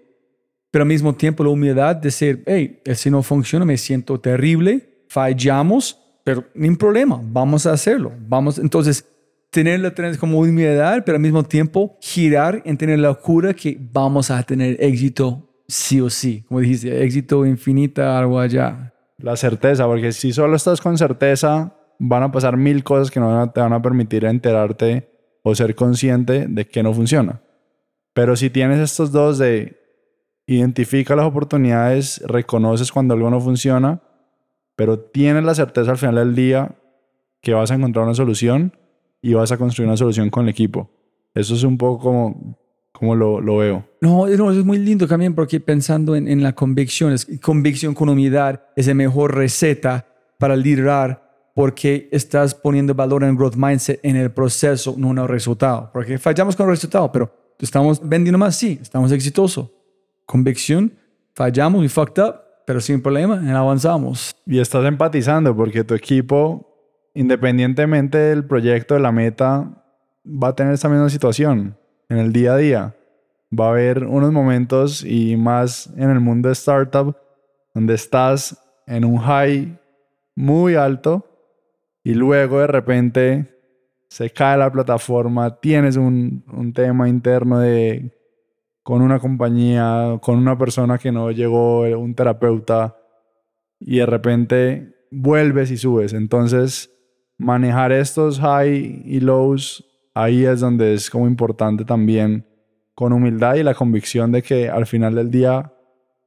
Pero 0.71 0.83
al 0.83 0.89
mismo 0.89 1.15
tiempo 1.15 1.43
la 1.43 1.51
humildad 1.51 1.97
de 1.97 2.03
decir, 2.03 2.43
hey, 2.47 2.81
si 2.95 3.11
no 3.11 3.23
funciona, 3.23 3.65
me 3.65 3.77
siento 3.79 4.21
terrible, 4.21 5.05
fallamos, 5.09 5.99
pero 6.23 6.45
ni 6.55 6.69
un 6.69 6.77
problema, 6.77 7.21
vamos 7.25 7.67
a 7.67 7.73
hacerlo. 7.73 8.13
Vamos, 8.29 8.59
entonces, 8.59 9.05
tener 9.51 10.19
como 10.19 10.39
humildad, 10.39 11.03
pero 11.05 11.17
al 11.17 11.23
mismo 11.23 11.43
tiempo 11.43 11.97
girar 12.01 12.63
en 12.65 12.77
tener 12.77 12.99
la 12.99 13.15
cura 13.15 13.53
que 13.53 13.77
vamos 13.93 14.31
a 14.31 14.43
tener 14.43 14.77
éxito 14.83 15.49
sí 15.67 16.01
o 16.01 16.09
sí. 16.09 16.45
Como 16.49 16.61
dijiste, 16.61 17.03
éxito 17.05 17.45
infinita, 17.45 18.19
algo 18.19 18.39
allá. 18.39 18.95
La 19.19 19.37
certeza, 19.37 19.87
porque 19.87 20.13
si 20.13 20.33
solo 20.33 20.57
estás 20.57 20.81
con 20.81 20.97
certeza, 20.97 21.75
van 21.99 22.23
a 22.23 22.33
pasar 22.33 22.57
mil 22.57 22.83
cosas 22.83 23.11
que 23.11 23.21
no 23.21 23.51
te 23.51 23.61
van 23.61 23.73
a 23.73 23.83
permitir 23.83 24.25
enterarte 24.25 25.11
o 25.43 25.55
ser 25.55 25.75
consciente 25.75 26.47
de 26.49 26.67
que 26.67 26.83
no 26.83 26.93
funciona. 26.95 27.43
Pero 28.15 28.37
si 28.37 28.51
tienes 28.51 28.79
estos 28.79 29.13
dos 29.13 29.39
de 29.39 29.77
identifica 30.47 31.15
las 31.15 31.27
oportunidades, 31.27 32.23
reconoces 32.27 32.91
cuando 32.91 33.15
algo 33.15 33.31
no 33.31 33.41
funciona, 33.41 34.03
pero 34.75 34.99
tienes 34.99 35.45
la 35.45 35.55
certeza 35.55 35.93
al 35.93 35.99
final 35.99 36.17
del 36.17 36.35
día 36.35 36.77
que 37.41 37.55
vas 37.55 37.71
a 37.71 37.75
encontrar 37.75 38.05
una 38.05 38.15
solución 38.15 38.73
y 39.23 39.35
vas 39.35 39.53
a 39.53 39.57
construir 39.59 39.89
una 39.89 39.97
solución 39.97 40.31
con 40.31 40.45
el 40.45 40.51
equipo. 40.51 40.91
Eso 41.35 41.55
es 41.55 41.63
un 41.63 41.77
poco 41.79 42.03
como, 42.05 42.59
como 42.93 43.15
lo, 43.15 43.41
lo 43.41 43.59
veo. 43.59 43.85
No, 44.01 44.27
no, 44.27 44.51
es 44.51 44.65
muy 44.65 44.79
lindo 44.79 45.07
también 45.07 45.35
porque 45.35 45.61
pensando 45.61 46.17
en, 46.17 46.27
en 46.29 46.43
la 46.43 46.55
convicción, 46.55 47.13
es- 47.13 47.27
convicción 47.43 47.95
con 47.95 48.09
humildad 48.09 48.61
es 48.77 48.87
la 48.87 48.95
mejor 48.95 49.35
receta 49.35 50.07
para 50.39 50.57
liderar 50.57 51.29
porque 51.55 52.09
estás 52.13 52.55
poniendo 52.55 52.95
valor 52.95 53.23
en 53.25 53.37
growth 53.37 53.57
mindset 53.57 54.01
en 54.03 54.17
el 54.17 54.31
proceso, 54.31 54.95
no 54.97 55.11
en 55.11 55.19
el 55.19 55.29
resultado. 55.29 55.91
Porque 55.93 56.19
fallamos 56.19 56.57
con 56.57 56.67
el 56.67 56.71
resultado, 56.73 57.11
pero 57.13 57.31
estamos 57.59 58.01
vendiendo 58.03 58.39
más, 58.39 58.57
sí, 58.57 58.79
estamos 58.81 59.13
exitosos. 59.13 59.69
Convicción, 60.27 60.93
fallamos, 61.35 61.83
we 61.83 61.89
fucked 61.89 62.23
up, 62.23 62.37
pero 62.67 62.81
sin 62.81 63.03
problema, 63.03 63.43
y 63.45 63.51
avanzamos. 63.51 64.35
Y 64.47 64.59
estás 64.61 64.85
empatizando 64.87 65.55
porque 65.57 65.83
tu 65.85 65.95
equipo, 65.95 66.70
independientemente 67.21 68.17
del 68.17 68.47
proyecto, 68.47 68.95
de 68.95 69.01
la 69.01 69.13
meta, 69.13 69.85
va 70.25 70.49
a 70.49 70.55
tener 70.55 70.73
esta 70.73 70.89
misma 70.89 71.11
situación 71.11 71.77
en 72.09 72.17
el 72.17 72.33
día 72.33 72.55
a 72.55 72.57
día. 72.57 72.97
Va 73.53 73.67
a 73.67 73.71
haber 73.73 74.05
unos 74.05 74.33
momentos 74.33 75.05
y 75.05 75.37
más 75.37 75.93
en 75.99 76.09
el 76.09 76.21
mundo 76.21 76.49
de 76.49 76.55
startup 76.55 77.15
donde 77.75 77.93
estás 77.93 78.59
en 78.87 79.05
un 79.05 79.19
high 79.19 79.79
muy 80.35 80.77
alto 80.77 81.27
y 82.03 82.15
luego 82.15 82.61
de 82.61 82.69
repente 82.69 83.55
se 84.09 84.31
cae 84.31 84.57
la 84.57 84.73
plataforma, 84.73 85.61
tienes 85.61 85.99
un, 85.99 86.43
un 86.51 86.73
tema 86.73 87.07
interno 87.07 87.59
de 87.59 88.17
con 88.83 89.03
una 89.03 89.19
compañía, 89.19 90.19
con 90.23 90.39
una 90.39 90.57
persona 90.57 90.97
que 90.97 91.13
no 91.13 91.31
llegó, 91.31 91.81
un 91.83 92.15
terapeuta, 92.15 92.97
y 93.79 93.99
de 93.99 94.07
repente 94.07 94.95
vuelves 95.11 95.71
y 95.71 95.77
subes. 95.77 96.15
Entonces, 96.15 96.91
manejar 97.41 97.91
estos 97.91 98.39
high 98.39 99.03
y 99.05 99.19
lows, 99.21 99.83
ahí 100.15 100.45
es 100.45 100.61
donde 100.61 100.93
es 100.93 101.09
como 101.09 101.27
importante 101.27 101.85
también 101.87 102.47
con 102.95 103.15
humildad 103.15 103.55
y 103.55 103.63
la 103.63 103.75
convicción 103.75 104.31
de 104.31 104.43
que 104.43 104.69
al 104.69 104.85
final 104.85 105.15
del 105.15 105.31
día 105.31 105.73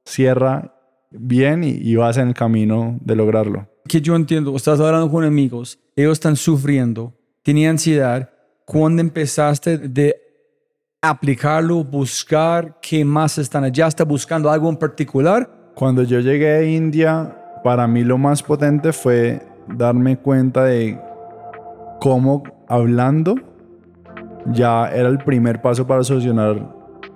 cierra 0.05 0.73
bien 1.11 1.63
y, 1.63 1.69
y 1.69 1.95
vas 1.95 2.17
en 2.17 2.29
el 2.29 2.33
camino 2.33 2.97
de 3.01 3.15
lograrlo. 3.15 3.67
que 3.87 4.01
yo 4.01 4.15
entiendo, 4.15 4.55
estás 4.55 4.79
hablando 4.79 5.11
con 5.11 5.23
amigos, 5.23 5.77
ellos 5.95 6.13
están 6.13 6.35
sufriendo, 6.35 7.13
tienen 7.43 7.69
ansiedad. 7.69 8.31
¿Cuándo 8.65 9.01
empezaste 9.01 9.77
de 9.77 10.15
aplicarlo, 11.01 11.83
buscar 11.83 12.79
qué 12.81 13.05
más 13.05 13.37
están 13.37 13.65
allá? 13.65 13.87
¿Está 13.87 14.03
buscando 14.03 14.49
algo 14.49 14.69
en 14.69 14.77
particular? 14.77 15.71
Cuando 15.75 16.01
yo 16.01 16.21
llegué 16.21 16.51
a 16.53 16.63
India, 16.63 17.37
para 17.63 17.87
mí 17.87 18.03
lo 18.03 18.17
más 18.17 18.41
potente 18.41 18.93
fue 18.93 19.52
darme 19.67 20.17
cuenta 20.17 20.63
de 20.65 20.99
cómo 21.99 22.43
hablando 22.67 23.35
ya 24.51 24.89
era 24.89 25.09
el 25.09 25.19
primer 25.19 25.61
paso 25.61 25.87
para 25.87 26.03
solucionar 26.03 26.57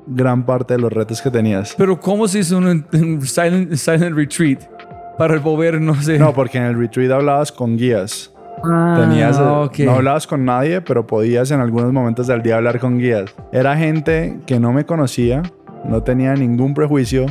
gran 0.05 0.45
parte 0.45 0.75
de 0.75 0.79
los 0.79 0.91
retos 0.91 1.21
que 1.21 1.29
tenías. 1.29 1.75
Pero 1.77 1.99
¿cómo 1.99 2.27
se 2.27 2.39
hizo 2.39 2.57
un, 2.57 2.85
un 2.93 3.21
silent, 3.21 3.73
silent 3.73 4.15
retreat 4.15 4.63
para 5.17 5.37
volver, 5.39 5.81
no 5.81 5.95
sé? 5.95 6.17
No, 6.17 6.33
porque 6.33 6.57
en 6.57 6.65
el 6.65 6.79
retreat 6.79 7.11
hablabas 7.11 7.51
con 7.51 7.75
guías. 7.75 8.33
Ah, 8.63 8.97
Tenías, 9.01 9.37
eh, 9.37 9.43
ok. 9.43 9.79
No 9.79 9.91
hablabas 9.95 10.25
con 10.25 10.45
nadie, 10.45 10.81
pero 10.81 11.05
podías 11.05 11.51
en 11.51 11.59
algunos 11.59 11.91
momentos 11.91 12.27
del 12.27 12.41
día 12.41 12.55
hablar 12.57 12.79
con 12.79 12.97
guías. 12.97 13.33
Era 13.51 13.75
gente 13.77 14.39
que 14.45 14.59
no 14.59 14.73
me 14.73 14.85
conocía, 14.85 15.43
no 15.85 16.01
tenía 16.01 16.33
ningún 16.33 16.73
prejuicio. 16.73 17.25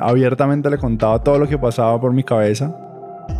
Abiertamente 0.00 0.68
le 0.70 0.78
contaba 0.78 1.22
todo 1.22 1.38
lo 1.38 1.48
que 1.48 1.58
pasaba 1.58 2.00
por 2.00 2.12
mi 2.12 2.22
cabeza. 2.22 2.76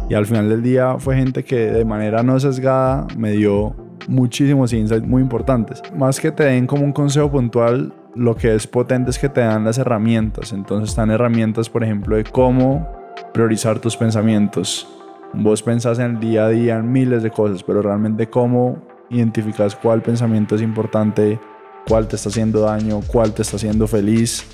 Y 0.08 0.14
al 0.14 0.26
final 0.26 0.48
del 0.48 0.62
día 0.62 0.96
fue 0.98 1.16
gente 1.16 1.44
que 1.44 1.70
de 1.72 1.84
manera 1.84 2.22
no 2.22 2.38
sesgada 2.38 3.06
me 3.16 3.32
dio 3.32 3.74
muchísimos 4.08 4.72
insights 4.72 5.06
muy 5.06 5.20
importantes. 5.20 5.82
Más 5.94 6.20
que 6.20 6.30
te 6.30 6.44
den 6.44 6.66
como 6.66 6.84
un 6.84 6.92
consejo 6.92 7.30
puntual, 7.30 7.92
lo 8.14 8.36
que 8.36 8.54
es 8.54 8.66
potente 8.66 9.10
es 9.10 9.18
que 9.18 9.28
te 9.28 9.40
dan 9.40 9.64
las 9.64 9.78
herramientas. 9.78 10.52
Entonces 10.52 10.90
están 10.90 11.10
herramientas, 11.10 11.68
por 11.68 11.82
ejemplo, 11.82 12.16
de 12.16 12.24
cómo 12.24 12.88
priorizar 13.32 13.80
tus 13.80 13.96
pensamientos. 13.96 14.88
Vos 15.34 15.62
pensás 15.62 15.98
en 15.98 16.12
el 16.12 16.20
día 16.20 16.46
a 16.46 16.48
día 16.48 16.76
en 16.76 16.90
miles 16.90 17.22
de 17.22 17.30
cosas, 17.30 17.62
pero 17.62 17.82
realmente 17.82 18.28
cómo 18.28 18.78
identificas 19.10 19.74
cuál 19.74 20.02
pensamiento 20.02 20.54
es 20.54 20.62
importante, 20.62 21.38
cuál 21.88 22.06
te 22.08 22.16
está 22.16 22.28
haciendo 22.28 22.60
daño, 22.60 23.00
cuál 23.06 23.32
te 23.32 23.42
está 23.42 23.56
haciendo 23.56 23.86
feliz, 23.86 24.46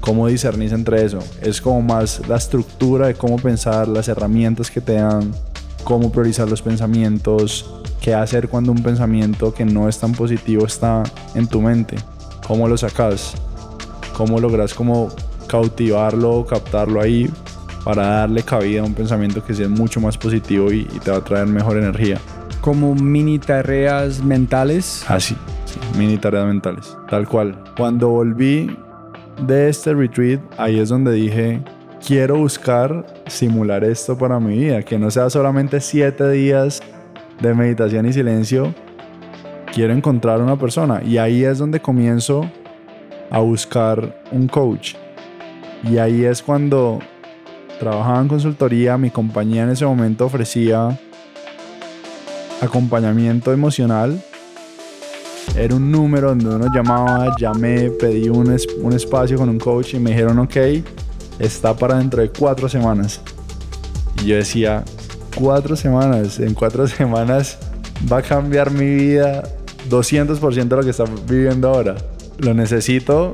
cómo 0.00 0.26
discernís 0.26 0.72
entre 0.72 1.04
eso. 1.04 1.18
Es 1.40 1.60
como 1.60 1.80
más 1.80 2.20
la 2.28 2.36
estructura 2.36 3.06
de 3.06 3.14
cómo 3.14 3.36
pensar, 3.36 3.88
las 3.88 4.08
herramientas 4.08 4.70
que 4.70 4.80
te 4.80 4.94
dan, 4.94 5.32
cómo 5.82 6.12
priorizar 6.12 6.48
los 6.48 6.62
pensamientos, 6.62 7.70
qué 8.00 8.14
hacer 8.14 8.48
cuando 8.48 8.70
un 8.72 8.82
pensamiento 8.82 9.54
que 9.54 9.64
no 9.64 9.88
es 9.88 9.98
tan 9.98 10.12
positivo 10.12 10.66
está 10.66 11.02
en 11.34 11.46
tu 11.46 11.62
mente, 11.62 11.96
cómo 12.46 12.68
lo 12.68 12.76
sacas, 12.76 13.34
cómo 14.14 14.40
logras 14.40 14.74
como 14.74 15.08
cautivarlo, 15.46 16.44
captarlo 16.44 17.00
ahí 17.00 17.30
para 17.84 18.06
darle 18.06 18.42
cabida 18.42 18.80
a 18.80 18.84
un 18.84 18.94
pensamiento 18.94 19.44
que 19.44 19.54
sea 19.54 19.68
mucho 19.68 20.00
más 20.00 20.18
positivo 20.18 20.70
y, 20.72 20.80
y 20.80 20.98
te 21.00 21.10
va 21.10 21.18
a 21.18 21.24
traer 21.24 21.46
mejor 21.46 21.78
energía. 21.78 22.18
Como 22.60 22.94
mini 22.94 23.38
tareas 23.38 24.22
mentales. 24.22 25.04
Así, 25.08 25.36
sí, 25.64 25.78
mini 25.98 26.16
tareas 26.16 26.46
mentales, 26.46 26.96
tal 27.08 27.28
cual. 27.28 27.58
Cuando 27.76 28.08
volví 28.08 28.74
de 29.42 29.68
este 29.68 29.94
retreat, 29.94 30.40
ahí 30.56 30.78
es 30.78 30.88
donde 30.88 31.12
dije, 31.12 31.60
quiero 32.06 32.36
buscar 32.36 33.06
simular 33.26 33.84
esto 33.84 34.16
para 34.16 34.38
mi 34.40 34.58
vida, 34.58 34.82
que 34.82 34.98
no 34.98 35.10
sea 35.10 35.30
solamente 35.30 35.80
siete 35.80 36.30
días 36.30 36.82
de 37.40 37.54
meditación 37.54 38.06
y 38.06 38.12
silencio, 38.12 38.74
quiero 39.72 39.92
encontrar 39.92 40.40
una 40.40 40.56
persona. 40.56 41.02
Y 41.04 41.18
ahí 41.18 41.44
es 41.44 41.58
donde 41.58 41.80
comienzo 41.80 42.48
a 43.30 43.40
buscar 43.40 44.22
un 44.30 44.46
coach. 44.46 44.94
Y 45.82 45.98
ahí 45.98 46.24
es 46.24 46.42
cuando 46.42 47.00
trabajaba 47.78 48.20
en 48.20 48.28
consultoría, 48.28 48.96
mi 48.96 49.10
compañía 49.10 49.64
en 49.64 49.70
ese 49.70 49.84
momento 49.84 50.26
ofrecía 50.26 50.98
acompañamiento 52.62 53.52
emocional. 53.52 54.22
Era 55.56 55.74
un 55.76 55.90
número 55.90 56.30
donde 56.30 56.46
uno 56.48 56.66
llamaba, 56.74 57.34
llamé, 57.38 57.90
pedí 57.90 58.28
un, 58.28 58.52
es- 58.52 58.66
un 58.82 58.92
espacio 58.92 59.36
con 59.38 59.48
un 59.48 59.58
coach 59.58 59.94
y 59.94 59.98
me 60.00 60.10
dijeron, 60.10 60.38
ok, 60.40 60.56
está 61.38 61.76
para 61.76 61.98
dentro 61.98 62.22
de 62.22 62.30
cuatro 62.30 62.68
semanas. 62.68 63.20
Y 64.22 64.26
yo 64.26 64.36
decía, 64.36 64.84
cuatro 65.36 65.76
semanas, 65.76 66.40
en 66.40 66.54
cuatro 66.54 66.86
semanas 66.88 67.58
va 68.12 68.18
a 68.18 68.22
cambiar 68.22 68.70
mi 68.72 68.84
vida 68.94 69.44
200% 69.88 70.68
de 70.68 70.76
lo 70.76 70.82
que 70.82 70.90
está 70.90 71.04
viviendo 71.28 71.68
ahora. 71.68 71.94
Lo 72.38 72.52
necesito 72.52 73.30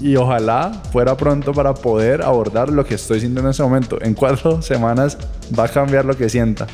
y 0.00 0.16
ojalá 0.16 0.72
fuera 0.92 1.14
pronto 1.16 1.52
para 1.52 1.74
poder 1.74 2.22
abordar 2.22 2.70
lo 2.70 2.84
que 2.86 2.94
estoy 2.94 3.20
sintiendo 3.20 3.42
en 3.42 3.50
ese 3.52 3.62
momento. 3.62 3.98
En 4.00 4.14
cuatro 4.14 4.62
semanas 4.62 5.18
va 5.58 5.64
a 5.64 5.68
cambiar 5.68 6.06
lo 6.06 6.16
que 6.16 6.30
sienta. 6.30 6.66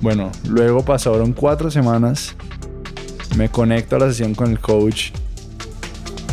Bueno, 0.00 0.30
luego 0.48 0.84
pasaron 0.84 1.32
cuatro 1.32 1.70
semanas, 1.70 2.36
me 3.36 3.50
conecto 3.50 3.96
a 3.96 3.98
la 3.98 4.08
sesión 4.08 4.34
con 4.34 4.50
el 4.50 4.58
coach 4.58 5.10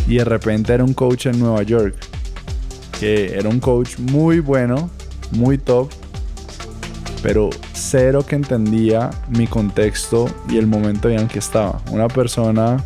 y 0.08 0.18
de 0.18 0.26
repente 0.26 0.74
era 0.74 0.84
un 0.84 0.94
coach 0.94 1.26
en 1.26 1.40
Nueva 1.40 1.64
York, 1.64 1.96
que 3.00 3.38
era 3.38 3.50
un 3.50 3.60
coach 3.60 4.00
muy 4.00 4.40
bueno, 4.40 4.90
muy 5.32 5.58
top, 5.58 5.90
pero 7.22 7.50
cero 7.74 8.26
que 8.28 8.36
entendía 8.36 9.10
mi 9.30 9.48
contexto 9.48 10.28
y 10.50 10.58
el 10.58 10.68
momento 10.68 11.10
en 11.10 11.20
el 11.20 11.28
que 11.28 11.40
estaba. 11.40 11.82
Una 11.92 12.08
persona 12.08 12.84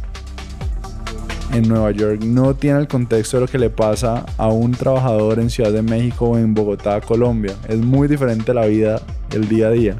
en 1.54 1.68
Nueva 1.68 1.92
York 1.92 2.22
no 2.24 2.56
tiene 2.56 2.80
el 2.80 2.88
contexto 2.88 3.38
de 3.38 3.42
lo 3.42 3.48
que 3.48 3.58
le 3.58 3.70
pasa 3.70 4.26
a 4.38 4.48
un 4.48 4.72
trabajador 4.72 5.40
en 5.40 5.50
Ciudad 5.50 5.72
de 5.72 5.82
México 5.82 6.30
o 6.30 6.38
en 6.38 6.54
Bogotá, 6.54 7.02
Colombia. 7.02 7.56
Es 7.68 7.78
muy 7.78 8.08
diferente 8.08 8.54
la 8.54 8.66
vida, 8.66 9.02
el 9.32 9.48
día 9.48 9.68
a 9.68 9.72
día. 9.72 9.96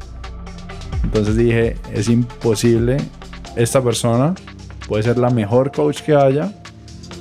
Entonces 1.04 1.36
dije, 1.36 1.76
es 1.92 2.08
imposible, 2.08 2.98
esta 3.58 3.82
persona 3.82 4.34
puede 4.86 5.02
ser 5.02 5.18
la 5.18 5.30
mejor 5.30 5.72
coach 5.72 6.02
que 6.02 6.14
haya, 6.14 6.52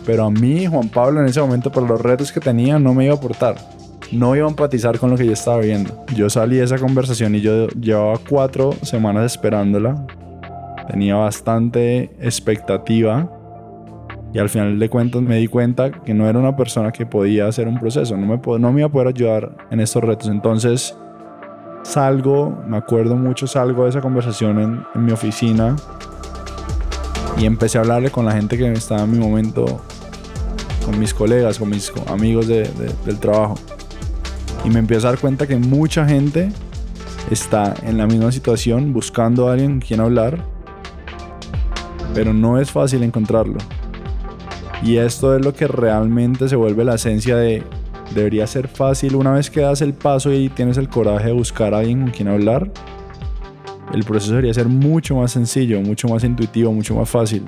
pero 0.06 0.26
a 0.26 0.32
mí, 0.32 0.67
Juan 0.67 0.88
Pablo, 0.88 1.19
en 1.19 1.26
ese 1.26 1.41
momento, 1.41 1.71
por 1.71 1.84
los 1.84 2.00
retos 2.00 2.32
que 2.32 2.39
tenía, 2.39 2.78
no 2.78 2.93
me 2.93 3.06
iba 3.06 3.15
a 3.15 3.17
aportar. 3.17 3.56
No 4.12 4.36
iba 4.36 4.45
a 4.45 4.50
empatizar 4.50 5.00
con 5.00 5.10
lo 5.10 5.17
que 5.17 5.26
yo 5.26 5.34
estaba 5.34 5.58
viendo. 5.58 6.06
Yo 6.15 6.30
salí 6.30 6.58
de 6.58 6.63
esa 6.63 6.78
conversación 6.78 7.36
y 7.36 7.41
yo 7.41 7.67
llevaba 7.69 8.17
cuatro 8.30 8.71
semanas 8.84 9.26
esperándola. 9.34 10.06
Tenía 10.88 11.15
bastante 11.15 12.15
expectativa. 12.21 13.30
Y 14.32 14.39
al 14.39 14.47
final 14.47 14.78
de 14.78 14.89
cuentas 14.89 15.21
me 15.23 15.38
di 15.38 15.47
cuenta 15.47 15.91
que 15.91 16.13
no 16.13 16.30
era 16.30 16.38
una 16.38 16.56
persona 16.56 16.91
que 16.91 17.06
podía 17.06 17.47
hacer 17.47 17.67
un 17.67 17.80
proceso. 17.80 18.15
No 18.15 18.28
me, 18.28 18.60
no 18.60 18.71
me 18.71 18.82
iba 18.82 18.88
a 18.88 18.91
poder 18.91 19.08
ayudar 19.08 19.58
en 19.71 19.80
estos 19.80 20.04
retos. 20.04 20.30
Entonces 20.30 20.95
salgo, 21.82 22.63
me 22.67 22.78
acuerdo 22.78 23.15
mucho, 23.15 23.47
salgo 23.47 23.84
de 23.84 23.89
esa 23.89 24.02
conversación 24.02 24.86
en 24.93 25.06
mi 25.06 25.12
oficina 25.12 25.76
y 27.39 27.45
empecé 27.45 27.78
a 27.78 27.82
hablarle 27.82 28.10
con 28.12 28.26
la 28.26 28.32
gente 28.32 28.58
que 28.58 28.71
estaba 28.71 29.04
en 29.04 29.12
mi 29.12 29.19
momento, 29.19 29.82
con 30.86 31.00
mis 31.00 31.13
colegas, 31.13 31.60
con 31.60 31.69
mis 31.69 31.91
amigos 32.08 32.47
de- 32.47 32.69
del 33.06 33.19
trabajo. 33.19 33.56
Y 34.65 34.69
me 34.69 34.80
empiezo 34.80 35.08
a 35.08 35.12
dar 35.12 35.19
cuenta 35.19 35.47
que 35.47 35.56
mucha 35.56 36.08
gente 36.08 36.50
está 37.30 37.73
en 37.84 37.97
la 37.97 38.08
misma 38.08 38.32
situación 38.32 38.93
buscando 38.93 39.47
a 39.47 39.54
alguien 39.54 39.71
con 39.73 39.80
quien 39.82 40.00
hablar, 40.00 40.43
pero 42.13 42.34
no 42.34 42.60
es 42.60 42.71
fácil 42.71 43.04
encontrarlo. 43.04 43.58
Y 44.84 44.97
esto 44.97 45.36
es 45.36 45.43
lo 45.43 45.54
que 45.54 45.67
realmente 45.67 46.47
se 46.50 46.56
vuelve 46.56 46.84
la 46.84 46.95
esencia 46.95 47.36
de 47.36 47.63
debería 48.15 48.47
ser 48.47 48.67
fácil 48.67 49.15
una 49.15 49.32
vez 49.34 49.50
que 49.50 49.60
das 49.62 49.82
el 49.82 49.93
paso 49.93 50.32
y 50.32 50.50
tienes 50.50 50.78
el 50.78 50.88
coraje 50.88 51.28
de 51.28 51.32
buscar 51.34 51.73
a 51.73 51.80
alguien 51.80 52.02
con 52.04 52.12
quien 52.12 52.28
hablar. 52.30 52.71
El 53.93 54.04
proceso 54.04 54.32
debería 54.32 54.54
ser 54.54 54.67
mucho 54.67 55.15
más 55.15 55.32
sencillo, 55.32 55.82
mucho 55.82 56.08
más 56.08 56.23
intuitivo, 56.23 56.71
mucho 56.71 56.95
más 56.95 57.10
fácil. 57.10 57.45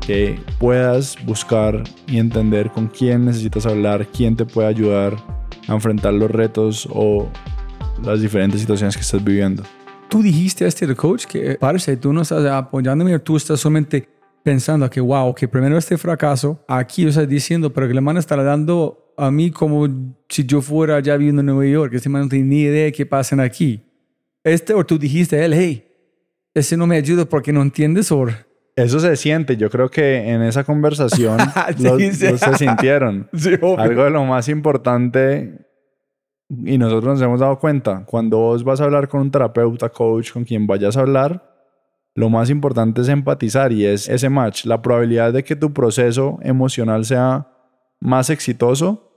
Que 0.00 0.38
puedas 0.58 1.16
buscar 1.24 1.82
y 2.06 2.18
entender 2.18 2.70
con 2.70 2.88
quién 2.88 3.24
necesitas 3.24 3.64
hablar, 3.66 4.06
quién 4.08 4.36
te 4.36 4.44
puede 4.44 4.68
ayudar 4.68 5.16
a 5.66 5.72
enfrentar 5.72 6.12
los 6.12 6.30
retos 6.30 6.86
o 6.90 7.28
las 8.02 8.20
diferentes 8.20 8.60
situaciones 8.60 8.96
que 8.96 9.02
estás 9.02 9.24
viviendo. 9.24 9.62
Tú 10.08 10.22
dijiste 10.22 10.64
a 10.64 10.68
este 10.68 10.94
coach 10.94 11.24
que, 11.24 11.56
parece, 11.58 11.96
tú 11.96 12.12
no 12.12 12.22
estás 12.22 12.44
apoyándome, 12.46 13.18
tú 13.18 13.36
estás 13.36 13.60
solamente 13.60 14.08
pensando 14.42 14.88
que, 14.90 15.00
wow, 15.00 15.34
que 15.34 15.48
primero 15.48 15.78
este 15.78 15.96
fracaso, 15.96 16.62
aquí 16.68 17.02
yo 17.02 17.08
estás 17.08 17.28
diciendo, 17.28 17.72
pero 17.72 17.88
que 17.88 17.94
la 17.94 18.02
mano 18.02 18.20
está 18.20 18.36
dando 18.36 19.12
a 19.16 19.30
mí 19.30 19.50
como 19.50 19.88
si 20.28 20.44
yo 20.44 20.60
fuera 20.60 21.00
ya 21.00 21.16
viviendo 21.16 21.40
en 21.40 21.46
Nueva 21.46 21.66
York, 21.66 21.94
este 21.94 22.08
man 22.08 22.22
no 22.22 22.28
tiene 22.28 22.44
ni 22.44 22.60
idea 22.62 22.84
de 22.84 22.92
qué 22.92 23.06
pasa 23.06 23.40
aquí. 23.42 23.83
Este, 24.44 24.74
o 24.74 24.84
tú 24.84 24.98
dijiste 24.98 25.36
a 25.40 25.44
él, 25.46 25.54
hey, 25.54 25.90
ese 26.52 26.76
no 26.76 26.86
me 26.86 26.96
ayuda 26.96 27.24
porque 27.24 27.52
no 27.52 27.62
entiendes, 27.62 28.12
o 28.12 28.26
Eso 28.76 29.00
se 29.00 29.16
siente, 29.16 29.56
yo 29.56 29.70
creo 29.70 29.90
que 29.90 30.16
en 30.28 30.42
esa 30.42 30.64
conversación 30.64 31.38
los, 31.78 32.00
se 32.16 32.54
sintieron. 32.56 33.28
Sí. 33.36 33.54
Algo 33.78 34.04
de 34.04 34.10
lo 34.10 34.24
más 34.24 34.48
importante, 34.48 35.66
y 36.48 36.76
nosotros 36.76 37.14
nos 37.14 37.22
hemos 37.22 37.40
dado 37.40 37.58
cuenta, 37.58 38.04
cuando 38.04 38.38
vos 38.38 38.62
vas 38.62 38.80
a 38.80 38.84
hablar 38.84 39.08
con 39.08 39.22
un 39.22 39.30
terapeuta, 39.30 39.88
coach, 39.88 40.30
con 40.30 40.44
quien 40.44 40.66
vayas 40.66 40.96
a 40.96 41.00
hablar, 41.00 41.54
lo 42.14 42.28
más 42.28 42.50
importante 42.50 43.00
es 43.00 43.08
empatizar 43.08 43.72
y 43.72 43.86
es 43.86 44.08
ese 44.08 44.28
match. 44.28 44.66
La 44.66 44.80
probabilidad 44.82 45.32
de 45.32 45.42
que 45.42 45.56
tu 45.56 45.72
proceso 45.72 46.38
emocional 46.42 47.04
sea 47.04 47.48
más 47.98 48.30
exitoso, 48.30 49.13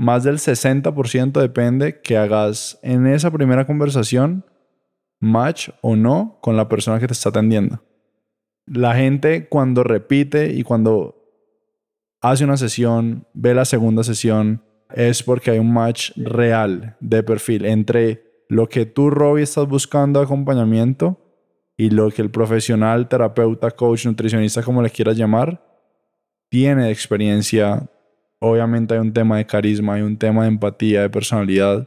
más 0.00 0.24
del 0.24 0.38
60% 0.38 1.38
depende 1.38 2.00
que 2.00 2.16
hagas 2.16 2.78
en 2.82 3.06
esa 3.06 3.30
primera 3.30 3.66
conversación 3.66 4.46
match 5.20 5.68
o 5.82 5.94
no 5.94 6.38
con 6.40 6.56
la 6.56 6.70
persona 6.70 6.98
que 6.98 7.06
te 7.06 7.12
está 7.12 7.28
atendiendo. 7.28 7.82
La 8.64 8.94
gente 8.94 9.46
cuando 9.46 9.84
repite 9.84 10.54
y 10.54 10.62
cuando 10.62 11.22
hace 12.22 12.44
una 12.44 12.56
sesión, 12.56 13.26
ve 13.34 13.52
la 13.52 13.66
segunda 13.66 14.02
sesión, 14.02 14.64
es 14.94 15.22
porque 15.22 15.50
hay 15.50 15.58
un 15.58 15.70
match 15.70 16.12
real 16.16 16.96
de 17.00 17.22
perfil 17.22 17.66
entre 17.66 18.24
lo 18.48 18.70
que 18.70 18.86
tú, 18.86 19.10
Robbie, 19.10 19.42
estás 19.42 19.68
buscando 19.68 20.20
de 20.20 20.24
acompañamiento 20.24 21.18
y 21.76 21.90
lo 21.90 22.10
que 22.10 22.22
el 22.22 22.30
profesional, 22.30 23.06
terapeuta, 23.06 23.70
coach, 23.70 24.06
nutricionista, 24.06 24.62
como 24.62 24.80
le 24.80 24.88
quieras 24.88 25.18
llamar, 25.18 25.62
tiene 26.48 26.90
experiencia. 26.90 27.86
Obviamente 28.40 28.94
hay 28.94 29.00
un 29.00 29.12
tema 29.12 29.36
de 29.36 29.46
carisma, 29.46 29.94
hay 29.94 30.02
un 30.02 30.16
tema 30.16 30.42
de 30.42 30.48
empatía, 30.48 31.02
de 31.02 31.10
personalidad, 31.10 31.86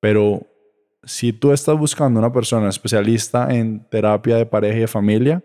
pero 0.00 0.46
si 1.02 1.32
tú 1.32 1.52
estás 1.52 1.78
buscando 1.78 2.20
una 2.20 2.32
persona 2.32 2.68
especialista 2.68 3.52
en 3.54 3.88
terapia 3.88 4.36
de 4.36 4.44
pareja 4.44 4.76
y 4.76 4.80
de 4.80 4.86
familia, 4.86 5.42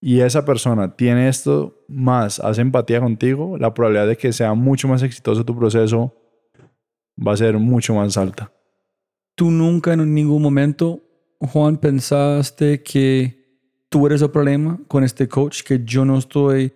y 0.00 0.20
esa 0.20 0.44
persona 0.44 0.96
tiene 0.96 1.28
esto 1.28 1.84
más, 1.88 2.40
hace 2.40 2.60
empatía 2.60 3.00
contigo, 3.00 3.56
la 3.58 3.74
probabilidad 3.74 4.08
de 4.08 4.16
que 4.16 4.32
sea 4.32 4.54
mucho 4.54 4.88
más 4.88 5.02
exitoso 5.02 5.44
tu 5.44 5.56
proceso 5.56 6.14
va 7.16 7.32
a 7.32 7.36
ser 7.36 7.58
mucho 7.58 7.94
más 7.94 8.16
alta. 8.16 8.52
¿Tú 9.34 9.50
nunca 9.50 9.92
en 9.92 10.14
ningún 10.14 10.42
momento, 10.42 11.00
Juan, 11.40 11.76
pensaste 11.76 12.82
que 12.82 13.38
tú 13.88 14.06
eres 14.06 14.22
el 14.22 14.30
problema 14.30 14.80
con 14.88 15.04
este 15.04 15.28
coach, 15.28 15.62
que 15.62 15.84
yo 15.84 16.04
no 16.04 16.18
estoy 16.18 16.72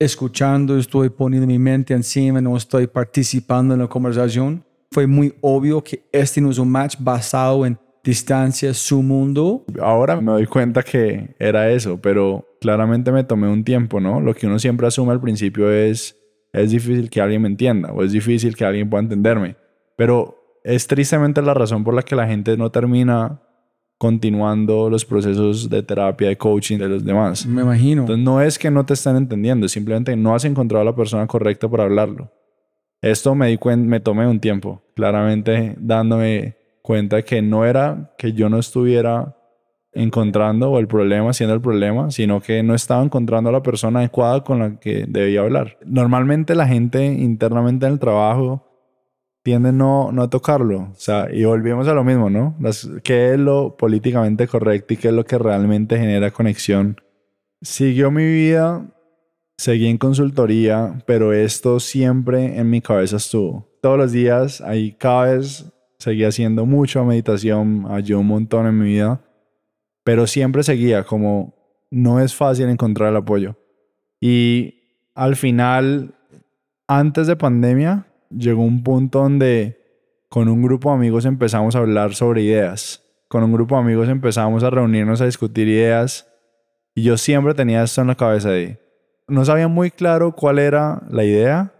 escuchando, 0.00 0.78
estoy 0.78 1.10
poniendo 1.10 1.46
mi 1.46 1.58
mente 1.58 1.94
encima, 1.94 2.40
no 2.40 2.56
estoy 2.56 2.86
participando 2.86 3.74
en 3.74 3.80
la 3.80 3.86
conversación? 3.86 4.64
Fue 4.90 5.06
muy 5.06 5.34
obvio 5.42 5.84
que 5.84 6.08
este 6.10 6.40
no 6.40 6.50
es 6.50 6.58
un 6.58 6.70
match 6.70 6.96
basado 6.98 7.64
en 7.66 7.78
distancia, 8.02 8.72
su 8.72 9.02
mundo. 9.02 9.64
Ahora 9.78 10.20
me 10.20 10.32
doy 10.32 10.46
cuenta 10.46 10.82
que 10.82 11.36
era 11.38 11.70
eso, 11.70 12.00
pero 12.00 12.46
claramente 12.60 13.12
me 13.12 13.22
tomé 13.24 13.48
un 13.48 13.62
tiempo, 13.62 14.00
¿no? 14.00 14.20
Lo 14.20 14.34
que 14.34 14.46
uno 14.46 14.58
siempre 14.58 14.86
asume 14.86 15.12
al 15.12 15.20
principio 15.20 15.70
es, 15.70 16.16
es 16.52 16.70
difícil 16.70 17.10
que 17.10 17.20
alguien 17.20 17.42
me 17.42 17.48
entienda 17.48 17.92
o 17.92 18.02
es 18.02 18.10
difícil 18.10 18.56
que 18.56 18.64
alguien 18.64 18.88
pueda 18.88 19.02
entenderme. 19.02 19.56
Pero 19.96 20.58
es 20.64 20.86
tristemente 20.86 21.42
la 21.42 21.52
razón 21.52 21.84
por 21.84 21.92
la 21.92 22.02
que 22.02 22.16
la 22.16 22.26
gente 22.26 22.56
no 22.56 22.70
termina 22.70 23.42
continuando 24.00 24.88
los 24.88 25.04
procesos 25.04 25.68
de 25.68 25.82
terapia, 25.82 26.28
de 26.28 26.38
coaching 26.38 26.78
de 26.78 26.88
los 26.88 27.04
demás. 27.04 27.44
Me 27.44 27.60
imagino. 27.60 28.00
Entonces 28.00 28.24
no 28.24 28.40
es 28.40 28.58
que 28.58 28.70
no 28.70 28.86
te 28.86 28.94
estén 28.94 29.14
entendiendo, 29.14 29.68
simplemente 29.68 30.16
no 30.16 30.34
has 30.34 30.46
encontrado 30.46 30.80
a 30.80 30.86
la 30.86 30.96
persona 30.96 31.26
correcta 31.26 31.68
para 31.68 31.82
hablarlo. 31.82 32.32
Esto 33.02 33.34
me 33.34 33.48
di 33.48 33.58
cuenta, 33.58 33.86
me 33.86 34.00
tomé 34.00 34.26
un 34.26 34.40
tiempo, 34.40 34.82
claramente 34.96 35.76
dándome 35.78 36.56
cuenta 36.80 37.20
que 37.20 37.42
no 37.42 37.66
era 37.66 38.14
que 38.16 38.32
yo 38.32 38.48
no 38.48 38.58
estuviera 38.58 39.36
encontrando 39.92 40.70
o 40.70 40.78
el 40.78 40.86
problema 40.86 41.34
siendo 41.34 41.54
el 41.54 41.60
problema, 41.60 42.10
sino 42.10 42.40
que 42.40 42.62
no 42.62 42.74
estaba 42.74 43.02
encontrando 43.02 43.50
a 43.50 43.52
la 43.52 43.62
persona 43.62 43.98
adecuada 43.98 44.42
con 44.42 44.60
la 44.60 44.80
que 44.80 45.04
debía 45.08 45.42
hablar. 45.42 45.76
Normalmente 45.84 46.54
la 46.54 46.66
gente 46.66 47.04
internamente 47.04 47.84
en 47.84 47.92
el 47.92 47.98
trabajo 47.98 48.69
tiende 49.42 49.72
no, 49.72 50.12
no 50.12 50.22
a 50.22 50.30
tocarlo. 50.30 50.90
O 50.92 50.94
sea, 50.96 51.28
y 51.32 51.44
volvemos 51.44 51.88
a 51.88 51.94
lo 51.94 52.04
mismo, 52.04 52.30
¿no? 52.30 52.56
¿Qué 53.02 53.32
es 53.34 53.38
lo 53.38 53.76
políticamente 53.76 54.46
correcto 54.46 54.94
y 54.94 54.96
qué 54.96 55.08
es 55.08 55.14
lo 55.14 55.24
que 55.24 55.38
realmente 55.38 55.98
genera 55.98 56.30
conexión? 56.30 57.00
Siguió 57.62 58.10
mi 58.10 58.24
vida, 58.24 58.86
seguí 59.58 59.86
en 59.86 59.98
consultoría, 59.98 61.02
pero 61.06 61.32
esto 61.32 61.80
siempre 61.80 62.58
en 62.58 62.70
mi 62.70 62.80
cabeza 62.80 63.16
estuvo. 63.16 63.68
Todos 63.82 63.98
los 63.98 64.12
días, 64.12 64.60
ahí 64.60 64.92
cada 64.92 65.34
vez 65.34 65.66
seguía 65.98 66.28
haciendo 66.28 66.64
mucha 66.64 67.02
meditación, 67.02 67.86
ayudó 67.90 68.20
un 68.20 68.26
montón 68.26 68.66
en 68.66 68.78
mi 68.78 68.86
vida, 68.86 69.20
pero 70.04 70.26
siempre 70.26 70.62
seguía 70.62 71.04
como 71.04 71.54
no 71.90 72.20
es 72.20 72.34
fácil 72.34 72.68
encontrar 72.68 73.10
el 73.10 73.16
apoyo. 73.16 73.56
Y 74.20 74.74
al 75.14 75.36
final, 75.36 76.14
antes 76.86 77.26
de 77.26 77.36
pandemia, 77.36 78.06
llegó 78.30 78.62
un 78.62 78.82
punto 78.82 79.20
donde 79.20 79.78
con 80.28 80.48
un 80.48 80.62
grupo 80.62 80.90
de 80.90 80.96
amigos 80.96 81.24
empezamos 81.24 81.74
a 81.74 81.80
hablar 81.80 82.14
sobre 82.14 82.42
ideas. 82.42 83.04
Con 83.28 83.44
un 83.44 83.52
grupo 83.52 83.74
de 83.76 83.82
amigos 83.82 84.08
empezamos 84.08 84.64
a 84.64 84.70
reunirnos 84.70 85.20
a 85.20 85.26
discutir 85.26 85.68
ideas 85.68 86.26
y 86.94 87.02
yo 87.02 87.16
siempre 87.16 87.54
tenía 87.54 87.82
esto 87.82 88.00
en 88.00 88.06
la 88.08 88.16
cabeza 88.16 88.50
de 88.50 88.80
no 89.30 89.44
sabía 89.44 89.68
muy 89.68 89.92
claro 89.92 90.32
cuál 90.32 90.58
era 90.58 91.02
la 91.08 91.24
idea, 91.24 91.72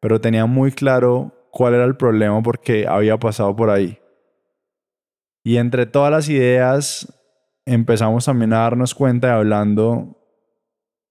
pero 0.00 0.20
tenía 0.20 0.46
muy 0.46 0.72
claro 0.72 1.32
cuál 1.52 1.74
era 1.74 1.84
el 1.84 1.96
problema 1.96 2.42
porque 2.42 2.86
había 2.88 3.16
pasado 3.16 3.54
por 3.54 3.70
ahí. 3.70 3.98
Y 5.44 5.56
entre 5.56 5.86
todas 5.86 6.10
las 6.10 6.28
ideas 6.28 7.12
empezamos 7.64 8.24
también 8.24 8.52
a 8.52 8.58
darnos 8.58 8.94
cuenta 8.94 9.28
de 9.28 9.32
hablando 9.34 10.16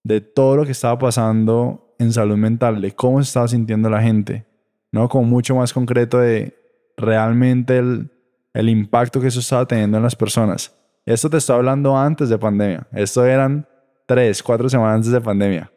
de 0.03 0.21
todo 0.21 0.57
lo 0.57 0.65
que 0.65 0.73
estaba 0.73 0.99
pasando 0.99 1.95
en 1.97 2.11
salud 2.11 2.37
mental, 2.37 2.81
de 2.81 2.91
cómo 2.91 3.21
se 3.21 3.27
estaba 3.27 3.47
sintiendo 3.47 3.89
la 3.89 4.01
gente. 4.01 4.48
¿No? 4.91 5.09
Como 5.09 5.25
mucho 5.25 5.55
más 5.55 5.73
concreto 5.73 6.19
de 6.19 6.55
realmente 6.97 7.77
el, 7.77 8.11
el 8.53 8.69
impacto 8.69 9.21
que 9.21 9.27
eso 9.27 9.39
estaba 9.39 9.65
teniendo 9.65 9.97
en 9.97 10.03
las 10.03 10.15
personas. 10.15 10.75
Esto 11.05 11.29
te 11.29 11.37
estoy 11.37 11.55
hablando 11.55 11.97
antes 11.97 12.29
de 12.29 12.37
pandemia. 12.37 12.87
Esto 12.91 13.25
eran 13.25 13.67
tres, 14.05 14.43
cuatro 14.43 14.69
semanas 14.69 14.95
antes 14.97 15.11
de 15.11 15.21
pandemia. 15.21 15.71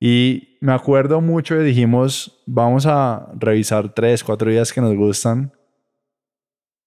Y 0.00 0.58
me 0.60 0.72
acuerdo 0.72 1.20
mucho 1.20 1.60
y 1.60 1.64
dijimos, 1.64 2.42
vamos 2.46 2.86
a 2.86 3.30
revisar 3.38 3.94
tres, 3.94 4.22
cuatro 4.22 4.50
días 4.50 4.72
que 4.72 4.80
nos 4.80 4.94
gustan. 4.94 5.52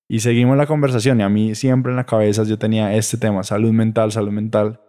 Y 0.08 0.20
seguimos 0.20 0.56
la 0.58 0.68
conversación. 0.68 1.20
Y 1.20 1.24
a 1.24 1.30
mí 1.30 1.56
siempre 1.56 1.92
en 1.92 1.98
la 1.98 2.06
cabeza 2.06 2.44
yo 2.44 2.58
tenía 2.58 2.96
este 2.96 3.18
tema, 3.18 3.44
salud 3.44 3.72
mental, 3.72 4.12
salud 4.12 4.32
mental. 4.32 4.80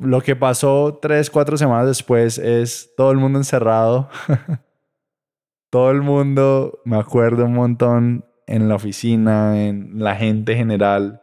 Lo 0.00 0.20
que 0.20 0.36
pasó 0.36 0.98
tres, 1.00 1.30
cuatro 1.30 1.56
semanas 1.56 1.86
después 1.86 2.38
es 2.38 2.92
todo 2.96 3.12
el 3.12 3.18
mundo 3.18 3.38
encerrado. 3.38 4.08
todo 5.70 5.90
el 5.90 6.02
mundo, 6.02 6.80
me 6.84 6.96
acuerdo 6.96 7.44
un 7.44 7.54
montón 7.54 8.24
en 8.46 8.68
la 8.68 8.76
oficina, 8.76 9.66
en 9.66 10.02
la 10.02 10.14
gente 10.14 10.54
general, 10.54 11.22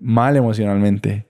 mal 0.00 0.36
emocionalmente. 0.36 1.28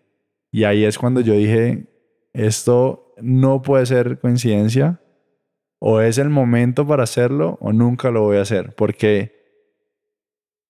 Y 0.51 0.65
ahí 0.65 0.85
es 0.85 0.99
cuando 0.99 1.21
yo 1.21 1.35
dije, 1.35 1.89
esto 2.33 3.15
no 3.21 3.63
puede 3.63 3.87
ser 3.87 4.19
coincidencia. 4.19 5.01
O 5.79 6.01
es 6.01 6.19
el 6.19 6.29
momento 6.29 6.87
para 6.87 7.03
hacerlo 7.03 7.59
o 7.61 7.73
nunca 7.73 8.11
lo 8.11 8.23
voy 8.23 8.37
a 8.37 8.43
hacer. 8.43 8.75
Porque 8.77 9.35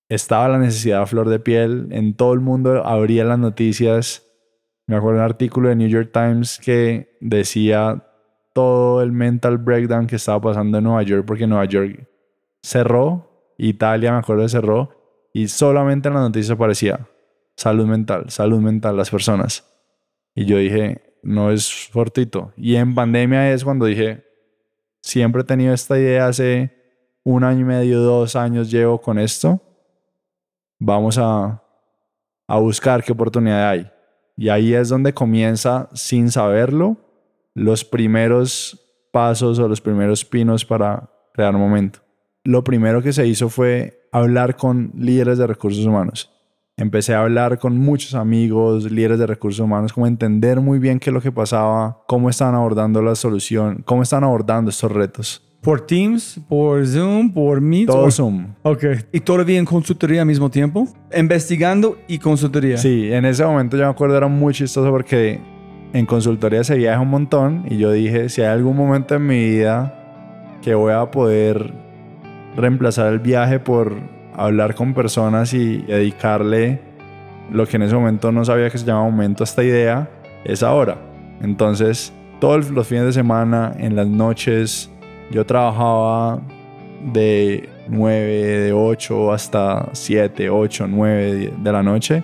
estaba 0.09 0.49
la 0.49 0.59
necesidad 0.59 1.03
a 1.03 1.07
flor 1.07 1.28
de 1.28 1.41
piel. 1.41 1.89
En 1.91 2.14
todo 2.14 2.33
el 2.33 2.41
mundo 2.41 2.87
abría 2.87 3.24
las 3.24 3.39
noticias 3.39 4.32
me 4.87 4.97
acuerdo 4.97 5.20
un 5.20 5.24
artículo 5.24 5.68
de 5.68 5.76
New 5.76 5.89
York 5.89 6.11
Times 6.12 6.59
que 6.59 7.16
decía 7.20 8.05
todo 8.53 9.03
el 9.03 9.12
mental 9.12 9.59
breakdown 9.59 10.07
que 10.07 10.16
estaba 10.16 10.41
pasando 10.41 10.78
en 10.78 10.85
Nueva 10.85 11.03
York 11.03 11.24
porque 11.26 11.47
Nueva 11.47 11.64
York 11.64 12.09
cerró, 12.62 13.55
Italia 13.59 14.12
me 14.12 14.18
acuerdo 14.18 14.49
cerró 14.49 14.91
y 15.33 15.49
solamente 15.49 16.09
en 16.09 16.14
la 16.14 16.20
noticia 16.20 16.55
aparecía 16.55 17.09
salud 17.57 17.87
mental, 17.87 18.30
salud 18.30 18.61
mental 18.61 18.97
las 18.97 19.11
personas. 19.11 19.64
Y 20.35 20.47
yo 20.47 20.59
dije, 20.59 21.18
no 21.22 21.51
es 21.51 21.89
fortito. 21.91 22.53
Y 22.57 22.76
en 22.76 22.95
pandemia 22.95 23.53
es 23.53 23.64
cuando 23.64 23.87
dije, 23.87 24.24
siempre 25.01 25.43
he 25.43 25.45
tenido 25.45 25.72
esta 25.72 25.99
idea 25.99 26.26
hace 26.26 26.74
un 27.24 27.45
año 27.45 27.61
y 27.61 27.64
medio, 27.64 28.01
dos 28.01 28.37
años 28.37 28.70
llevo 28.70 29.01
con 29.01 29.18
esto. 29.18 29.61
Vamos 30.78 31.18
a, 31.18 31.62
a 32.49 32.59
buscar 32.59 33.05
qué 33.05 33.12
oportunidad 33.12 33.70
hay. 33.70 33.91
Y 34.37 34.49
ahí 34.49 34.74
es 34.74 34.89
donde 34.89 35.12
comienza, 35.12 35.89
sin 35.93 36.30
saberlo, 36.30 36.97
los 37.55 37.85
primeros 37.85 38.78
pasos 39.12 39.59
o 39.59 39.68
los 39.68 39.80
primeros 39.80 40.24
pinos 40.24 40.64
para 40.64 41.11
crear 41.35 41.53
momento. 41.55 42.01
Lo 42.45 42.64
primero 42.64 43.03
que 43.03 43.12
se 43.12 43.26
hizo 43.26 43.49
fue 43.49 44.09
hablar 44.11 44.57
con 44.57 44.93
líderes 44.97 45.39
de 45.39 45.47
recursos 45.47 45.85
humanos. 45.85 46.30
Empecé 46.76 47.14
a 47.14 47.20
hablar 47.20 47.59
con 47.59 47.76
muchos 47.76 48.14
amigos, 48.14 48.91
líderes 48.91 49.18
de 49.18 49.26
recursos 49.26 49.61
humanos, 49.61 49.93
como 49.93 50.07
entender 50.07 50.61
muy 50.61 50.78
bien 50.78 50.99
qué 50.99 51.11
es 51.11 51.14
lo 51.14 51.20
que 51.20 51.30
pasaba, 51.30 52.03
cómo 52.09 52.30
estaban 52.30 52.55
abordando 52.55 53.03
la 53.03 53.14
solución, 53.14 53.83
cómo 53.85 54.03
están 54.03 54.24
abordando 54.24 54.70
estos 54.70 54.91
retos. 54.91 55.51
¿Por 55.62 55.82
Teams? 55.82 56.40
¿Por 56.48 56.84
Zoom? 56.84 57.32
¿Por 57.32 57.60
Meet? 57.60 57.86
Todo 57.86 58.10
Zoom. 58.10 58.48
Ok. 58.62 58.84
¿Y 59.12 59.20
todavía 59.20 59.60
en 59.60 59.64
consultoría 59.64 60.22
al 60.22 60.26
mismo 60.26 60.50
tiempo? 60.50 60.88
Investigando 61.16 61.98
y 62.08 62.18
consultoría. 62.18 62.76
Sí, 62.76 63.12
en 63.12 63.24
ese 63.24 63.44
momento 63.44 63.76
yo 63.76 63.84
me 63.84 63.90
acuerdo 63.90 64.16
era 64.16 64.26
muy 64.26 64.54
chistoso 64.54 64.90
porque 64.90 65.40
en 65.92 66.04
consultoría 66.04 66.64
se 66.64 66.76
viaja 66.76 66.98
un 66.98 67.10
montón 67.10 67.64
y 67.70 67.78
yo 67.78 67.92
dije, 67.92 68.28
si 68.28 68.40
hay 68.40 68.48
algún 68.48 68.76
momento 68.76 69.14
en 69.14 69.24
mi 69.24 69.38
vida 69.38 70.58
que 70.62 70.74
voy 70.74 70.94
a 70.94 71.08
poder 71.12 71.72
reemplazar 72.56 73.12
el 73.12 73.20
viaje 73.20 73.60
por 73.60 73.94
hablar 74.34 74.74
con 74.74 74.94
personas 74.94 75.54
y 75.54 75.78
dedicarle 75.78 76.80
lo 77.52 77.68
que 77.68 77.76
en 77.76 77.82
ese 77.82 77.94
momento 77.94 78.32
no 78.32 78.44
sabía 78.44 78.68
que 78.68 78.78
se 78.78 78.84
llamaba 78.84 79.08
momento 79.08 79.42
a 79.42 79.46
esta 79.46 79.62
idea, 79.62 80.10
es 80.44 80.64
ahora. 80.64 80.98
Entonces, 81.40 82.12
todos 82.40 82.68
los 82.70 82.88
fines 82.88 83.04
de 83.04 83.12
semana, 83.12 83.72
en 83.78 83.94
las 83.94 84.08
noches, 84.08 84.91
yo 85.30 85.46
trabajaba 85.46 86.40
de 87.12 87.68
9, 87.88 88.32
de 88.60 88.72
8 88.72 89.32
hasta 89.32 89.88
7, 89.92 90.50
8, 90.50 90.86
9 90.88 91.52
de 91.58 91.72
la 91.72 91.82
noche. 91.82 92.22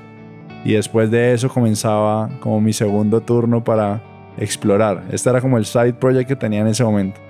Y 0.64 0.72
después 0.72 1.10
de 1.10 1.32
eso 1.32 1.48
comenzaba 1.48 2.28
como 2.40 2.60
mi 2.60 2.72
segundo 2.72 3.20
turno 3.20 3.62
para 3.62 4.02
explorar. 4.36 5.04
Este 5.10 5.30
era 5.30 5.40
como 5.40 5.58
el 5.58 5.64
side 5.64 5.94
project 5.94 6.28
que 6.28 6.36
tenía 6.36 6.60
en 6.60 6.68
ese 6.68 6.84
momento. 6.84 7.20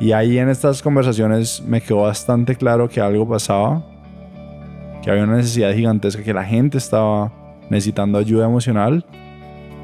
Y 0.00 0.12
ahí 0.12 0.38
en 0.38 0.48
estas 0.48 0.82
conversaciones 0.82 1.62
me 1.66 1.80
quedó 1.80 2.02
bastante 2.02 2.54
claro 2.54 2.88
que 2.88 3.00
algo 3.00 3.28
pasaba, 3.28 3.82
que 5.02 5.10
había 5.10 5.24
una 5.24 5.36
necesidad 5.36 5.72
gigantesca, 5.72 6.22
que 6.22 6.32
la 6.32 6.44
gente 6.44 6.78
estaba 6.78 7.32
necesitando 7.68 8.18
ayuda 8.18 8.46
emocional. 8.46 9.04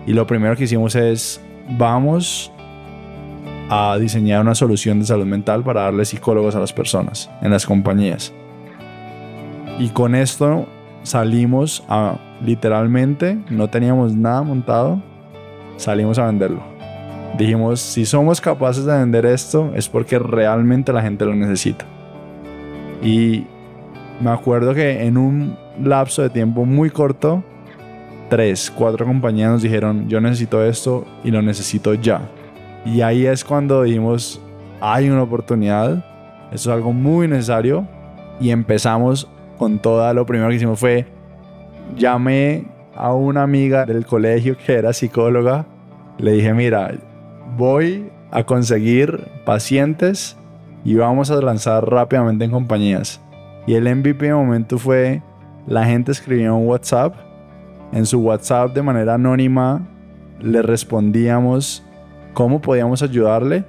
Y 0.06 0.12
lo 0.12 0.26
primero 0.26 0.54
que 0.56 0.64
hicimos 0.64 0.94
es, 0.94 1.40
vamos 1.78 2.52
a 3.70 3.96
diseñar 3.98 4.40
una 4.40 4.54
solución 4.54 5.00
de 5.00 5.06
salud 5.06 5.26
mental 5.26 5.62
para 5.62 5.82
darle 5.82 6.04
psicólogos 6.04 6.54
a 6.54 6.60
las 6.60 6.72
personas 6.72 7.30
en 7.40 7.50
las 7.50 7.66
compañías. 7.66 8.32
Y 9.78 9.88
con 9.88 10.14
esto 10.14 10.66
salimos 11.02 11.82
a 11.88 12.18
literalmente, 12.44 13.38
no 13.50 13.68
teníamos 13.68 14.14
nada 14.14 14.42
montado, 14.42 15.02
salimos 15.76 16.18
a 16.18 16.26
venderlo. 16.26 16.62
Dijimos, 17.36 17.80
si 17.80 18.06
somos 18.06 18.40
capaces 18.40 18.84
de 18.84 18.96
vender 18.96 19.26
esto 19.26 19.72
es 19.74 19.88
porque 19.88 20.18
realmente 20.18 20.92
la 20.92 21.02
gente 21.02 21.24
lo 21.24 21.34
necesita. 21.34 21.84
Y 23.02 23.44
me 24.20 24.30
acuerdo 24.30 24.74
que 24.74 25.04
en 25.04 25.16
un 25.18 25.56
lapso 25.82 26.22
de 26.22 26.30
tiempo 26.30 26.64
muy 26.64 26.90
corto, 26.90 27.42
tres, 28.30 28.70
cuatro 28.70 29.04
compañías 29.04 29.50
nos 29.50 29.62
dijeron, 29.62 30.08
yo 30.08 30.20
necesito 30.20 30.64
esto 30.64 31.04
y 31.24 31.32
lo 31.32 31.42
necesito 31.42 31.94
ya. 31.94 32.20
Y 32.84 33.00
ahí 33.00 33.26
es 33.26 33.44
cuando 33.44 33.82
dijimos, 33.82 34.40
hay 34.80 35.08
una 35.08 35.22
oportunidad, 35.22 36.04
eso 36.52 36.70
es 36.70 36.74
algo 36.76 36.92
muy 36.92 37.28
necesario. 37.28 37.86
Y 38.40 38.50
empezamos 38.50 39.28
con 39.58 39.78
toda, 39.78 40.12
lo 40.12 40.26
primero 40.26 40.50
que 40.50 40.56
hicimos 40.56 40.78
fue, 40.78 41.06
llamé 41.96 42.66
a 42.94 43.12
una 43.12 43.42
amiga 43.42 43.86
del 43.86 44.06
colegio 44.06 44.56
que 44.56 44.74
era 44.74 44.92
psicóloga, 44.92 45.66
le 46.18 46.32
dije, 46.32 46.52
mira, 46.52 46.92
voy 47.56 48.10
a 48.30 48.44
conseguir 48.44 49.28
pacientes 49.44 50.36
y 50.84 50.94
vamos 50.96 51.30
a 51.30 51.40
lanzar 51.40 51.88
rápidamente 51.88 52.44
en 52.44 52.50
compañías. 52.50 53.20
Y 53.66 53.74
el 53.74 53.84
MVP 53.94 54.26
de 54.26 54.34
momento 54.34 54.78
fue, 54.78 55.22
la 55.66 55.84
gente 55.84 56.12
escribió 56.12 56.54
un 56.54 56.66
WhatsApp, 56.66 57.14
en 57.92 58.06
su 58.06 58.20
WhatsApp 58.20 58.74
de 58.74 58.82
manera 58.82 59.14
anónima 59.14 59.86
le 60.40 60.62
respondíamos 60.62 61.84
cómo 62.34 62.60
podíamos 62.60 63.02
ayudarle 63.02 63.64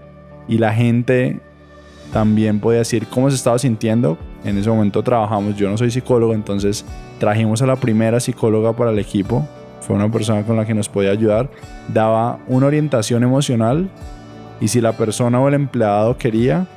y 0.48 0.58
la 0.58 0.74
gente 0.74 1.40
también 2.12 2.60
podía 2.60 2.80
decir 2.80 3.08
cómo 3.08 3.30
se 3.30 3.36
estaba 3.36 3.58
sintiendo. 3.60 4.18
En 4.44 4.58
ese 4.58 4.70
momento 4.70 5.02
trabajamos, 5.04 5.56
yo 5.56 5.70
no 5.70 5.78
soy 5.78 5.92
psicólogo, 5.92 6.34
entonces 6.34 6.86
trajimos 7.20 7.62
a 7.62 7.66
la 7.66 7.76
primera 7.78 8.20
psicóloga 8.20 8.74
para 8.74 8.92
el 8.92 9.00
equipo. 9.00 9.48
Fue 9.82 9.96
una 9.96 10.12
persona 10.12 10.44
con 10.44 10.56
la 10.56 10.66
que 10.66 10.74
nos 10.74 10.90
podía 10.90 11.12
ayudar. 11.12 11.50
Daba 11.94 12.40
una 12.48 12.68
orientación 12.68 13.24
emocional 13.24 13.90
y 14.60 14.68
si 14.68 14.82
la 14.82 14.94
persona 14.94 15.40
o 15.40 15.48
el 15.48 15.54
empleado 15.54 16.18
quería, 16.18 16.68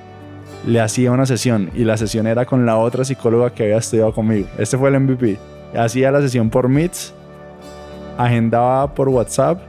le 0.66 0.80
hacía 0.80 1.12
una 1.12 1.26
sesión 1.26 1.70
y 1.74 1.84
la 1.84 1.96
sesión 1.96 2.26
era 2.26 2.44
con 2.44 2.66
la 2.66 2.76
otra 2.76 3.04
psicóloga 3.04 3.50
que 3.50 3.64
había 3.64 3.78
estudiado 3.78 4.12
conmigo. 4.12 4.48
Este 4.58 4.76
fue 4.76 4.88
el 4.88 5.00
MVP. 5.00 5.38
Hacía 5.76 6.10
la 6.10 6.20
sesión 6.20 6.50
por 6.50 6.68
Meets, 6.68 7.14
agendaba 8.16 8.94
por 8.94 9.08
WhatsApp 9.08 9.60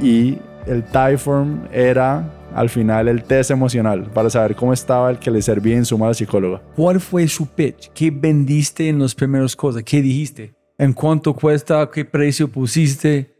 y 0.00 0.38
el 0.66 0.84
Typeform 0.84 1.68
era 1.72 2.30
al 2.54 2.68
final 2.68 3.08
el 3.08 3.22
test 3.22 3.50
emocional 3.50 4.10
para 4.12 4.30
saber 4.30 4.56
cómo 4.56 4.72
estaba 4.72 5.10
el 5.10 5.18
que 5.18 5.30
le 5.30 5.40
servía 5.42 5.76
en 5.76 5.84
suma 5.84 6.06
a 6.06 6.08
la 6.08 6.14
psicóloga. 6.14 6.60
¿Cuál 6.76 7.00
fue 7.00 7.26
su 7.28 7.46
pitch? 7.46 7.90
¿Qué 7.94 8.10
vendiste 8.10 8.88
en 8.88 8.98
las 8.98 9.14
primeras 9.14 9.54
cosas? 9.54 9.82
¿Qué 9.84 10.02
dijiste? 10.02 10.54
¿En 10.78 10.92
cuánto 10.92 11.34
cuesta? 11.34 11.88
¿Qué 11.92 12.04
precio 12.04 12.48
pusiste? 12.48 13.34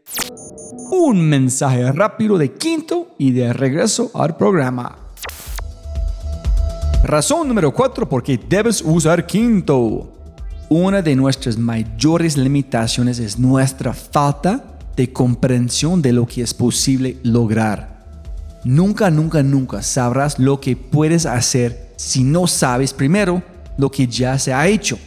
Un 0.91 1.27
mensaje 1.27 1.91
rápido 1.91 2.37
de 2.37 2.51
quinto 2.51 3.15
y 3.17 3.31
de 3.31 3.51
regreso 3.53 4.11
al 4.13 4.37
programa. 4.37 4.97
Razón 7.03 7.47
número 7.47 7.73
4 7.73 8.07
por 8.07 8.21
qué 8.21 8.39
debes 8.47 8.81
usar 8.85 9.25
quinto. 9.25 10.13
Una 10.69 11.01
de 11.01 11.15
nuestras 11.15 11.57
mayores 11.57 12.37
limitaciones 12.37 13.19
es 13.19 13.37
nuestra 13.37 13.91
falta 13.91 14.70
de 14.95 15.11
comprensión 15.11 16.01
de 16.01 16.13
lo 16.13 16.25
que 16.25 16.41
es 16.41 16.53
posible 16.53 17.17
lograr. 17.23 18.01
Nunca, 18.63 19.09
nunca, 19.09 19.41
nunca 19.41 19.81
sabrás 19.81 20.37
lo 20.37 20.59
que 20.59 20.75
puedes 20.75 21.25
hacer 21.25 21.93
si 21.95 22.23
no 22.23 22.47
sabes 22.47 22.93
primero 22.93 23.41
lo 23.77 23.89
que 23.89 24.07
ya 24.07 24.37
se 24.37 24.53
ha 24.53 24.67
hecho. 24.67 24.97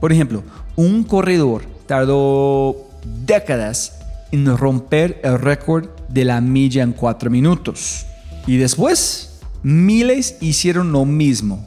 Por 0.00 0.12
ejemplo, 0.12 0.42
un 0.74 1.04
corredor 1.04 1.62
tardó 1.86 2.76
décadas 3.24 4.00
en 4.32 4.56
romper 4.56 5.20
el 5.22 5.38
récord 5.38 5.88
de 6.08 6.24
la 6.24 6.40
milla 6.40 6.82
en 6.82 6.92
4 6.92 7.30
minutos. 7.30 8.06
Y 8.46 8.56
después, 8.56 9.40
miles 9.62 10.36
hicieron 10.40 10.92
lo 10.92 11.04
mismo. 11.04 11.66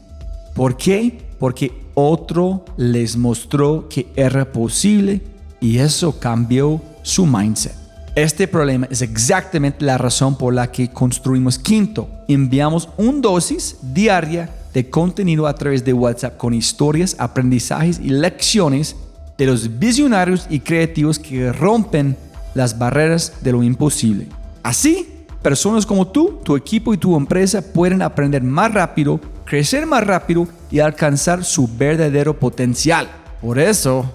¿Por 0.55 0.77
qué? 0.77 1.19
Porque 1.39 1.71
otro 1.93 2.65
les 2.77 3.15
mostró 3.17 3.87
que 3.89 4.07
era 4.15 4.51
posible 4.51 5.21
y 5.61 5.77
eso 5.79 6.19
cambió 6.19 6.81
su 7.01 7.25
mindset. 7.25 7.75
Este 8.15 8.47
problema 8.47 8.87
es 8.89 9.01
exactamente 9.01 9.85
la 9.85 9.97
razón 9.97 10.37
por 10.37 10.53
la 10.53 10.71
que 10.71 10.89
construimos 10.89 11.57
Quinto. 11.57 12.09
Enviamos 12.27 12.89
un 12.97 13.21
dosis 13.21 13.77
diaria 13.81 14.49
de 14.73 14.89
contenido 14.89 15.47
a 15.47 15.55
través 15.55 15.85
de 15.85 15.93
WhatsApp 15.93 16.37
con 16.37 16.53
historias, 16.53 17.15
aprendizajes 17.19 17.99
y 17.99 18.09
lecciones 18.09 18.95
de 19.37 19.45
los 19.45 19.79
visionarios 19.79 20.47
y 20.49 20.59
creativos 20.59 21.17
que 21.17 21.51
rompen 21.53 22.17
las 22.53 22.77
barreras 22.77 23.33
de 23.41 23.51
lo 23.51 23.63
imposible. 23.63 24.27
Así, 24.63 25.25
personas 25.41 25.85
como 25.85 26.07
tú, 26.07 26.39
tu 26.43 26.55
equipo 26.55 26.93
y 26.93 26.97
tu 26.97 27.15
empresa 27.15 27.61
pueden 27.61 28.01
aprender 28.01 28.43
más 28.43 28.73
rápido, 28.73 29.19
crecer 29.45 29.85
más 29.85 30.05
rápido 30.05 30.47
y 30.69 30.79
alcanzar 30.79 31.45
su 31.45 31.69
verdadero 31.77 32.37
potencial. 32.37 33.07
Por 33.41 33.59
eso, 33.59 34.11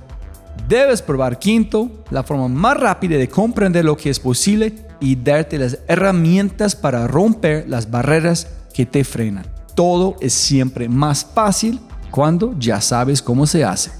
debes 0.68 1.02
probar 1.02 1.38
Quinto, 1.38 2.04
la 2.10 2.22
forma 2.22 2.48
más 2.48 2.78
rápida 2.78 3.16
de 3.16 3.28
comprender 3.28 3.84
lo 3.84 3.96
que 3.96 4.10
es 4.10 4.20
posible 4.20 4.74
y 5.00 5.16
darte 5.16 5.58
las 5.58 5.78
herramientas 5.88 6.74
para 6.74 7.06
romper 7.06 7.66
las 7.68 7.90
barreras 7.90 8.48
que 8.72 8.86
te 8.86 9.04
frenan. 9.04 9.46
Todo 9.74 10.16
es 10.20 10.32
siempre 10.32 10.88
más 10.88 11.24
fácil 11.24 11.80
cuando 12.10 12.54
ya 12.58 12.80
sabes 12.80 13.20
cómo 13.20 13.46
se 13.46 13.64
hace. 13.64 13.90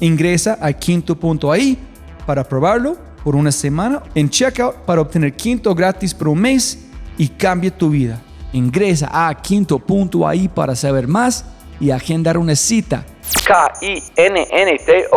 Ingresa 0.00 0.58
a 0.60 0.72
quinto.ai 0.72 1.78
para 2.26 2.44
probarlo 2.44 2.96
por 3.22 3.36
una 3.36 3.52
semana 3.52 4.02
en 4.14 4.28
checkout 4.28 4.74
para 4.86 5.00
obtener 5.00 5.36
quinto 5.36 5.74
gratis 5.74 6.12
por 6.12 6.28
un 6.28 6.40
mes 6.40 6.86
y 7.16 7.28
cambie 7.28 7.70
tu 7.70 7.90
vida. 7.90 8.20
Ingresa 8.52 9.08
a 9.12 9.34
quinto.ai 9.34 10.48
para 10.48 10.74
saber 10.74 11.06
más 11.06 11.44
y 11.80 11.90
agendar 11.90 12.36
una 12.38 12.56
cita. 12.56 13.04
K-I-N-N-T-O.ai 13.46 15.10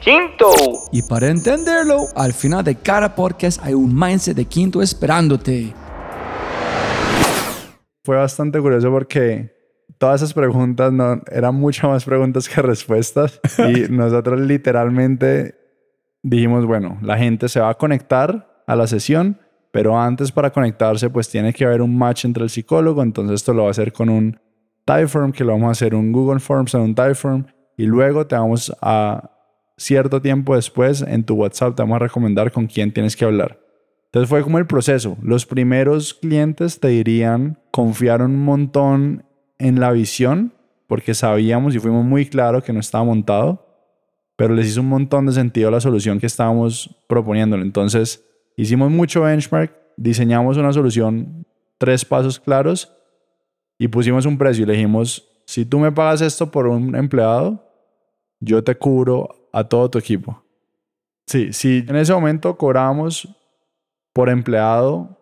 Quinto. 0.00 0.50
Y 0.92 1.02
para 1.02 1.28
entenderlo, 1.28 2.06
al 2.14 2.32
final 2.32 2.64
de 2.64 2.74
cada 2.76 3.14
podcast 3.14 3.60
hay 3.64 3.74
un 3.74 3.94
mindset 3.94 4.36
de 4.36 4.44
quinto 4.44 4.82
esperándote. 4.82 5.72
Fue 8.04 8.16
bastante 8.16 8.60
curioso 8.60 8.90
porque 8.90 9.52
todas 9.98 10.20
esas 10.20 10.34
preguntas 10.34 10.92
no, 10.92 11.22
eran 11.30 11.54
mucho 11.54 11.88
más 11.88 12.04
preguntas 12.04 12.48
que 12.48 12.60
respuestas 12.60 13.40
y 13.58 13.92
nosotros 13.92 14.40
literalmente 14.40 15.54
dijimos, 16.22 16.66
bueno, 16.66 16.98
la 17.02 17.16
gente 17.16 17.48
se 17.48 17.60
va 17.60 17.70
a 17.70 17.74
conectar 17.74 18.64
a 18.66 18.74
la 18.74 18.86
sesión, 18.88 19.38
pero 19.70 19.96
antes 19.98 20.32
para 20.32 20.50
conectarse 20.50 21.08
pues 21.10 21.28
tiene 21.28 21.52
que 21.52 21.64
haber 21.64 21.82
un 21.82 21.96
match 21.96 22.24
entre 22.24 22.42
el 22.42 22.50
psicólogo, 22.50 23.02
entonces 23.02 23.36
esto 23.36 23.54
lo 23.54 23.62
va 23.62 23.68
a 23.68 23.70
hacer 23.70 23.92
con 23.92 24.08
un 24.08 24.40
Typeform, 24.84 25.32
que 25.32 25.44
lo 25.44 25.52
vamos 25.52 25.68
a 25.68 25.72
hacer 25.72 25.94
un 25.94 26.12
Google 26.12 26.40
Forms 26.40 26.74
en 26.74 26.80
un 26.80 26.94
Typeform 26.94 27.46
y 27.76 27.86
luego 27.86 28.26
te 28.26 28.36
vamos 28.36 28.74
a 28.80 29.30
cierto 29.76 30.20
tiempo 30.20 30.54
después 30.54 31.02
en 31.02 31.24
tu 31.24 31.34
WhatsApp 31.34 31.74
te 31.74 31.82
vamos 31.82 31.96
a 31.96 32.00
recomendar 32.00 32.52
con 32.52 32.66
quién 32.66 32.92
tienes 32.92 33.16
que 33.16 33.24
hablar. 33.24 33.58
Entonces 34.06 34.28
fue 34.28 34.42
como 34.42 34.58
el 34.58 34.66
proceso. 34.66 35.16
Los 35.22 35.46
primeros 35.46 36.14
clientes 36.14 36.78
te 36.78 36.88
dirían, 36.88 37.58
confiaron 37.70 38.32
un 38.32 38.44
montón 38.44 39.24
en 39.58 39.80
la 39.80 39.90
visión 39.92 40.52
porque 40.86 41.14
sabíamos 41.14 41.74
y 41.74 41.78
fuimos 41.78 42.04
muy 42.04 42.26
claros 42.26 42.62
que 42.62 42.72
no 42.72 42.80
estaba 42.80 43.04
montado 43.04 43.72
pero 44.42 44.54
les 44.54 44.66
hizo 44.66 44.80
un 44.80 44.88
montón 44.88 45.26
de 45.26 45.32
sentido 45.32 45.70
la 45.70 45.80
solución 45.80 46.18
que 46.18 46.26
estábamos 46.26 46.96
proponiéndole. 47.06 47.62
Entonces, 47.62 48.24
hicimos 48.56 48.90
mucho 48.90 49.22
benchmark, 49.22 49.72
diseñamos 49.96 50.56
una 50.56 50.72
solución, 50.72 51.46
tres 51.78 52.04
pasos 52.04 52.40
claros 52.40 52.92
y 53.82 53.88
pusimos 53.88 54.26
un 54.26 54.38
precio 54.38 54.62
y 54.62 54.66
le 54.66 54.74
dijimos, 54.74 55.28
si 55.44 55.66
tú 55.66 55.80
me 55.80 55.90
pagas 55.90 56.20
esto 56.20 56.48
por 56.52 56.68
un 56.68 56.94
empleado, 56.94 57.68
yo 58.38 58.62
te 58.62 58.76
cubro 58.76 59.48
a 59.52 59.64
todo 59.64 59.90
tu 59.90 59.98
equipo. 59.98 60.40
Sí, 61.26 61.52
si 61.52 61.84
en 61.88 61.96
ese 61.96 62.12
momento 62.12 62.56
cobrábamos 62.56 63.26
por 64.12 64.28
empleado 64.28 65.18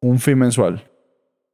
un 0.00 0.18
fee 0.18 0.34
mensual 0.34 0.82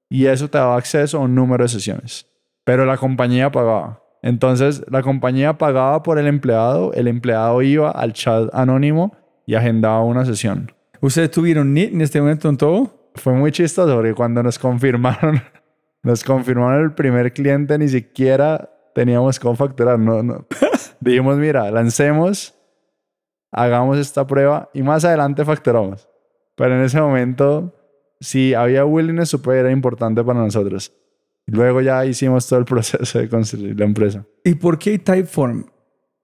y 0.09 0.24
eso 0.24 0.49
te 0.49 0.57
daba 0.57 0.78
acceso 0.78 1.18
a 1.18 1.20
un 1.20 1.35
número 1.35 1.64
de 1.64 1.68
sesiones, 1.68 2.26
pero 2.64 2.87
la 2.87 2.97
compañía 2.97 3.53
pagaba. 3.53 4.03
Entonces, 4.22 4.83
la 4.89 5.03
compañía 5.03 5.59
pagaba 5.59 6.03
por 6.03 6.18
el 6.18 6.26
empleado, 6.26 6.95
el 6.95 7.09
empleado 7.09 7.61
iba 7.61 7.91
al 7.91 8.14
chat 8.14 8.49
anónimo 8.55 9.14
y 9.45 9.55
agendaba 9.55 10.03
una 10.03 10.24
sesión. 10.24 10.72
¿Ustedes 11.03 11.30
tuvieron 11.30 11.74
NIT 11.74 11.93
en 11.93 12.01
este 12.01 12.22
momento 12.22 12.49
en 12.49 12.57
todo? 12.57 13.11
Fue 13.16 13.35
muy 13.35 13.53
chistoso 13.53 13.95
porque 13.95 14.14
cuando 14.14 14.43
nos 14.43 14.59
confirmaron, 14.59 15.43
nos 16.03 16.25
confirmaron 16.25 16.85
el 16.85 16.95
primer 16.95 17.33
cliente, 17.33 17.79
ni 17.79 17.89
siquiera 17.89 18.71
teníamos 18.95 19.39
cómo 19.39 19.57
facturar. 19.57 19.99
No, 19.99 20.23
no. 20.23 20.47
Dijimos, 21.01 21.37
mira, 21.37 21.71
lancemos, 21.71 22.55
hagamos 23.51 23.99
esta 23.99 24.27
prueba 24.27 24.71
y 24.75 24.83
más 24.83 25.05
adelante 25.05 25.45
facturamos. 25.45 26.09
Pero 26.57 26.77
en 26.77 26.83
ese 26.83 27.01
momento, 27.01 27.75
si 28.21 28.55
había 28.55 28.85
willingness, 28.85 29.31
super 29.31 29.57
era 29.57 29.71
importante 29.71 30.23
para 30.23 30.41
nosotros. 30.41 30.93
Luego 31.47 31.81
ya 31.81 32.05
hicimos 32.05 32.47
todo 32.47 32.59
el 32.61 32.65
proceso 32.67 33.19
de 33.19 33.29
construir 33.29 33.79
la 33.79 33.85
empresa. 33.85 34.27
¿Y 34.45 34.55
por 34.55 34.79
qué 34.79 34.99
Typeform? 34.99 35.67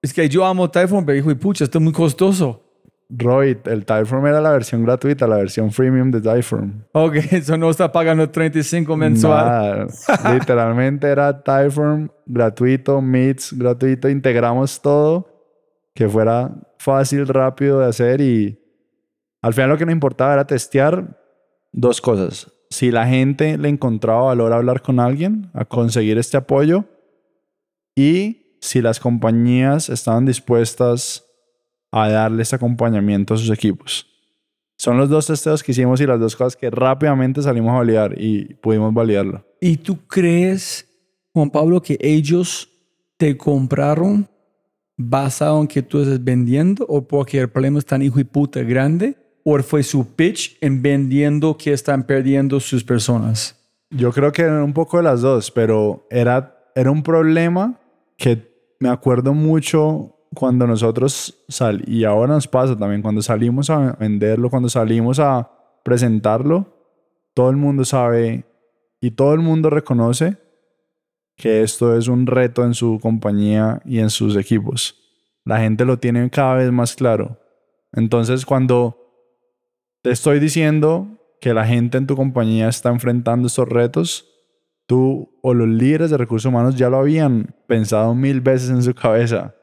Es 0.01 0.13
que 0.13 0.29
yo 0.29 0.45
amo 0.45 0.71
Typeform, 0.71 1.05
pero 1.05 1.17
dijo, 1.17 1.35
pucha, 1.39 1.65
esto 1.65 1.79
es 1.79 1.85
muy 1.85 1.93
costoso. 1.93 2.68
Roy, 3.11 3.59
el 3.65 3.87
Typeform 3.87 4.27
era 4.27 4.41
la 4.41 4.51
versión 4.51 4.85
gratuita, 4.85 5.27
la 5.27 5.37
versión 5.37 5.73
freemium 5.73 6.11
de 6.11 6.21
Typeform. 6.21 6.85
Ok, 6.93 7.15
eso 7.33 7.57
no 7.57 7.71
está 7.71 7.91
pagando 7.91 8.29
35 8.29 8.97
mensual. 8.97 9.47
Nada, 9.47 9.87
literalmente 10.35 11.07
era 11.07 11.43
Typeform 11.43 12.11
gratuito, 12.27 13.01
Meets 13.01 13.55
gratuito, 13.57 14.09
integramos 14.09 14.81
todo 14.81 15.27
que 15.95 16.09
fuera 16.09 16.55
fácil, 16.79 17.27
rápido 17.27 17.81
de 17.81 17.87
hacer 17.87 18.21
y 18.21 18.63
al 19.43 19.55
final 19.55 19.71
lo 19.71 19.79
que 19.79 19.87
nos 19.87 19.93
importaba 19.93 20.35
era 20.35 20.47
testear 20.47 21.19
dos 21.73 22.01
cosas. 22.01 22.53
Si 22.71 22.91
la 22.91 23.07
gente 23.07 23.57
le 23.57 23.69
encontraba 23.69 24.25
valor 24.25 24.53
a 24.53 24.57
hablar 24.57 24.83
con 24.83 25.01
alguien, 25.01 25.51
a 25.55 25.65
conseguir 25.65 26.19
este 26.19 26.37
apoyo 26.37 26.85
y 27.97 28.59
si 28.61 28.83
las 28.83 29.01
compañías 29.01 29.89
estaban 29.89 30.27
dispuestas 30.27 31.25
a 31.91 32.09
darles 32.09 32.53
acompañamiento 32.53 33.35
a 33.35 33.39
sus 33.39 33.51
equipos. 33.51 34.07
Son 34.77 34.97
los 34.97 35.09
dos 35.09 35.27
testeos 35.27 35.63
que 35.63 35.73
hicimos 35.73 36.01
y 36.01 36.07
las 36.07 36.21
dos 36.21 36.37
cosas 36.37 36.57
que 36.57 36.71
rápidamente 36.71 37.43
salimos 37.43 37.73
a 37.73 37.79
validar 37.79 38.15
y 38.17 38.55
pudimos 38.55 38.95
validarlo. 38.95 39.45
¿Y 39.61 39.77
tú 39.79 39.99
crees, 40.07 40.87
Juan 41.33 41.51
Pablo, 41.51 41.83
que 41.83 41.99
ellos 42.01 42.69
te 43.17 43.37
compraron 43.37 44.29
basado 44.97 45.61
en 45.61 45.67
que 45.67 45.83
tú 45.83 46.01
estás 46.01 46.23
vendiendo 46.23 46.87
o 46.89 47.07
porque 47.07 47.41
el 47.41 47.49
problema 47.49 47.79
es 47.79 47.87
tan 47.87 48.03
hijo 48.03 48.21
y 48.21 48.25
puta 48.25 48.63
grande? 48.63 49.17
¿O 49.45 49.59
fue 49.63 49.83
su 49.83 50.15
pitch 50.15 50.59
en 50.61 50.83
vendiendo 50.83 51.57
que 51.57 51.73
están 51.73 52.05
perdiendo 52.05 52.61
sus 52.61 52.85
personas? 52.85 53.57
Yo 53.91 54.13
creo 54.13 54.31
que 54.31 54.43
era 54.43 54.63
un 54.63 54.75
poco 54.75 54.99
de 54.99 55.05
las 55.05 55.23
dos, 55.23 55.51
pero 55.51 56.07
era, 56.11 56.71
era 56.75 56.91
un 56.91 57.03
problema 57.03 57.81
que 58.17 58.75
me 58.79 58.91
acuerdo 58.91 59.33
mucho 59.33 60.18
cuando 60.35 60.67
nosotros 60.67 61.45
sal 61.49 61.83
y 61.87 62.05
ahora 62.05 62.35
nos 62.35 62.49
pasa 62.49 62.77
también 62.77 63.03
cuando 63.03 63.23
salimos 63.23 63.71
a 63.71 63.93
venderlo, 63.93 64.51
cuando 64.51 64.69
salimos 64.69 65.19
a 65.19 65.51
presentarlo, 65.83 66.67
todo 67.35 67.51
el 67.51 67.57
mundo 67.57 67.85
sabe 67.85 68.45
y 69.01 69.13
todo 69.13 69.35
el 69.35 69.41
mundo 69.41 69.71
reconoce 69.71 70.37
que 71.37 71.63
esto 71.63 71.97
es 71.97 72.09
un 72.09 72.27
reto 72.27 72.65
en 72.65 72.75
su 72.75 72.99
compañía 73.01 73.81
y 73.85 74.01
en 74.01 74.11
sus 74.11 74.37
equipos. 74.37 74.97
La 75.45 75.61
gente 75.61 75.85
lo 75.85 75.99
tiene 75.99 76.29
cada 76.31 76.55
vez 76.55 76.73
más 76.73 76.97
claro. 76.97 77.39
Entonces, 77.93 78.45
cuando 78.45 78.99
te 80.03 80.11
estoy 80.11 80.41
diciendo 80.41 81.07
que 81.41 81.55
la 81.55 81.65
gente 81.65 81.97
en 81.97 82.07
tu 82.07 82.17
compañía 82.17 82.69
está 82.69 82.91
enfrentando 82.91 83.47
estos 83.47 83.69
retos, 83.69 84.29
tú 84.87 85.39
o 85.43 85.55
los 85.55 85.69
líderes 85.69 86.11
de 86.11 86.17
recursos 86.17 86.49
humanos 86.51 86.75
ya 86.75 86.91
lo 86.91 86.99
habían 86.99 87.55
pensado 87.69 88.15
mil 88.15 88.41
veces 88.41 88.71
en 88.71 88.83
su 88.83 88.95
cabeza 88.95 89.55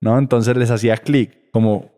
¿no? 0.00 0.18
Entonces 0.18 0.56
les 0.56 0.70
hacía 0.70 0.96
clic, 0.96 1.50
como 1.52 1.90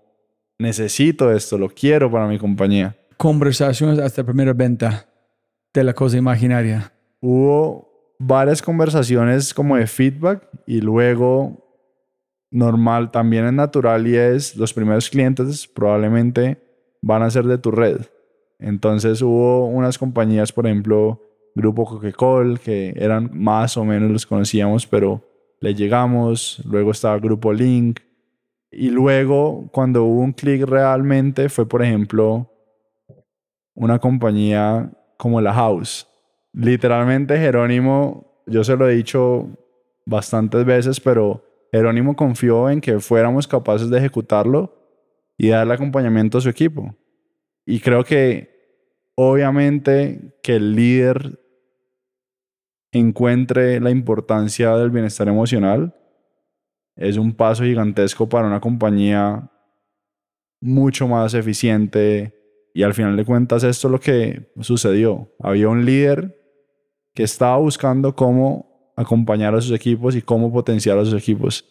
necesito 0.58 1.32
esto, 1.32 1.58
lo 1.58 1.68
quiero 1.68 2.10
para 2.10 2.26
mi 2.26 2.38
compañía. 2.38 2.96
Conversaciones 3.16 3.98
hasta 3.98 4.24
primera 4.24 4.52
venta 4.52 5.08
de 5.72 5.84
la 5.84 5.94
cosa 5.94 6.16
imaginaria. 6.16 6.92
Hubo 7.20 8.14
varias 8.18 8.62
conversaciones 8.62 9.54
como 9.54 9.76
de 9.76 9.86
feedback 9.86 10.48
y 10.66 10.80
luego 10.80 11.64
normal, 12.50 13.10
también 13.10 13.46
es 13.46 13.52
natural 13.52 14.06
y 14.06 14.16
es 14.16 14.56
los 14.56 14.72
primeros 14.72 15.10
clientes 15.10 15.66
probablemente 15.66 16.58
van 17.02 17.22
a 17.22 17.30
ser 17.30 17.44
de 17.44 17.58
tu 17.58 17.70
red. 17.70 18.00
Entonces 18.58 19.22
hubo 19.22 19.66
unas 19.66 19.98
compañías, 19.98 20.52
por 20.52 20.66
ejemplo, 20.66 21.22
Grupo 21.54 21.84
Coca-Cola, 21.84 22.58
que 22.58 22.94
eran 22.96 23.30
más 23.32 23.76
o 23.76 23.84
menos 23.84 24.10
los 24.10 24.26
conocíamos, 24.26 24.86
pero 24.86 25.27
le 25.60 25.74
llegamos, 25.74 26.62
luego 26.64 26.90
estaba 26.90 27.18
Grupo 27.18 27.52
Link, 27.52 28.00
y 28.70 28.90
luego 28.90 29.68
cuando 29.72 30.04
hubo 30.04 30.20
un 30.20 30.32
clic 30.32 30.62
realmente 30.64 31.48
fue, 31.48 31.66
por 31.66 31.82
ejemplo, 31.82 32.50
una 33.74 33.98
compañía 33.98 34.90
como 35.16 35.40
la 35.40 35.54
House. 35.54 36.06
Literalmente 36.52 37.38
Jerónimo, 37.38 38.42
yo 38.46 38.64
se 38.64 38.76
lo 38.76 38.88
he 38.88 38.94
dicho 38.94 39.48
bastantes 40.04 40.64
veces, 40.64 41.00
pero 41.00 41.44
Jerónimo 41.72 42.16
confió 42.16 42.70
en 42.70 42.80
que 42.80 43.00
fuéramos 43.00 43.46
capaces 43.46 43.90
de 43.90 43.98
ejecutarlo 43.98 44.74
y 45.36 45.48
darle 45.48 45.74
acompañamiento 45.74 46.38
a 46.38 46.40
su 46.40 46.48
equipo. 46.48 46.94
Y 47.64 47.80
creo 47.80 48.04
que 48.04 48.58
obviamente 49.14 50.38
que 50.42 50.56
el 50.56 50.74
líder 50.74 51.38
encuentre 52.92 53.80
la 53.80 53.90
importancia 53.90 54.76
del 54.76 54.90
bienestar 54.90 55.28
emocional 55.28 55.94
es 56.96 57.16
un 57.16 57.32
paso 57.32 57.64
gigantesco 57.64 58.28
para 58.28 58.46
una 58.46 58.60
compañía 58.60 59.50
mucho 60.60 61.06
más 61.06 61.32
eficiente 61.34 62.34
y 62.74 62.82
al 62.82 62.94
final 62.94 63.16
de 63.16 63.24
cuentas 63.24 63.62
esto 63.62 63.88
es 63.88 63.92
lo 63.92 64.00
que 64.00 64.52
sucedió. 64.60 65.32
Había 65.38 65.68
un 65.68 65.84
líder 65.84 66.36
que 67.14 67.22
estaba 67.22 67.56
buscando 67.58 68.14
cómo 68.14 68.92
acompañar 68.96 69.54
a 69.54 69.60
sus 69.60 69.72
equipos 69.72 70.16
y 70.16 70.22
cómo 70.22 70.52
potenciar 70.52 70.98
a 70.98 71.04
sus 71.04 71.14
equipos. 71.14 71.64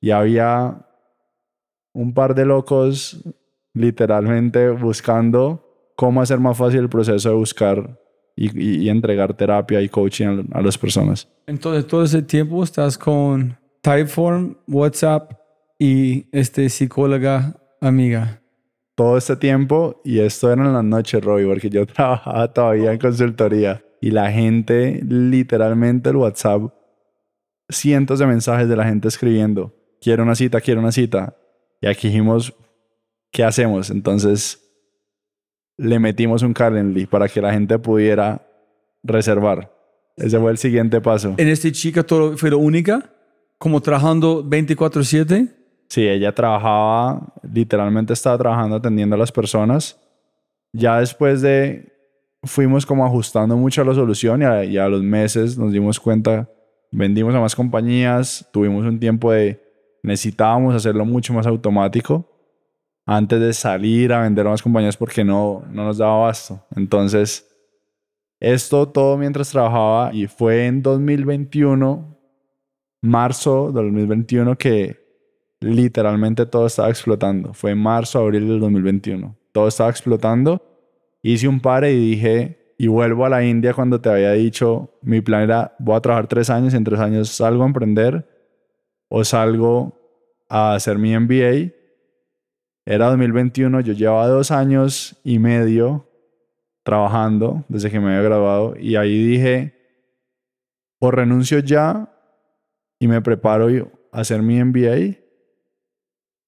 Y 0.00 0.10
había 0.10 0.86
un 1.92 2.14
par 2.14 2.34
de 2.34 2.46
locos 2.46 3.22
literalmente 3.74 4.70
buscando 4.70 5.92
cómo 5.96 6.22
hacer 6.22 6.38
más 6.38 6.56
fácil 6.56 6.80
el 6.80 6.88
proceso 6.88 7.28
de 7.28 7.34
buscar 7.34 8.00
y, 8.36 8.88
entregar 8.88 9.34
terapia 9.34 9.80
y 9.80 9.88
coaching 9.88 10.46
a, 10.52 10.62
las 10.62 10.78
personas. 10.78 11.28
Entonces, 11.46 11.86
todo 11.86 12.04
ese 12.04 12.22
tiempo 12.22 12.62
estás 12.62 12.96
con 12.96 13.58
Typeform, 13.82 14.56
WhatsApp 14.66 15.32
y 15.78 16.26
este 16.32 16.68
psicóloga 16.68 17.56
amiga. 17.80 18.42
Todo 18.94 19.16
este 19.16 19.36
tiempo, 19.36 20.00
y 20.04 20.20
esto 20.20 20.52
era 20.52 20.66
en 20.66 20.72
las 20.72 20.84
noches, 20.84 21.22
Roy, 21.22 21.46
porque 21.46 21.70
yo 21.70 21.86
trabajaba 21.86 22.52
todavía 22.52 22.92
en 22.92 22.98
consultoría 22.98 23.82
y 24.00 24.10
la 24.10 24.30
gente, 24.30 25.00
literalmente 25.06 26.10
el 26.10 26.16
WhatsApp, 26.16 26.72
cientos 27.68 28.18
de 28.18 28.26
mensajes 28.26 28.68
de 28.68 28.76
la 28.76 28.84
gente 28.84 29.08
escribiendo, 29.08 29.74
quiero 30.00 30.22
una 30.22 30.34
cita, 30.34 30.60
quiero 30.60 30.80
una 30.80 30.92
cita. 30.92 31.36
Y 31.80 31.86
aquí 31.86 32.08
dijimos, 32.08 32.54
¿qué 33.30 33.44
hacemos? 33.44 33.90
Entonces 33.90 34.69
le 35.80 35.98
metimos 35.98 36.42
un 36.42 36.52
Calendly 36.52 37.06
para 37.06 37.26
que 37.26 37.40
la 37.40 37.52
gente 37.54 37.78
pudiera 37.78 38.42
reservar. 39.02 39.72
Ese 40.16 40.38
fue 40.38 40.50
el 40.50 40.58
siguiente 40.58 41.00
paso. 41.00 41.34
¿En 41.38 41.48
este 41.48 41.72
chica 41.72 42.02
todo 42.02 42.36
fue 42.36 42.50
lo 42.50 42.58
única? 42.58 43.10
¿Como 43.56 43.80
trabajando 43.80 44.44
24/7? 44.44 45.48
Sí, 45.88 46.06
ella 46.06 46.34
trabajaba, 46.34 47.32
literalmente 47.50 48.12
estaba 48.12 48.36
trabajando 48.36 48.76
atendiendo 48.76 49.16
a 49.16 49.18
las 49.18 49.32
personas. 49.32 49.98
Ya 50.72 50.98
después 50.98 51.40
de, 51.40 51.90
fuimos 52.44 52.84
como 52.84 53.06
ajustando 53.06 53.56
mucho 53.56 53.82
la 53.82 53.94
solución 53.94 54.42
y 54.42 54.44
a, 54.44 54.64
y 54.64 54.76
a 54.76 54.86
los 54.86 55.02
meses 55.02 55.56
nos 55.56 55.72
dimos 55.72 55.98
cuenta, 55.98 56.46
vendimos 56.92 57.34
a 57.34 57.40
más 57.40 57.56
compañías, 57.56 58.46
tuvimos 58.52 58.84
un 58.84 59.00
tiempo 59.00 59.32
de, 59.32 59.58
necesitábamos 60.02 60.74
hacerlo 60.74 61.06
mucho 61.06 61.32
más 61.32 61.46
automático 61.46 62.26
antes 63.10 63.40
de 63.40 63.52
salir 63.52 64.12
a 64.12 64.20
vender 64.20 64.46
a 64.46 64.50
más 64.50 64.62
compañías 64.62 64.96
porque 64.96 65.24
no, 65.24 65.64
no 65.68 65.84
nos 65.84 65.98
daba 65.98 66.14
abasto. 66.14 66.64
Entonces, 66.76 67.44
esto 68.38 68.86
todo 68.88 69.18
mientras 69.18 69.50
trabajaba 69.50 70.14
y 70.14 70.28
fue 70.28 70.66
en 70.66 70.80
2021, 70.80 72.16
marzo 73.02 73.72
del 73.72 73.86
2021, 73.86 74.56
que 74.56 74.96
literalmente 75.58 76.46
todo 76.46 76.68
estaba 76.68 76.88
explotando. 76.88 77.52
Fue 77.52 77.74
marzo, 77.74 78.20
abril 78.20 78.46
del 78.46 78.60
2021. 78.60 79.36
Todo 79.50 79.66
estaba 79.66 79.90
explotando. 79.90 80.62
Hice 81.20 81.48
un 81.48 81.58
par 81.58 81.82
y 81.82 82.12
dije, 82.12 82.74
y 82.78 82.86
vuelvo 82.86 83.26
a 83.26 83.28
la 83.28 83.44
India 83.44 83.74
cuando 83.74 84.00
te 84.00 84.08
había 84.08 84.30
dicho, 84.34 85.00
mi 85.02 85.20
plan 85.20 85.42
era, 85.42 85.74
voy 85.80 85.96
a 85.96 86.00
trabajar 86.00 86.28
tres 86.28 86.48
años 86.48 86.74
en 86.74 86.84
tres 86.84 87.00
años 87.00 87.28
salgo 87.28 87.64
a 87.64 87.66
emprender 87.66 88.24
o 89.08 89.24
salgo 89.24 89.98
a 90.48 90.74
hacer 90.74 90.96
mi 90.96 91.18
MBA 91.18 91.79
era 92.90 93.06
2021, 93.06 93.82
yo 93.82 93.92
llevaba 93.92 94.26
dos 94.26 94.50
años 94.50 95.16
y 95.22 95.38
medio 95.38 96.08
trabajando 96.82 97.64
desde 97.68 97.88
que 97.88 98.00
me 98.00 98.08
había 98.08 98.22
graduado 98.22 98.74
y 98.76 98.96
ahí 98.96 99.24
dije, 99.24 99.74
o 100.98 101.12
renuncio 101.12 101.60
ya 101.60 102.12
y 102.98 103.06
me 103.06 103.22
preparo 103.22 103.68
a 104.10 104.20
hacer 104.20 104.42
mi 104.42 104.62
MBA 104.64 105.18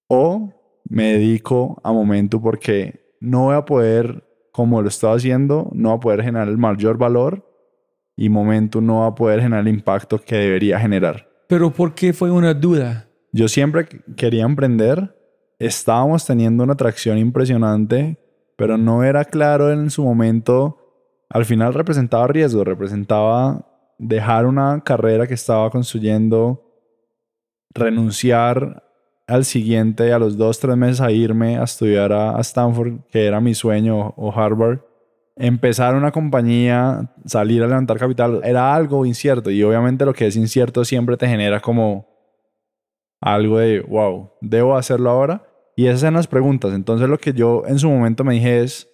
o 0.09 0.53
me 0.88 1.12
dedico 1.12 1.80
a 1.84 1.93
momento 1.93 2.43
porque 2.43 3.14
no 3.20 3.45
voy 3.45 3.55
a 3.55 3.64
poder, 3.64 4.28
como 4.51 4.82
lo 4.82 4.88
estaba 4.88 5.14
haciendo, 5.14 5.70
no 5.72 5.90
voy 5.90 5.97
a 5.97 6.01
poder 6.01 6.22
generar 6.24 6.49
el 6.49 6.59
mayor 6.59 6.99
valor 6.99 7.49
y 8.16 8.28
momento 8.28 8.80
no 8.80 9.03
va 9.03 9.07
a 9.07 9.14
poder 9.14 9.43
generar 9.43 9.61
el 9.61 9.72
impacto 9.72 10.20
que 10.20 10.34
debería 10.34 10.80
generar. 10.80 11.24
Pero 11.47 11.70
¿por 11.70 11.95
qué 11.95 12.12
fue 12.12 12.32
una 12.32 12.53
duda? 12.53 13.09
Yo 13.30 13.47
siempre 13.47 13.86
quería 14.16 14.43
emprender 14.43 15.21
estábamos 15.66 16.26
teniendo 16.26 16.64
una 16.64 16.74
atracción 16.74 17.18
impresionante, 17.18 18.18
pero 18.56 18.76
no 18.76 19.04
era 19.04 19.24
claro 19.24 19.72
en 19.72 19.90
su 19.90 20.04
momento. 20.04 20.78
Al 21.28 21.44
final 21.44 21.74
representaba 21.74 22.26
riesgo, 22.26 22.64
representaba 22.64 23.66
dejar 23.98 24.46
una 24.46 24.82
carrera 24.82 25.26
que 25.26 25.34
estaba 25.34 25.70
construyendo, 25.70 26.62
renunciar 27.70 28.82
al 29.26 29.44
siguiente, 29.44 30.12
a 30.12 30.18
los 30.18 30.36
dos, 30.36 30.58
tres 30.58 30.76
meses 30.76 31.00
a 31.00 31.10
irme 31.10 31.56
a 31.56 31.64
estudiar 31.64 32.12
a, 32.12 32.38
Stanford, 32.40 33.00
que 33.10 33.26
era 33.26 33.40
mi 33.40 33.54
sueño, 33.54 34.12
o 34.16 34.32
Harvard, 34.32 34.80
empezar 35.36 35.94
una 35.94 36.10
compañía, 36.10 37.14
salir 37.24 37.62
a 37.62 37.68
levantar 37.68 37.98
capital, 37.98 38.40
era 38.44 38.74
algo 38.74 39.06
incierto. 39.06 39.50
Y 39.50 39.62
obviamente 39.62 40.04
lo 40.04 40.12
que 40.12 40.26
es 40.26 40.36
incierto 40.36 40.84
siempre 40.84 41.16
te 41.16 41.28
genera 41.28 41.60
como 41.60 42.08
algo 43.20 43.58
de, 43.58 43.80
wow, 43.80 44.32
¿debo 44.40 44.76
hacerlo 44.76 45.10
ahora? 45.10 45.51
Y 45.76 45.86
esas 45.86 46.02
eran 46.02 46.14
las 46.14 46.26
preguntas. 46.26 46.72
Entonces 46.74 47.08
lo 47.08 47.18
que 47.18 47.32
yo 47.32 47.62
en 47.66 47.78
su 47.78 47.88
momento 47.88 48.24
me 48.24 48.34
dije 48.34 48.62
es, 48.62 48.88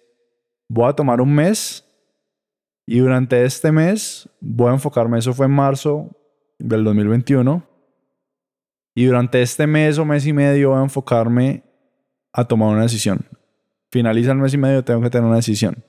voy 0.67 0.89
a 0.89 0.93
tomar 0.93 1.21
un 1.21 1.33
mes 1.33 1.85
y 2.85 2.99
durante 2.99 3.43
este 3.43 3.71
mes 3.71 4.27
voy 4.39 4.71
a 4.71 4.73
enfocarme, 4.73 5.19
eso 5.19 5.33
fue 5.33 5.45
en 5.45 5.51
marzo 5.51 6.09
del 6.57 6.83
2021, 6.83 7.63
y 8.95 9.05
durante 9.05 9.41
este 9.41 9.67
mes 9.67 9.99
o 9.99 10.05
mes 10.05 10.25
y 10.25 10.33
medio 10.33 10.71
voy 10.71 10.79
a 10.79 10.83
enfocarme 10.83 11.63
a 12.33 12.45
tomar 12.45 12.69
una 12.69 12.81
decisión. 12.81 13.25
Finaliza 13.91 14.31
el 14.31 14.39
mes 14.39 14.53
y 14.55 14.57
medio, 14.57 14.83
tengo 14.83 15.01
que 15.01 15.09
tener 15.11 15.27
una 15.27 15.35
decisión. 15.35 15.83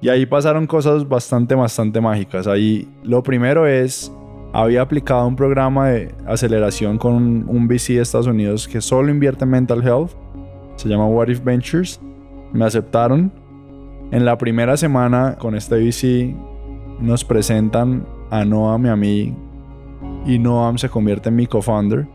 Y 0.00 0.08
ahí 0.08 0.24
pasaron 0.24 0.68
cosas 0.68 1.08
bastante, 1.08 1.56
bastante 1.56 2.00
mágicas. 2.00 2.46
Ahí 2.46 2.88
lo 3.02 3.22
primero 3.22 3.66
es, 3.66 4.12
había 4.52 4.82
aplicado 4.82 5.26
un 5.26 5.36
programa 5.36 5.88
de 5.88 6.14
aceleración 6.26 6.98
con 6.98 7.48
un 7.48 7.68
VC 7.68 7.94
de 7.94 8.02
Estados 8.02 8.26
Unidos 8.26 8.66
que 8.66 8.80
solo 8.80 9.10
invierte 9.10 9.44
en 9.44 9.50
mental 9.50 9.86
health. 9.86 10.10
Se 10.76 10.88
llama 10.88 11.06
What 11.06 11.28
If 11.28 11.44
Ventures. 11.44 12.00
Me 12.52 12.64
aceptaron. 12.64 13.30
En 14.10 14.24
la 14.24 14.38
primera 14.38 14.76
semana 14.76 15.36
con 15.38 15.54
este 15.54 15.76
VC 15.76 16.34
nos 17.00 17.24
presentan 17.24 18.06
a 18.30 18.44
Noam 18.44 18.86
y 18.86 18.88
a 18.88 18.96
mí. 18.96 19.34
Y 20.26 20.38
Noam 20.38 20.78
se 20.78 20.88
convierte 20.88 21.28
en 21.28 21.36
mi 21.36 21.46
co-founder. 21.46 22.06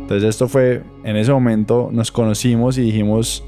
Entonces 0.00 0.30
esto 0.30 0.48
fue, 0.48 0.82
en 1.04 1.16
ese 1.16 1.30
momento 1.30 1.90
nos 1.92 2.10
conocimos 2.10 2.78
y 2.78 2.82
dijimos, 2.82 3.44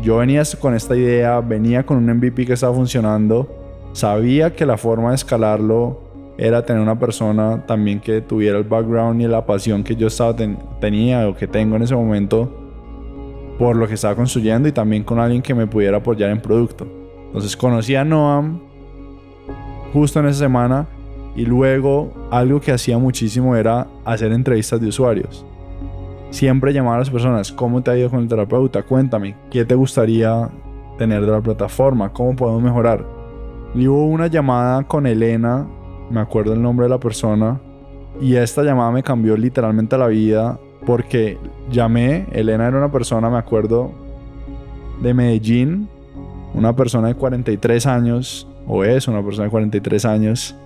yo 0.00 0.16
venía 0.16 0.42
con 0.58 0.74
esta 0.74 0.96
idea, 0.96 1.40
venía 1.40 1.84
con 1.84 1.98
un 1.98 2.16
MVP 2.16 2.46
que 2.46 2.54
estaba 2.54 2.74
funcionando, 2.74 3.46
sabía 3.92 4.54
que 4.54 4.64
la 4.64 4.78
forma 4.78 5.10
de 5.10 5.16
escalarlo 5.16 6.07
era 6.38 6.64
tener 6.64 6.80
una 6.80 6.98
persona 6.98 7.66
también 7.66 8.00
que 8.00 8.20
tuviera 8.20 8.56
el 8.56 8.64
background 8.64 9.20
y 9.20 9.26
la 9.26 9.44
pasión 9.44 9.84
que 9.84 9.96
yo 9.96 10.06
estaba 10.06 10.34
tenía 10.80 11.28
o 11.28 11.34
que 11.34 11.46
tengo 11.46 11.76
en 11.76 11.82
ese 11.82 11.94
momento 11.94 12.50
por 13.58 13.76
lo 13.76 13.88
que 13.88 13.94
estaba 13.94 14.14
construyendo 14.14 14.68
y 14.68 14.72
también 14.72 15.02
con 15.02 15.18
alguien 15.18 15.42
que 15.42 15.52
me 15.52 15.66
pudiera 15.66 15.98
apoyar 15.98 16.30
en 16.30 16.40
producto. 16.40 16.86
Entonces 17.26 17.56
conocí 17.56 17.96
a 17.96 18.04
Noam 18.04 18.60
justo 19.92 20.20
en 20.20 20.26
esa 20.26 20.38
semana 20.38 20.86
y 21.34 21.44
luego 21.44 22.28
algo 22.30 22.60
que 22.60 22.72
hacía 22.72 22.98
muchísimo 22.98 23.56
era 23.56 23.88
hacer 24.04 24.32
entrevistas 24.32 24.80
de 24.80 24.88
usuarios 24.88 25.44
siempre 26.30 26.72
llamar 26.72 26.96
a 26.96 26.98
las 26.98 27.10
personas, 27.10 27.52
¿cómo 27.52 27.82
te 27.82 27.90
ha 27.90 27.98
ido 27.98 28.10
con 28.10 28.20
el 28.20 28.28
terapeuta? 28.28 28.82
Cuéntame, 28.82 29.34
¿qué 29.50 29.64
te 29.64 29.74
gustaría 29.74 30.48
tener 30.96 31.24
de 31.24 31.32
la 31.32 31.40
plataforma? 31.40 32.12
¿Cómo 32.12 32.36
podemos 32.36 32.62
mejorar? 32.62 33.04
Y 33.74 33.86
hubo 33.86 34.06
una 34.06 34.26
llamada 34.26 34.82
con 34.84 35.06
Elena, 35.06 35.66
me 36.10 36.20
acuerdo 36.20 36.52
el 36.52 36.62
nombre 36.62 36.84
de 36.84 36.90
la 36.90 36.98
persona, 36.98 37.60
y 38.20 38.34
esta 38.34 38.62
llamada 38.62 38.90
me 38.90 39.02
cambió 39.02 39.36
literalmente 39.36 39.96
la 39.96 40.08
vida 40.08 40.58
porque 40.86 41.38
llamé, 41.70 42.26
Elena 42.32 42.68
era 42.68 42.78
una 42.78 42.90
persona, 42.90 43.28
me 43.30 43.38
acuerdo, 43.38 43.92
de 45.02 45.14
Medellín, 45.14 45.88
una 46.54 46.74
persona 46.74 47.08
de 47.08 47.14
43 47.14 47.86
años, 47.86 48.48
o 48.66 48.84
es 48.84 49.06
una 49.08 49.22
persona 49.22 49.44
de 49.44 49.50
43 49.50 50.04
años, 50.04 50.56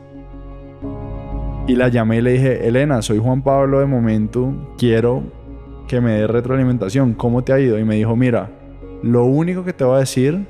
y 1.66 1.76
la 1.76 1.88
llamé 1.88 2.18
y 2.18 2.22
le 2.22 2.32
dije, 2.32 2.66
Elena, 2.66 3.03
soy 3.03 3.18
Juan 3.18 3.43
Pablo 3.43 3.80
de 3.80 3.86
Momento, 3.86 4.53
quiero 4.78 5.22
que 5.86 6.01
me 6.01 6.12
dé 6.12 6.26
retroalimentación. 6.26 7.12
¿Cómo 7.14 7.43
te 7.43 7.53
ha 7.53 7.61
ido? 7.61 7.78
Y 7.78 7.84
me 7.84 7.97
dijo, 7.97 8.16
mira, 8.16 8.51
lo 9.03 9.24
único 9.24 9.64
que 9.64 9.72
te 9.72 9.84
voy 9.84 9.97
a 9.97 10.01
decir 10.01 10.47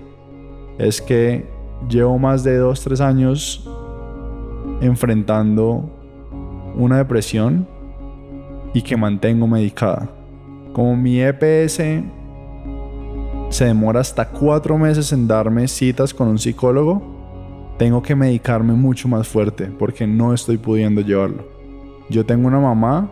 es 0.78 1.02
que 1.02 1.44
llevo 1.88 2.18
más 2.18 2.44
de 2.44 2.56
2, 2.56 2.80
3 2.80 3.00
años 3.00 3.68
enfrentando 4.80 5.90
una 6.76 6.98
depresión 6.98 7.66
y 8.74 8.82
que 8.82 8.96
mantengo 8.96 9.46
medicada. 9.46 10.08
Como 10.72 10.96
mi 10.96 11.20
EPS 11.20 11.82
se 13.50 13.64
demora 13.66 14.00
hasta 14.00 14.28
4 14.28 14.78
meses 14.78 15.12
en 15.12 15.28
darme 15.28 15.68
citas 15.68 16.14
con 16.14 16.28
un 16.28 16.38
psicólogo, 16.38 17.02
tengo 17.78 18.02
que 18.02 18.14
medicarme 18.14 18.72
mucho 18.72 19.08
más 19.08 19.28
fuerte 19.28 19.66
porque 19.78 20.06
no 20.06 20.32
estoy 20.32 20.56
pudiendo 20.56 21.00
llevarlo. 21.00 21.44
Yo 22.08 22.24
tengo 22.24 22.48
una 22.48 22.60
mamá 22.60 23.10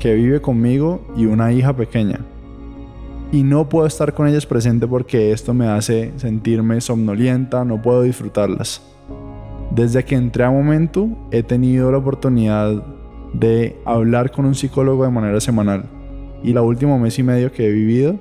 que 0.00 0.14
vive 0.14 0.40
conmigo 0.40 1.00
y 1.16 1.26
una 1.26 1.52
hija 1.52 1.76
pequeña. 1.76 2.20
Y 3.30 3.44
no 3.44 3.68
puedo 3.68 3.86
estar 3.86 4.12
con 4.12 4.26
ellas 4.26 4.44
presente 4.44 4.86
porque 4.86 5.32
esto 5.32 5.54
me 5.54 5.68
hace 5.68 6.12
sentirme 6.16 6.80
somnolienta, 6.80 7.64
no 7.64 7.80
puedo 7.80 8.02
disfrutarlas. 8.02 8.82
Desde 9.74 10.04
que 10.04 10.14
entré 10.14 10.44
a 10.44 10.50
Momento 10.50 11.08
he 11.30 11.42
tenido 11.42 11.90
la 11.90 11.96
oportunidad 11.96 12.84
de 13.32 13.80
hablar 13.86 14.30
con 14.30 14.44
un 14.44 14.54
psicólogo 14.54 15.02
de 15.04 15.10
manera 15.10 15.40
semanal. 15.40 15.84
Y 16.42 16.52
la 16.52 16.60
último 16.60 16.98
mes 16.98 17.18
y 17.18 17.22
medio 17.22 17.50
que 17.50 17.66
he 17.66 17.70
vivido, 17.70 18.16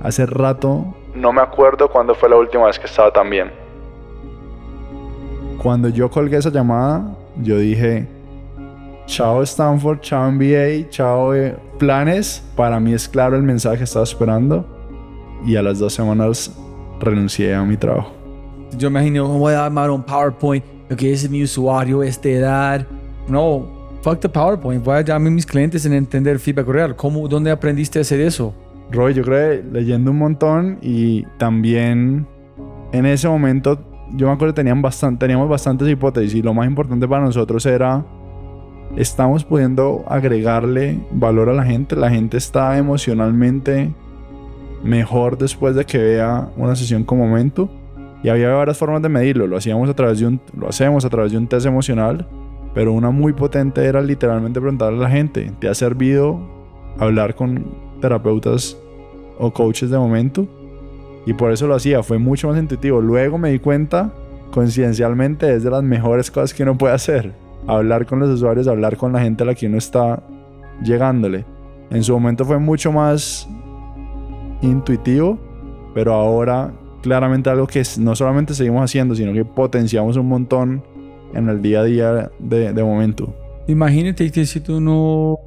hace 0.00 0.26
rato... 0.26 0.94
No 1.12 1.32
me 1.32 1.40
acuerdo 1.40 1.88
cuándo 1.88 2.14
fue 2.14 2.28
la 2.28 2.36
última 2.36 2.66
vez 2.66 2.78
que 2.78 2.86
estaba 2.86 3.12
tan 3.12 3.30
bien. 3.30 3.50
Cuando 5.60 5.88
yo 5.88 6.08
colgué 6.08 6.36
esa 6.36 6.50
llamada, 6.50 7.16
yo 7.42 7.58
dije, 7.58 8.06
Chao 9.06 9.42
Stanford, 9.42 9.98
chao 10.02 10.30
MBA, 10.30 10.88
chao 10.88 11.34
eh, 11.34 11.56
planes. 11.80 12.48
Para 12.54 12.78
mí 12.78 12.94
es 12.94 13.08
claro 13.08 13.34
el 13.34 13.42
mensaje 13.42 13.78
que 13.78 13.84
estaba 13.84 14.04
esperando. 14.04 14.64
Y 15.44 15.56
a 15.56 15.62
las 15.62 15.80
dos 15.80 15.94
semanas 15.94 16.56
renuncié 17.00 17.56
a 17.56 17.64
mi 17.64 17.76
trabajo. 17.76 18.23
Yo 18.76 18.90
me 18.90 19.00
imagino, 19.00 19.26
voy 19.26 19.54
a 19.54 19.66
armar 19.66 19.90
un 19.90 20.02
PowerPoint. 20.02 20.64
Lo 20.88 20.96
que 20.96 21.12
es 21.12 21.28
mi 21.28 21.42
usuario, 21.42 22.02
esta 22.02 22.28
edad. 22.28 22.86
No, 23.28 23.66
fuck 24.02 24.20
the 24.20 24.28
PowerPoint. 24.28 24.84
Voy 24.84 24.96
a 24.96 25.00
llamar 25.00 25.28
a 25.28 25.30
mis 25.30 25.46
clientes 25.46 25.86
en 25.86 25.94
entender 25.94 26.38
feedback 26.38 26.68
real. 26.68 26.96
¿Cómo, 26.96 27.26
¿Dónde 27.28 27.50
aprendiste 27.50 27.98
a 27.98 28.02
hacer 28.02 28.20
eso? 28.20 28.54
Roy, 28.90 29.14
yo 29.14 29.22
creo 29.22 29.62
leyendo 29.72 30.10
un 30.10 30.18
montón 30.18 30.78
y 30.82 31.24
también 31.38 32.26
en 32.92 33.06
ese 33.06 33.28
momento 33.28 33.78
yo 34.12 34.26
me 34.26 34.32
acuerdo 34.32 34.54
que 34.54 34.60
tenían 34.60 34.82
bastante, 34.82 35.20
teníamos 35.20 35.48
bastantes 35.48 35.88
hipótesis 35.88 36.34
y 36.34 36.42
lo 36.42 36.54
más 36.54 36.66
importante 36.66 37.08
para 37.08 37.24
nosotros 37.24 37.64
era 37.66 38.04
estamos 38.96 39.44
pudiendo 39.44 40.04
agregarle 40.06 41.00
valor 41.10 41.48
a 41.48 41.54
la 41.54 41.64
gente. 41.64 41.96
La 41.96 42.10
gente 42.10 42.36
está 42.36 42.78
emocionalmente 42.78 43.92
mejor 44.82 45.38
después 45.38 45.74
de 45.74 45.84
que 45.84 45.98
vea 45.98 46.48
una 46.56 46.76
sesión 46.76 47.04
con 47.04 47.18
momento. 47.18 47.68
Y 48.24 48.30
había 48.30 48.48
varias 48.54 48.78
formas 48.78 49.02
de 49.02 49.10
medirlo. 49.10 49.46
Lo 49.46 49.58
hacíamos 49.58 49.88
a 49.90 49.94
través 49.94 50.18
de 50.18 50.26
un, 50.26 50.40
lo 50.58 50.68
hacemos 50.68 51.04
a 51.04 51.10
través 51.10 51.30
de 51.30 51.38
un 51.38 51.46
test 51.46 51.66
emocional. 51.66 52.26
Pero 52.74 52.92
una 52.92 53.10
muy 53.10 53.34
potente 53.34 53.84
era 53.84 54.00
literalmente 54.00 54.60
preguntarle 54.60 54.98
a 54.98 55.02
la 55.02 55.10
gente, 55.10 55.52
¿te 55.60 55.68
ha 55.68 55.74
servido 55.74 56.40
hablar 56.98 57.36
con 57.36 57.66
terapeutas 58.00 58.76
o 59.38 59.52
coaches 59.52 59.90
de 59.90 59.98
momento? 59.98 60.48
Y 61.26 61.34
por 61.34 61.52
eso 61.52 61.68
lo 61.68 61.74
hacía, 61.74 62.02
fue 62.02 62.18
mucho 62.18 62.48
más 62.48 62.58
intuitivo. 62.58 63.00
Luego 63.00 63.36
me 63.38 63.52
di 63.52 63.58
cuenta, 63.58 64.12
coincidencialmente, 64.50 65.54
es 65.54 65.62
de 65.62 65.70
las 65.70 65.82
mejores 65.82 66.30
cosas 66.30 66.52
que 66.54 66.62
uno 66.62 66.76
puede 66.76 66.94
hacer 66.94 67.32
hablar 67.66 68.06
con 68.06 68.20
los 68.20 68.30
usuarios, 68.30 68.66
hablar 68.68 68.96
con 68.96 69.12
la 69.12 69.20
gente 69.20 69.42
a 69.42 69.46
la 69.46 69.54
que 69.54 69.66
uno 69.66 69.78
está 69.78 70.22
llegándole. 70.82 71.44
En 71.90 72.02
su 72.02 72.14
momento 72.14 72.44
fue 72.44 72.58
mucho 72.58 72.90
más 72.90 73.48
intuitivo, 74.62 75.38
pero 75.94 76.14
ahora 76.14 76.72
claramente 77.04 77.50
algo 77.50 77.66
que 77.66 77.82
no 77.98 78.16
solamente 78.16 78.54
seguimos 78.54 78.82
haciendo, 78.82 79.14
sino 79.14 79.34
que 79.34 79.44
potenciamos 79.44 80.16
un 80.16 80.26
montón 80.26 80.82
en 81.34 81.50
el 81.50 81.60
día 81.60 81.80
a 81.80 81.84
día 81.84 82.30
de, 82.38 82.72
de 82.72 82.82
momento. 82.82 83.36
Imagínate 83.68 84.30
que 84.30 84.46
si 84.46 84.58
tú 84.60 84.80
no 84.80 85.38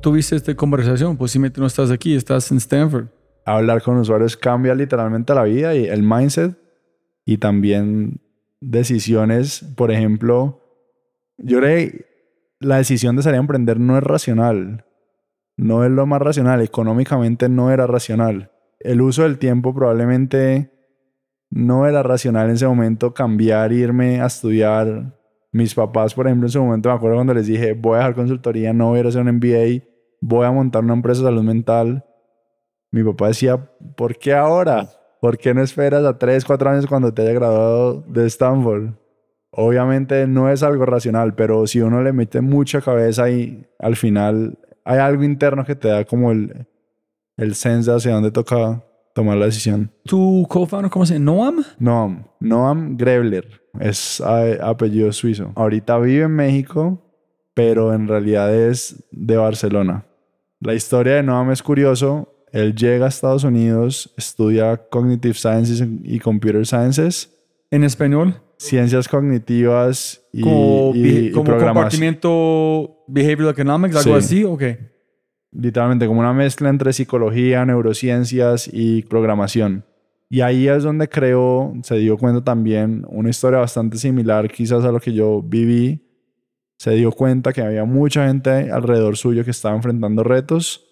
tuviste 0.00 0.34
esta 0.34 0.54
conversación, 0.54 1.18
posiblemente 1.18 1.60
no 1.60 1.66
estás 1.66 1.90
aquí, 1.90 2.16
estás 2.16 2.50
en 2.50 2.56
Stanford. 2.56 3.08
Hablar 3.44 3.82
con 3.82 3.98
usuarios 3.98 4.34
cambia 4.34 4.74
literalmente 4.74 5.34
la 5.34 5.42
vida 5.42 5.74
y 5.74 5.86
el 5.86 6.02
mindset 6.02 6.56
y 7.26 7.36
también 7.36 8.22
decisiones, 8.62 9.60
por 9.76 9.90
ejemplo, 9.90 10.62
yo 11.36 11.58
creo 11.58 11.90
que 11.90 12.06
la 12.60 12.78
decisión 12.78 13.14
de 13.14 13.22
salir 13.22 13.36
a 13.36 13.40
emprender 13.40 13.78
no 13.78 13.98
es 13.98 14.02
racional. 14.02 14.86
No 15.58 15.84
es 15.84 15.90
lo 15.90 16.06
más 16.06 16.22
racional. 16.22 16.62
Económicamente 16.62 17.50
no 17.50 17.70
era 17.70 17.86
racional. 17.86 18.52
El 18.80 19.02
uso 19.02 19.24
del 19.24 19.38
tiempo 19.38 19.74
probablemente 19.74 20.77
no 21.50 21.86
era 21.86 22.02
racional 22.02 22.48
en 22.48 22.56
ese 22.56 22.66
momento. 22.66 23.14
Cambiar, 23.14 23.72
irme 23.72 24.20
a 24.20 24.26
estudiar. 24.26 25.14
Mis 25.50 25.74
papás, 25.74 26.14
por 26.14 26.26
ejemplo, 26.26 26.46
en 26.46 26.52
su 26.52 26.62
momento 26.62 26.90
me 26.90 26.94
acuerdo 26.94 27.16
cuando 27.16 27.34
les 27.34 27.46
dije, 27.46 27.72
voy 27.72 27.94
a 27.94 27.98
dejar 27.98 28.14
consultoría, 28.14 28.72
no 28.74 28.88
voy 28.88 29.00
a 29.00 29.08
hacer 29.08 29.22
un 29.22 29.36
MBA, 29.36 29.82
voy 30.20 30.46
a 30.46 30.52
montar 30.52 30.84
una 30.84 30.92
empresa 30.92 31.22
de 31.22 31.28
salud 31.28 31.42
mental. 31.42 32.04
Mi 32.90 33.02
papá 33.02 33.28
decía, 33.28 33.56
¿por 33.96 34.16
qué 34.18 34.34
ahora? 34.34 34.90
¿Por 35.20 35.38
qué 35.38 35.54
no 35.54 35.62
esperas 35.62 36.04
a 36.04 36.18
3, 36.18 36.44
4 36.44 36.70
años 36.70 36.86
cuando 36.86 37.12
te 37.12 37.22
haya 37.22 37.32
graduado 37.32 38.02
de 38.06 38.26
Stanford? 38.26 38.92
Obviamente 39.50 40.26
no 40.26 40.50
es 40.50 40.62
algo 40.62 40.84
racional, 40.84 41.34
pero 41.34 41.66
si 41.66 41.80
uno 41.80 42.02
le 42.02 42.12
mete 42.12 42.42
mucha 42.42 42.82
cabeza 42.82 43.30
y 43.30 43.66
al 43.78 43.96
final 43.96 44.58
hay 44.84 44.98
algo 44.98 45.24
interno 45.24 45.64
que 45.64 45.74
te 45.74 45.88
da 45.88 46.04
como 46.04 46.30
el, 46.30 46.66
el 47.36 47.54
sense 47.54 47.90
hacia 47.90 48.12
dónde 48.12 48.30
toca 48.30 48.84
tomar 49.18 49.36
la 49.36 49.46
decisión. 49.46 49.90
¿Tu 50.04 50.46
co-founder 50.48 50.90
cómo 50.90 51.04
se 51.04 51.14
llama? 51.14 51.24
¿Noam? 51.32 51.64
Noam, 51.80 52.24
Noam 52.38 52.96
Grebler, 52.96 53.46
es 53.80 54.20
a- 54.20 54.68
apellido 54.70 55.10
suizo. 55.12 55.50
Ahorita 55.56 55.98
vive 55.98 56.24
en 56.24 56.30
México, 56.36 57.02
pero 57.52 57.92
en 57.92 58.06
realidad 58.06 58.54
es 58.54 59.04
de 59.10 59.36
Barcelona. 59.36 60.04
La 60.60 60.74
historia 60.74 61.14
de 61.16 61.22
Noam 61.24 61.50
es 61.50 61.62
curioso. 61.64 62.32
Él 62.52 62.76
llega 62.76 63.06
a 63.06 63.08
Estados 63.08 63.42
Unidos, 63.42 64.14
estudia 64.16 64.76
Cognitive 64.88 65.34
Sciences 65.34 65.84
y 66.04 66.18
Computer 66.20 66.64
Sciences, 66.64 67.34
¿En 67.72 67.82
español? 67.82 68.40
ciencias 68.56 69.08
cognitivas 69.08 70.22
y, 70.32 70.42
como 70.42 70.92
y- 70.94 71.08
y 71.08 71.30
como 71.32 71.44
programación. 71.44 71.74
compartimiento 71.74 73.04
behavioral 73.08 73.52
economics, 73.52 73.96
algo 73.96 74.20
Sí. 74.20 74.24
así, 74.24 74.44
ok. 74.44 74.62
Literalmente 75.52 76.06
como 76.06 76.20
una 76.20 76.32
mezcla 76.32 76.68
entre 76.68 76.92
psicología, 76.92 77.64
neurociencias 77.64 78.68
y 78.72 79.02
programación. 79.02 79.84
Y 80.30 80.42
ahí 80.42 80.68
es 80.68 80.82
donde 80.82 81.08
creo, 81.08 81.72
se 81.82 81.96
dio 81.96 82.18
cuenta 82.18 82.44
también, 82.44 83.06
una 83.08 83.30
historia 83.30 83.60
bastante 83.60 83.96
similar 83.96 84.50
quizás 84.50 84.84
a 84.84 84.92
lo 84.92 85.00
que 85.00 85.12
yo 85.12 85.42
viví. 85.42 86.04
Se 86.78 86.92
dio 86.92 87.12
cuenta 87.12 87.52
que 87.52 87.62
había 87.62 87.84
mucha 87.84 88.26
gente 88.26 88.70
alrededor 88.70 89.16
suyo 89.16 89.44
que 89.44 89.50
estaba 89.50 89.74
enfrentando 89.74 90.22
retos 90.22 90.86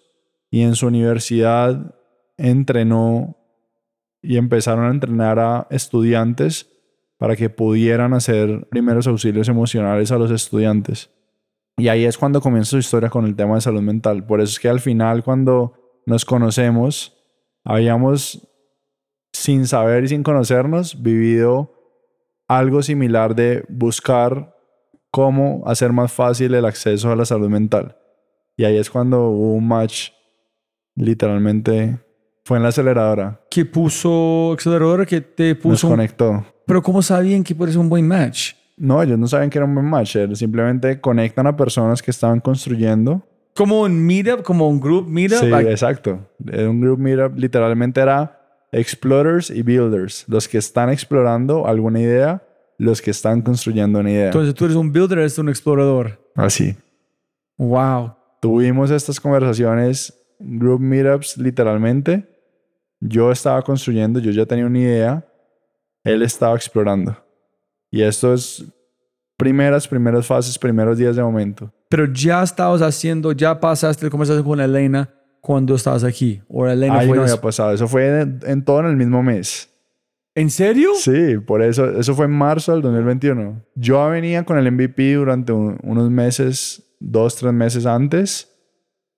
y 0.49 0.61
en 0.61 0.75
su 0.75 0.87
universidad 0.87 1.95
entrenó 2.37 3.37
y 4.21 4.37
empezaron 4.37 4.85
a 4.85 4.91
entrenar 4.91 5.39
a 5.39 5.67
estudiantes 5.69 6.69
para 7.17 7.35
que 7.35 7.49
pudieran 7.49 8.13
hacer 8.13 8.67
primeros 8.69 9.07
auxilios 9.07 9.49
emocionales 9.49 10.11
a 10.11 10.17
los 10.17 10.31
estudiantes. 10.31 11.09
Y 11.77 11.89
ahí 11.89 12.05
es 12.05 12.17
cuando 12.17 12.41
comienza 12.41 12.71
su 12.71 12.77
historia 12.79 13.09
con 13.09 13.25
el 13.25 13.35
tema 13.35 13.55
de 13.55 13.61
salud 13.61 13.81
mental. 13.81 14.25
Por 14.25 14.41
eso 14.41 14.51
es 14.51 14.59
que 14.59 14.67
al 14.67 14.79
final, 14.79 15.23
cuando 15.23 15.73
nos 16.07 16.25
conocemos, 16.25 17.15
habíamos, 17.63 18.47
sin 19.31 19.67
saber 19.67 20.05
y 20.05 20.07
sin 20.07 20.23
conocernos, 20.23 21.03
vivido 21.03 21.73
algo 22.47 22.81
similar 22.81 23.35
de 23.35 23.63
buscar 23.69 24.55
cómo 25.11 25.63
hacer 25.67 25.93
más 25.93 26.11
fácil 26.11 26.55
el 26.55 26.65
acceso 26.65 27.11
a 27.11 27.15
la 27.15 27.25
salud 27.25 27.49
mental. 27.49 27.95
Y 28.55 28.63
ahí 28.63 28.77
es 28.77 28.89
cuando 28.89 29.29
hubo 29.29 29.53
un 29.53 29.67
match, 29.67 30.09
literalmente, 30.95 31.99
fue 32.43 32.57
en 32.57 32.63
la 32.63 32.69
aceleradora. 32.69 33.39
Que 33.51 33.65
puso 33.65 34.53
aceleradora, 34.53 35.05
que 35.05 35.21
te 35.21 35.53
Nos 35.53 35.61
puso... 35.61 35.89
conectó. 35.89 36.43
Pero 36.65 36.81
¿cómo 36.81 37.03
sabían 37.03 37.43
que 37.43 37.53
puede 37.53 37.71
ser 37.71 37.81
un 37.81 37.89
buen 37.89 38.07
match? 38.07 38.53
No, 38.77 39.01
ellos 39.01 39.17
no 39.17 39.27
saben 39.27 39.49
que 39.49 39.57
era 39.57 39.65
un 39.65 39.73
buen 39.73 39.87
match. 39.87 40.15
Simplemente 40.33 41.01
conectan 41.01 41.47
a 41.47 41.55
personas 41.57 42.01
que 42.01 42.11
estaban 42.11 42.39
construyendo 42.39 43.23
Como 43.55 43.81
un 43.81 44.05
meetup, 44.05 44.43
como 44.43 44.69
un 44.69 44.79
group 44.79 45.07
meetup. 45.07 45.39
Sí, 45.39 45.47
like- 45.47 45.71
exacto. 45.71 46.19
Era 46.45 46.69
un 46.69 46.79
group 46.79 46.99
meetup 46.99 47.35
literalmente 47.37 47.99
era 48.01 48.39
explorers 48.71 49.49
y 49.49 49.63
builders. 49.63 50.25
Los 50.27 50.47
que 50.47 50.59
están 50.59 50.89
explorando 50.91 51.65
alguna 51.67 51.99
idea, 51.99 52.43
los 52.77 53.01
que 53.01 53.09
están 53.11 53.41
construyendo 53.41 53.99
una 53.99 54.11
idea. 54.11 54.27
entonces 54.27 54.53
tú 54.53 54.65
eres 54.65 54.77
un 54.77 54.91
builder, 54.91 55.17
eres 55.19 55.39
un 55.39 55.49
explorador. 55.49 56.19
Así. 56.35 56.75
Wow. 57.57 58.13
Tuvimos 58.39 58.91
estas 58.91 59.19
conversaciones, 59.19 60.13
group 60.39 60.79
meetups 60.79 61.37
literalmente. 61.37 62.27
Yo 62.99 63.31
estaba 63.31 63.61
construyendo, 63.63 64.19
yo 64.19 64.29
ya 64.31 64.45
tenía 64.45 64.67
una 64.67 64.79
idea. 64.79 65.25
Él 66.03 66.21
estaba 66.21 66.55
explorando. 66.55 67.17
Y 67.91 68.01
esto 68.01 68.33
es 68.33 68.65
primeras, 69.37 69.87
primeras 69.87 70.25
fases, 70.25 70.57
primeros 70.57 70.97
días 70.97 71.15
de 71.15 71.23
momento. 71.23 71.71
Pero 71.89 72.05
ya 72.11 72.43
estabas 72.43 72.81
haciendo, 72.81 73.31
ya 73.31 73.59
pasaste 73.59 74.05
la 74.05 74.09
conversación 74.11 74.45
con 74.45 74.59
Elena 74.59 75.09
cuando 75.41 75.75
estabas 75.75 76.03
aquí. 76.03 76.41
O 76.49 76.67
Elena 76.67 76.99
Ahí 76.99 77.07
fue 77.07 77.17
no 77.17 77.23
había 77.23 77.39
pasado. 77.39 77.71
Eso 77.71 77.87
fue 77.87 78.21
en, 78.21 78.39
en 78.45 78.65
todo 78.65 78.81
en 78.81 78.87
el 78.87 78.97
mismo 78.97 79.23
mes. 79.23 79.69
¿En 80.35 80.49
serio? 80.51 80.91
Sí, 80.95 81.37
por 81.45 81.61
eso, 81.63 81.89
eso 81.97 82.13
fue 82.13 82.25
en 82.25 82.31
marzo 82.31 82.71
del 82.73 82.81
2021. 82.81 83.63
Yo 83.75 84.07
venía 84.09 84.43
con 84.43 84.57
el 84.57 84.71
MVP 84.71 85.13
durante 85.15 85.51
un- 85.51 85.77
unos 85.81 86.11
meses, 86.11 86.83
dos, 86.99 87.35
tres 87.37 87.53
meses 87.53 87.85
antes. 87.85 88.53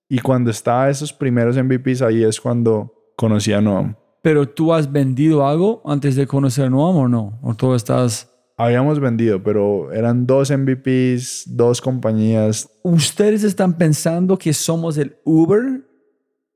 Y 0.08 0.20
cuando 0.20 0.50
estaba 0.50 0.88
esos 0.88 1.12
primeros 1.12 1.56
MVPs, 1.56 2.02
ahí 2.02 2.22
es 2.24 2.40
cuando 2.40 2.94
conocí 3.16 3.52
a 3.52 3.60
Noam. 3.60 3.96
Pero 4.22 4.48
tú 4.48 4.72
has 4.72 4.90
vendido 4.90 5.46
algo 5.46 5.82
antes 5.84 6.16
de 6.16 6.26
conocer 6.26 6.66
a 6.66 6.70
Noam 6.70 6.96
o 6.96 7.08
no? 7.08 7.38
¿O 7.42 7.54
tú 7.54 7.74
estás... 7.74 8.28
Habíamos 8.62 9.00
vendido, 9.00 9.42
pero 9.42 9.90
eran 9.90 10.26
dos 10.26 10.50
MVPs, 10.50 11.44
dos 11.56 11.80
compañías. 11.80 12.68
¿Ustedes 12.82 13.42
están 13.42 13.78
pensando 13.78 14.36
que 14.36 14.52
somos 14.52 14.98
el 14.98 15.16
Uber 15.24 15.80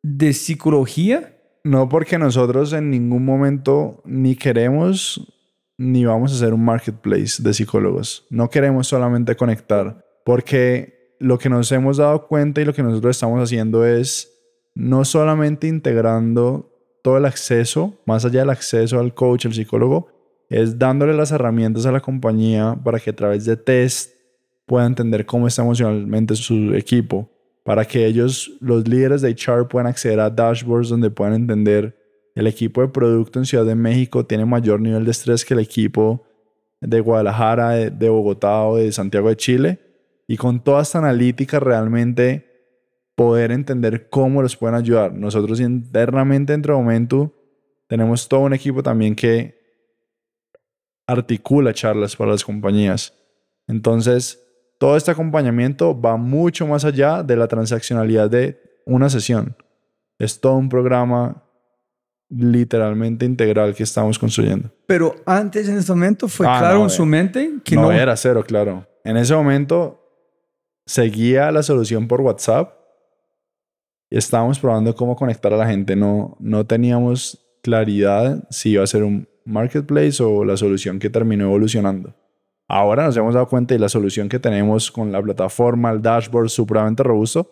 de 0.03 0.35
psicología? 0.35 1.35
No 1.65 1.89
porque 1.89 2.19
nosotros 2.19 2.75
en 2.75 2.91
ningún 2.91 3.25
momento 3.25 4.03
ni 4.05 4.37
queremos 4.37 5.33
ni 5.79 6.05
vamos 6.05 6.35
a 6.35 6.37
ser 6.37 6.53
un 6.53 6.63
marketplace 6.63 7.43
de 7.43 7.55
psicólogos. 7.55 8.27
No 8.29 8.51
queremos 8.51 8.87
solamente 8.87 9.35
conectar, 9.35 10.05
porque 10.27 11.17
lo 11.21 11.39
que 11.39 11.49
nos 11.49 11.73
hemos 11.73 11.97
dado 11.97 12.27
cuenta 12.27 12.61
y 12.61 12.67
lo 12.67 12.75
que 12.75 12.83
nosotros 12.83 13.17
estamos 13.17 13.43
haciendo 13.43 13.87
es 13.87 14.31
no 14.75 15.07
solamente 15.07 15.69
integrando 15.69 16.71
todo 17.03 17.17
el 17.17 17.25
acceso, 17.25 17.95
más 18.05 18.27
allá 18.27 18.41
del 18.41 18.51
acceso 18.51 19.01
al 19.01 19.15
coach, 19.15 19.47
al 19.47 19.55
psicólogo, 19.55 20.14
es 20.49 20.79
dándole 20.79 21.15
las 21.15 21.33
herramientas 21.33 21.87
a 21.87 21.93
la 21.93 22.01
compañía 22.01 22.79
para 22.83 22.99
que 23.01 23.11
a 23.11 23.17
través 23.17 23.45
de 23.45 23.57
test 23.57 24.13
pueda 24.67 24.87
entender 24.87 25.27
cómo 25.27 25.47
está 25.47 25.63
emocionalmente 25.63 26.37
su 26.37 26.75
equipo, 26.75 27.29
para 27.65 27.85
que 27.85 28.07
ellos, 28.07 28.53
los 28.61 28.87
líderes 28.87 29.23
de 29.23 29.31
HR, 29.31 29.69
puedan 29.69 29.87
acceder 29.87 30.21
a 30.21 30.31
dashboards 30.31 30.89
donde 30.89 31.11
puedan 31.11 31.35
entender 31.35 31.97
el 32.35 32.47
equipo 32.47 32.81
de 32.81 32.89
producto 32.89 33.39
en 33.39 33.47
Ciudad 33.47 33.65
de 33.65 33.75
México 33.75 34.27
tiene 34.27 34.45
mayor 34.45 34.81
nivel 34.81 35.05
de 35.05 35.13
estrés 35.13 35.45
que 35.45 35.55
el 35.55 35.61
equipo 35.61 36.25
de 36.81 37.01
Guadalajara, 37.01 37.71
de, 37.71 38.09
Bogotá 38.09 38.63
o 38.63 38.77
de 38.77 38.91
Santiago 38.93 39.29
de 39.29 39.37
Chile. 39.37 39.79
Y 40.27 40.37
con 40.37 40.63
toda 40.63 40.83
esta 40.83 40.99
analítica 40.99 41.61
realmente 41.61 42.51
poder 43.15 43.53
entender 43.53 44.09
cómo 44.09 44.43
los 44.43 44.57
pueden 44.57 44.75
ayudar. 44.75 45.13
Nosotros 45.15 45.61
internamente 45.61 46.53
dentro 46.53 46.75
de 46.75 46.83
Momentum 46.83 47.31
tenemos 47.87 48.29
todo 48.29 48.41
un 48.41 48.53
equipo 48.53 48.83
también 48.83 49.15
que 49.15 49.64
articula 51.07 51.73
charlas 51.73 52.17
para 52.17 52.33
las 52.33 52.45
compañías. 52.45 53.15
Entonces, 53.67 54.41
todo 54.79 54.97
este 54.97 55.11
acompañamiento 55.11 55.99
va 55.99 56.17
mucho 56.17 56.67
más 56.67 56.85
allá 56.85 57.23
de 57.23 57.37
la 57.37 57.49
transaccionalidad 57.49 58.31
de 58.31 58.61
una 58.87 59.09
sesión. 59.09 59.57
Es 60.19 60.41
todo 60.41 60.55
un 60.55 60.69
programa 60.69 61.43
literalmente 62.31 63.25
integral 63.25 63.75
que 63.75 63.83
estamos 63.83 64.19
construyendo. 64.19 64.71
Pero 64.87 65.15
antes 65.27 65.69
en 65.69 65.79
este 65.79 65.93
momento 65.93 66.29
fue 66.29 66.47
Ah, 66.49 66.59
claro 66.59 66.79
no, 66.79 66.85
en 66.85 66.91
su 66.91 67.03
eh. 67.03 67.07
mente 67.07 67.51
que 67.65 67.77
no, 67.77 67.83
no... 67.83 67.93
era 67.93 68.17
cero, 68.17 68.45
claro. 68.47 68.87
En 69.05 69.17
ese 69.17 69.35
momento 69.35 70.01
seguía 70.87 71.51
la 71.53 71.63
solución 71.63 72.09
por 72.09 72.21
WhatsApp 72.21 72.75
y 74.11 74.17
estábamos 74.17 74.59
probando 74.59 74.95
cómo 74.95 75.17
conectar 75.17 75.53
a 75.53 75.57
la 75.57 75.67
gente. 75.67 75.97
No, 75.97 76.37
no 76.41 76.67
teníamos 76.67 77.41
claridad 77.63 78.47
si 78.51 78.71
iba 78.71 78.85
a 78.85 78.87
ser 78.87 79.03
un 79.03 79.29
marketplace 79.45 80.23
o 80.23 80.45
la 80.45 80.57
solución 80.57 80.99
que 80.99 81.11
terminó 81.11 81.45
evolucionando. 81.45 82.15
Ahora 82.67 83.05
nos 83.05 83.17
hemos 83.17 83.35
dado 83.35 83.49
cuenta 83.49 83.75
y 83.75 83.79
la 83.79 83.89
solución 83.89 84.29
que 84.29 84.39
tenemos 84.39 84.91
con 84.91 85.13
la 85.13 85.23
plataforma, 85.23 85.91
el 85.91 86.01
dashboard 86.01 86.49
supremamente 86.49 87.03
robusto, 87.03 87.51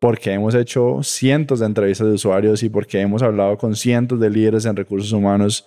porque 0.00 0.32
hemos 0.32 0.54
hecho 0.54 1.02
cientos 1.02 1.60
de 1.60 1.66
entrevistas 1.66 2.06
de 2.06 2.14
usuarios 2.14 2.62
y 2.62 2.68
porque 2.68 3.00
hemos 3.00 3.22
hablado 3.22 3.58
con 3.58 3.74
cientos 3.76 4.18
de 4.20 4.30
líderes 4.30 4.64
en 4.64 4.76
recursos 4.76 5.12
humanos 5.12 5.66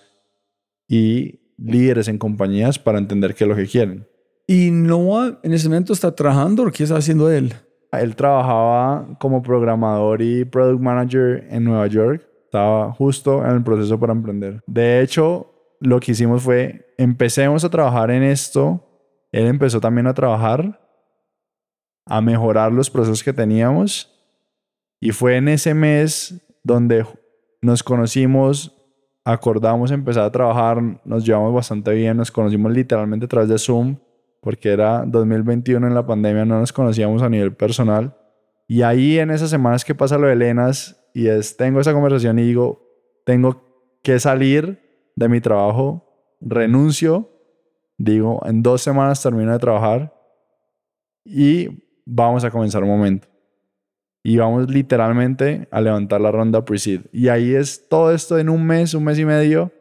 y 0.88 1.40
líderes 1.58 2.08
en 2.08 2.18
compañías 2.18 2.78
para 2.78 2.98
entender 2.98 3.34
qué 3.34 3.44
es 3.44 3.48
lo 3.48 3.56
que 3.56 3.66
quieren. 3.66 4.06
Y 4.46 4.70
Noah 4.70 5.38
en 5.42 5.52
ese 5.52 5.68
momento 5.68 5.92
está 5.92 6.14
trabajando, 6.14 6.64
¿o 6.64 6.70
qué 6.72 6.82
está 6.82 6.96
haciendo 6.96 7.30
él? 7.30 7.54
Él 7.92 8.16
trabajaba 8.16 9.16
como 9.20 9.42
programador 9.42 10.22
y 10.22 10.44
product 10.44 10.80
manager 10.80 11.46
en 11.50 11.64
Nueva 11.64 11.86
York. 11.86 12.26
Estaba 12.44 12.92
justo 12.92 13.44
en 13.44 13.52
el 13.52 13.62
proceso 13.62 13.98
para 14.00 14.12
emprender. 14.12 14.60
De 14.66 15.02
hecho, 15.02 15.51
lo 15.82 15.98
que 15.98 16.12
hicimos 16.12 16.42
fue, 16.42 16.94
empecemos 16.96 17.64
a 17.64 17.70
trabajar 17.70 18.10
en 18.12 18.22
esto. 18.22 18.88
Él 19.32 19.46
empezó 19.46 19.80
también 19.80 20.06
a 20.06 20.14
trabajar, 20.14 20.80
a 22.06 22.20
mejorar 22.20 22.72
los 22.72 22.88
procesos 22.88 23.22
que 23.24 23.32
teníamos. 23.32 24.08
Y 25.00 25.10
fue 25.10 25.36
en 25.36 25.48
ese 25.48 25.74
mes 25.74 26.40
donde 26.62 27.04
nos 27.60 27.82
conocimos, 27.82 28.76
acordamos 29.24 29.90
empezar 29.90 30.22
a 30.22 30.30
trabajar, 30.30 30.80
nos 31.04 31.24
llevamos 31.26 31.52
bastante 31.52 31.92
bien, 31.92 32.16
nos 32.16 32.30
conocimos 32.30 32.72
literalmente 32.72 33.26
a 33.26 33.28
través 33.28 33.48
de 33.48 33.58
Zoom, 33.58 33.96
porque 34.40 34.70
era 34.70 35.04
2021 35.04 35.84
en 35.84 35.94
la 35.94 36.06
pandemia, 36.06 36.44
no 36.44 36.60
nos 36.60 36.72
conocíamos 36.72 37.22
a 37.22 37.28
nivel 37.28 37.56
personal. 37.56 38.16
Y 38.68 38.82
ahí 38.82 39.18
en 39.18 39.32
esas 39.32 39.50
semanas 39.50 39.84
que 39.84 39.96
pasa 39.96 40.16
lo 40.16 40.28
de 40.28 40.34
Elenas 40.34 41.04
y 41.12 41.26
es, 41.26 41.56
tengo 41.56 41.80
esa 41.80 41.92
conversación 41.92 42.38
y 42.38 42.42
digo, 42.42 42.88
tengo 43.24 43.64
que 44.04 44.20
salir 44.20 44.91
de 45.16 45.28
mi 45.28 45.40
trabajo, 45.40 46.36
renuncio, 46.40 47.28
digo, 47.98 48.40
en 48.46 48.62
dos 48.62 48.82
semanas 48.82 49.22
termino 49.22 49.52
de 49.52 49.58
trabajar 49.58 50.12
y 51.24 51.68
vamos 52.04 52.44
a 52.44 52.50
comenzar 52.50 52.82
un 52.82 52.90
momento. 52.90 53.28
y 54.24 54.36
vamos 54.36 54.70
literalmente 54.70 55.66
a 55.72 55.80
levantar 55.80 56.20
la 56.20 56.30
ronda 56.30 56.64
pre-seed. 56.64 57.02
Y 57.12 57.26
ahí 57.26 57.54
es 57.54 57.88
todo 57.88 58.12
esto 58.14 58.38
en 58.38 58.48
un 58.48 58.64
mes, 58.64 58.94
un 58.94 59.02
mes 59.02 59.18
y 59.18 59.24
medio, 59.24 59.72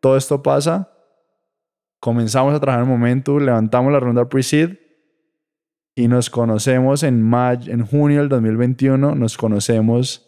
todo 0.00 0.16
esto 0.16 0.40
pasa. 0.40 0.92
Comenzamos 2.00 2.54
a 2.54 2.60
trabajar 2.60 2.84
en 2.84 2.90
momento, 2.90 3.40
levantamos 3.40 3.92
la 3.92 3.98
ronda 3.98 4.28
pre-seed 4.28 4.78
y 5.96 6.06
nos 6.06 6.30
conocemos 6.30 7.02
en 7.02 7.22
mayo, 7.22 7.72
en 7.72 7.84
junio 7.84 8.20
del 8.20 8.28
2021, 8.28 9.16
nos 9.16 9.36
conocemos 9.36 10.24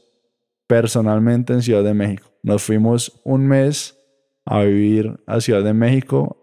personalmente 0.66 1.52
en 1.52 1.62
Ciudad 1.62 1.84
de 1.84 1.94
México. 1.94 2.28
Nos 2.42 2.64
fuimos 2.64 3.20
un 3.24 3.46
mes 3.46 3.99
a 4.45 4.62
vivir 4.62 5.20
a 5.26 5.41
Ciudad 5.41 5.62
de 5.62 5.74
México 5.74 6.41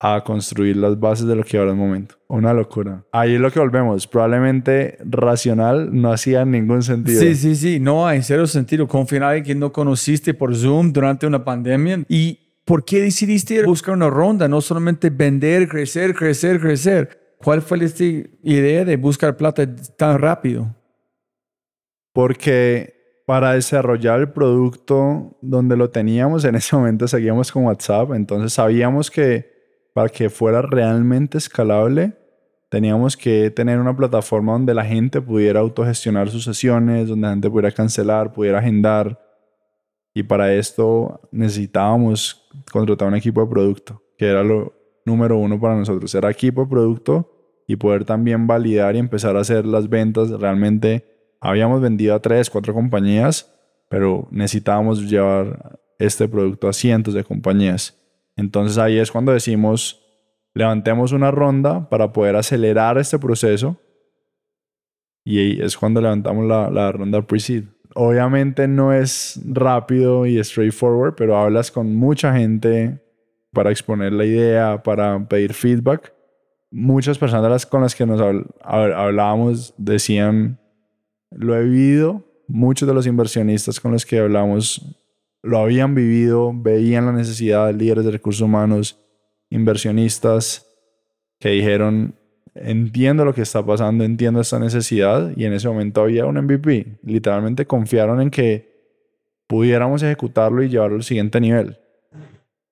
a 0.00 0.22
construir 0.22 0.76
las 0.76 0.98
bases 0.98 1.26
de 1.26 1.34
lo 1.34 1.42
que 1.42 1.58
ahora 1.58 1.70
es 1.70 1.74
el 1.74 1.80
momento. 1.80 2.14
Una 2.28 2.52
locura. 2.52 3.04
Ahí 3.10 3.34
es 3.34 3.40
lo 3.40 3.50
que 3.50 3.58
volvemos. 3.58 4.06
Probablemente 4.06 4.98
racional 5.04 5.88
no 5.92 6.12
hacía 6.12 6.44
ningún 6.44 6.82
sentido. 6.82 7.20
Sí, 7.20 7.34
sí, 7.34 7.56
sí. 7.56 7.80
No 7.80 8.06
hay 8.06 8.22
cero 8.22 8.46
sentido. 8.46 8.86
Confiar 8.86 9.22
en 9.22 9.28
alguien 9.28 9.44
que 9.44 9.54
no 9.56 9.72
conociste 9.72 10.34
por 10.34 10.54
Zoom 10.54 10.92
durante 10.92 11.26
una 11.26 11.44
pandemia. 11.44 12.04
¿Y 12.08 12.38
por 12.64 12.84
qué 12.84 13.02
decidiste 13.02 13.64
buscar 13.64 13.94
una 13.94 14.08
ronda? 14.08 14.46
No 14.46 14.60
solamente 14.60 15.10
vender, 15.10 15.68
crecer, 15.68 16.14
crecer, 16.14 16.60
crecer. 16.60 17.36
¿Cuál 17.42 17.62
fue 17.62 17.82
esta 17.84 18.04
idea 18.04 18.84
de 18.84 18.96
buscar 18.96 19.36
plata 19.36 19.66
tan 19.96 20.18
rápido? 20.18 20.76
Porque 22.12 22.97
para 23.28 23.52
desarrollar 23.52 24.20
el 24.20 24.30
producto 24.30 25.36
donde 25.42 25.76
lo 25.76 25.90
teníamos, 25.90 26.46
en 26.46 26.54
ese 26.54 26.74
momento 26.74 27.06
seguíamos 27.06 27.52
con 27.52 27.66
WhatsApp. 27.66 28.12
Entonces 28.14 28.54
sabíamos 28.54 29.10
que 29.10 29.52
para 29.92 30.08
que 30.08 30.30
fuera 30.30 30.62
realmente 30.62 31.36
escalable, 31.36 32.14
teníamos 32.70 33.18
que 33.18 33.50
tener 33.50 33.80
una 33.80 33.94
plataforma 33.94 34.52
donde 34.52 34.72
la 34.72 34.82
gente 34.82 35.20
pudiera 35.20 35.60
autogestionar 35.60 36.30
sus 36.30 36.44
sesiones, 36.44 37.08
donde 37.08 37.26
la 37.26 37.32
gente 37.34 37.50
pudiera 37.50 37.70
cancelar, 37.70 38.32
pudiera 38.32 38.60
agendar. 38.60 39.20
Y 40.14 40.22
para 40.22 40.54
esto 40.54 41.20
necesitábamos 41.30 42.48
contratar 42.72 43.08
un 43.08 43.16
equipo 43.16 43.42
de 43.42 43.46
producto, 43.48 44.02
que 44.16 44.24
era 44.24 44.42
lo 44.42 44.72
número 45.04 45.36
uno 45.36 45.60
para 45.60 45.76
nosotros. 45.76 46.14
Era 46.14 46.30
equipo 46.30 46.62
de 46.62 46.70
producto 46.70 47.62
y 47.66 47.76
poder 47.76 48.06
también 48.06 48.46
validar 48.46 48.96
y 48.96 49.00
empezar 49.00 49.36
a 49.36 49.40
hacer 49.40 49.66
las 49.66 49.90
ventas. 49.90 50.30
Realmente 50.30 51.07
habíamos 51.40 51.80
vendido 51.80 52.14
a 52.14 52.20
tres, 52.20 52.50
cuatro 52.50 52.74
compañías, 52.74 53.54
pero 53.88 54.28
necesitábamos 54.30 55.08
llevar 55.08 55.80
este 55.98 56.28
producto 56.28 56.68
a 56.68 56.72
cientos 56.72 57.14
de 57.14 57.24
compañías. 57.24 57.96
Entonces 58.36 58.78
ahí 58.78 58.98
es 58.98 59.10
cuando 59.10 59.32
decimos, 59.32 60.00
levantemos 60.54 61.12
una 61.12 61.30
ronda 61.30 61.88
para 61.88 62.12
poder 62.12 62.36
acelerar 62.36 62.98
este 62.98 63.18
proceso. 63.18 63.76
Y 65.24 65.38
ahí 65.38 65.58
es 65.60 65.76
cuando 65.76 66.00
levantamos 66.00 66.46
la, 66.46 66.70
la 66.70 66.92
ronda 66.92 67.22
pre-seed. 67.22 67.64
Obviamente 67.94 68.68
no 68.68 68.92
es 68.92 69.40
rápido 69.44 70.24
y 70.26 70.42
straightforward, 70.42 71.14
pero 71.16 71.36
hablas 71.36 71.70
con 71.70 71.94
mucha 71.96 72.32
gente 72.34 73.02
para 73.52 73.70
exponer 73.70 74.12
la 74.12 74.24
idea, 74.24 74.82
para 74.82 75.26
pedir 75.26 75.52
feedback. 75.52 76.12
Muchas 76.70 77.18
personas 77.18 77.66
con 77.66 77.80
las 77.82 77.94
que 77.94 78.06
nos 78.06 78.20
hablábamos 78.62 79.74
decían, 79.78 80.60
lo 81.30 81.56
he 81.56 81.64
vivido. 81.64 82.24
Muchos 82.46 82.88
de 82.88 82.94
los 82.94 83.06
inversionistas 83.06 83.78
con 83.80 83.92
los 83.92 84.06
que 84.06 84.18
hablamos 84.18 84.96
lo 85.42 85.58
habían 85.58 85.94
vivido, 85.94 86.52
veían 86.54 87.06
la 87.06 87.12
necesidad, 87.12 87.72
líderes 87.72 88.04
de 88.04 88.10
recursos 88.10 88.42
humanos, 88.42 88.98
inversionistas, 89.50 90.66
que 91.38 91.50
dijeron, 91.50 92.14
entiendo 92.54 93.24
lo 93.24 93.34
que 93.34 93.42
está 93.42 93.64
pasando, 93.64 94.04
entiendo 94.04 94.40
esta 94.40 94.58
necesidad, 94.58 95.32
y 95.36 95.44
en 95.44 95.52
ese 95.52 95.68
momento 95.68 96.02
había 96.02 96.26
un 96.26 96.36
MVP. 96.36 96.98
Literalmente 97.02 97.66
confiaron 97.66 98.20
en 98.20 98.30
que 98.30 98.68
pudiéramos 99.46 100.02
ejecutarlo 100.02 100.62
y 100.62 100.68
llevarlo 100.68 100.96
al 100.96 101.04
siguiente 101.04 101.40
nivel, 101.40 101.78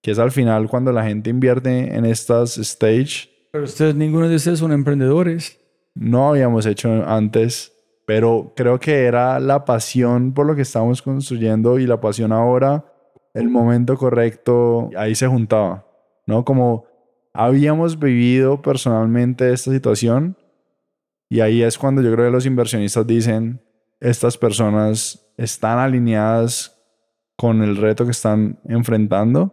que 0.02 0.10
es 0.10 0.18
al 0.18 0.32
final 0.32 0.68
cuando 0.68 0.92
la 0.92 1.04
gente 1.04 1.30
invierte 1.30 1.94
en 1.94 2.04
estas 2.04 2.58
stage. 2.58 3.30
Pero 3.52 3.64
ustedes, 3.64 3.94
ninguno 3.94 4.28
de 4.28 4.36
ustedes 4.36 4.58
son 4.58 4.72
emprendedores. 4.72 5.58
No 5.94 6.28
habíamos 6.28 6.66
hecho 6.66 6.90
antes 7.08 7.72
pero 8.06 8.52
creo 8.56 8.78
que 8.78 9.04
era 9.04 9.38
la 9.40 9.64
pasión 9.64 10.32
por 10.32 10.46
lo 10.46 10.54
que 10.54 10.62
estábamos 10.62 11.02
construyendo 11.02 11.78
y 11.78 11.86
la 11.86 12.00
pasión 12.00 12.32
ahora, 12.32 12.84
el 13.34 13.50
momento 13.50 13.96
correcto, 13.96 14.88
ahí 14.96 15.14
se 15.14 15.26
juntaba, 15.26 15.86
¿no? 16.24 16.44
Como 16.44 16.86
habíamos 17.34 17.98
vivido 17.98 18.62
personalmente 18.62 19.52
esta 19.52 19.72
situación 19.72 20.38
y 21.28 21.40
ahí 21.40 21.62
es 21.62 21.76
cuando 21.76 22.00
yo 22.00 22.12
creo 22.12 22.26
que 22.26 22.32
los 22.32 22.46
inversionistas 22.46 23.06
dicen, 23.06 23.60
estas 24.00 24.38
personas 24.38 25.28
están 25.36 25.78
alineadas 25.78 26.80
con 27.36 27.62
el 27.62 27.76
reto 27.76 28.04
que 28.04 28.12
están 28.12 28.60
enfrentando 28.66 29.52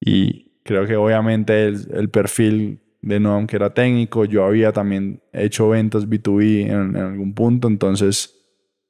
y 0.00 0.62
creo 0.64 0.86
que 0.86 0.96
obviamente 0.96 1.66
el, 1.66 1.86
el 1.92 2.08
perfil 2.08 2.85
de 3.06 3.20
Noam 3.20 3.46
que 3.46 3.56
era 3.56 3.72
técnico, 3.72 4.24
yo 4.24 4.44
había 4.44 4.72
también 4.72 5.20
hecho 5.32 5.68
ventas 5.68 6.08
B2B 6.08 6.70
en, 6.70 6.96
algún 6.96 7.32
punto, 7.34 7.68
entonces 7.68 8.34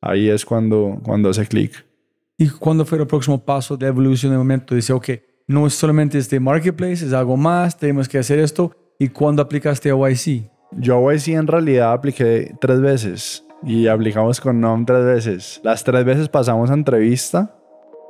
ahí 0.00 0.28
es 0.28 0.44
cuando, 0.44 0.98
cuando 1.02 1.28
hace 1.28 1.46
clic. 1.46 1.84
¿Y 2.38 2.48
cuándo 2.48 2.84
fue 2.84 2.98
el 2.98 3.06
próximo 3.06 3.44
paso 3.44 3.76
de 3.76 3.86
evolución 3.86 4.32
de 4.32 4.38
momento? 4.38 4.74
Dice, 4.74 4.92
ok, 4.92 5.10
no 5.46 5.66
es 5.66 5.74
solamente 5.74 6.16
este 6.18 6.40
marketplace, 6.40 7.04
es 7.04 7.12
algo 7.12 7.36
más, 7.36 7.76
tenemos 7.78 8.08
que 8.08 8.18
hacer 8.18 8.38
esto. 8.38 8.72
¿Y 8.98 9.08
cuándo 9.08 9.42
aplicaste 9.42 9.90
a 9.90 9.94
YC? 9.94 10.50
Yo 10.72 10.96
a 10.96 11.14
YC 11.14 11.28
en 11.28 11.46
realidad 11.46 11.92
apliqué 11.92 12.54
tres 12.58 12.80
veces 12.80 13.44
y 13.62 13.86
aplicamos 13.86 14.40
con 14.40 14.60
NOM 14.60 14.86
tres 14.86 15.04
veces. 15.04 15.60
Las 15.62 15.84
tres 15.84 16.04
veces 16.04 16.28
pasamos 16.30 16.70
a 16.70 16.74
entrevista. 16.74 17.54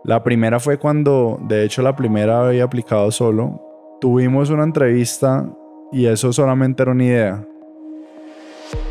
La 0.04 0.22
primera 0.22 0.60
fue 0.60 0.78
cuando, 0.78 1.40
de 1.48 1.64
hecho, 1.64 1.82
la 1.82 1.96
primera 1.96 2.46
había 2.46 2.62
aplicado 2.62 3.10
solo. 3.10 3.60
Tuvimos 4.00 4.50
una 4.50 4.62
entrevista 4.62 5.48
y 5.92 6.06
eso 6.06 6.32
solamente 6.32 6.82
era 6.82 6.92
una 6.92 7.04
idea. 7.04 7.46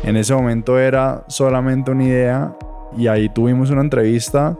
En 0.02 0.16
ese 0.16 0.34
momento 0.34 0.78
era 0.78 1.24
solamente 1.28 1.90
una 1.90 2.04
idea 2.04 2.56
y 2.96 3.06
ahí 3.08 3.28
tuvimos 3.28 3.70
una 3.70 3.82
entrevista 3.82 4.56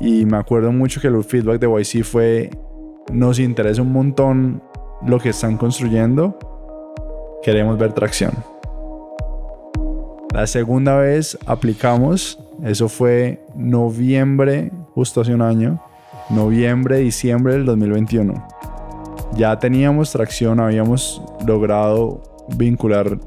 y 0.00 0.24
me 0.26 0.36
acuerdo 0.36 0.72
mucho 0.72 1.00
que 1.00 1.08
el 1.08 1.22
feedback 1.24 1.60
de 1.60 1.68
YC 1.68 2.04
fue 2.04 2.50
nos 3.12 3.38
interesa 3.38 3.82
un 3.82 3.92
montón 3.92 4.62
lo 5.04 5.18
que 5.18 5.30
están 5.30 5.56
construyendo, 5.56 6.38
queremos 7.42 7.78
ver 7.78 7.92
tracción. 7.92 8.32
La 10.32 10.46
segunda 10.46 10.96
vez 10.96 11.36
aplicamos, 11.46 12.38
eso 12.62 12.88
fue 12.88 13.44
noviembre, 13.54 14.70
justo 14.94 15.20
hace 15.20 15.34
un 15.34 15.42
año, 15.42 15.82
noviembre, 16.30 16.98
diciembre 16.98 17.54
del 17.54 17.66
2021 17.66 18.61
ya 19.36 19.58
teníamos 19.58 20.12
tracción, 20.12 20.60
habíamos 20.60 21.22
logrado 21.46 22.22
vincular 22.56 23.18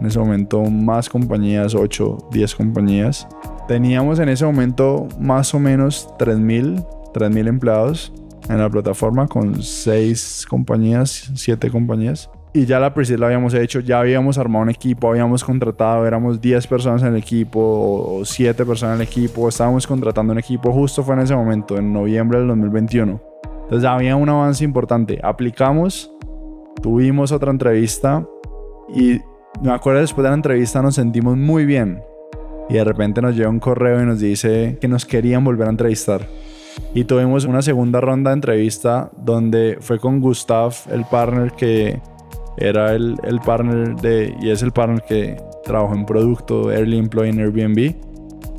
en 0.00 0.06
ese 0.06 0.18
momento 0.18 0.62
más 0.64 1.08
compañías, 1.08 1.74
8, 1.74 2.28
10 2.30 2.54
compañías. 2.54 3.26
Teníamos 3.68 4.18
en 4.18 4.28
ese 4.28 4.44
momento 4.44 5.08
más 5.18 5.54
o 5.54 5.58
menos 5.58 6.08
3.000, 6.18 6.86
3.000 7.14 7.48
empleados 7.48 8.12
en 8.48 8.58
la 8.58 8.68
plataforma 8.68 9.26
con 9.26 9.62
6 9.62 10.46
compañías, 10.48 11.30
7 11.34 11.70
compañías. 11.70 12.28
Y 12.52 12.66
ya 12.66 12.78
la 12.78 12.94
pre 12.94 13.04
la 13.18 13.26
habíamos 13.26 13.52
hecho, 13.54 13.80
ya 13.80 13.98
habíamos 13.98 14.38
armado 14.38 14.62
un 14.62 14.70
equipo, 14.70 15.08
habíamos 15.08 15.42
contratado, 15.42 16.06
éramos 16.06 16.40
10 16.40 16.66
personas 16.68 17.02
en 17.02 17.08
el 17.08 17.16
equipo 17.16 17.60
o 17.60 18.24
7 18.24 18.64
personas 18.64 18.96
en 18.96 19.02
el 19.02 19.08
equipo, 19.08 19.48
estábamos 19.48 19.86
contratando 19.86 20.32
un 20.32 20.38
equipo, 20.38 20.70
justo 20.70 21.02
fue 21.02 21.14
en 21.14 21.22
ese 21.22 21.34
momento, 21.34 21.76
en 21.78 21.92
noviembre 21.92 22.38
del 22.38 22.48
2021 22.48 23.33
entonces 23.64 23.88
había 23.88 24.16
un 24.16 24.28
avance 24.28 24.64
importante. 24.64 25.20
Aplicamos, 25.22 26.12
tuvimos 26.82 27.32
otra 27.32 27.50
entrevista 27.50 28.26
y 28.94 29.20
me 29.62 29.72
acuerdo 29.72 30.00
después 30.00 30.22
de 30.22 30.28
la 30.28 30.34
entrevista 30.34 30.82
nos 30.82 30.96
sentimos 30.96 31.36
muy 31.36 31.64
bien. 31.64 32.02
Y 32.68 32.74
de 32.74 32.84
repente 32.84 33.20
nos 33.20 33.36
llega 33.36 33.48
un 33.48 33.60
correo 33.60 34.02
y 34.02 34.06
nos 34.06 34.20
dice 34.20 34.78
que 34.80 34.88
nos 34.88 35.04
querían 35.04 35.44
volver 35.44 35.66
a 35.66 35.70
entrevistar. 35.70 36.26
Y 36.92 37.04
tuvimos 37.04 37.44
una 37.44 37.62
segunda 37.62 38.00
ronda 38.00 38.30
de 38.30 38.34
entrevista 38.34 39.10
donde 39.16 39.78
fue 39.80 39.98
con 39.98 40.20
Gustav, 40.20 40.74
el 40.90 41.04
partner 41.04 41.52
que 41.52 42.00
era 42.56 42.94
el, 42.94 43.16
el 43.24 43.40
partner 43.40 43.96
de, 43.96 44.34
y 44.40 44.50
es 44.50 44.62
el 44.62 44.72
partner 44.72 45.02
que 45.08 45.36
trabajó 45.64 45.94
en 45.94 46.04
producto, 46.04 46.70
Early 46.70 46.98
Employee 46.98 47.30
en 47.30 47.40
Airbnb. 47.40 47.94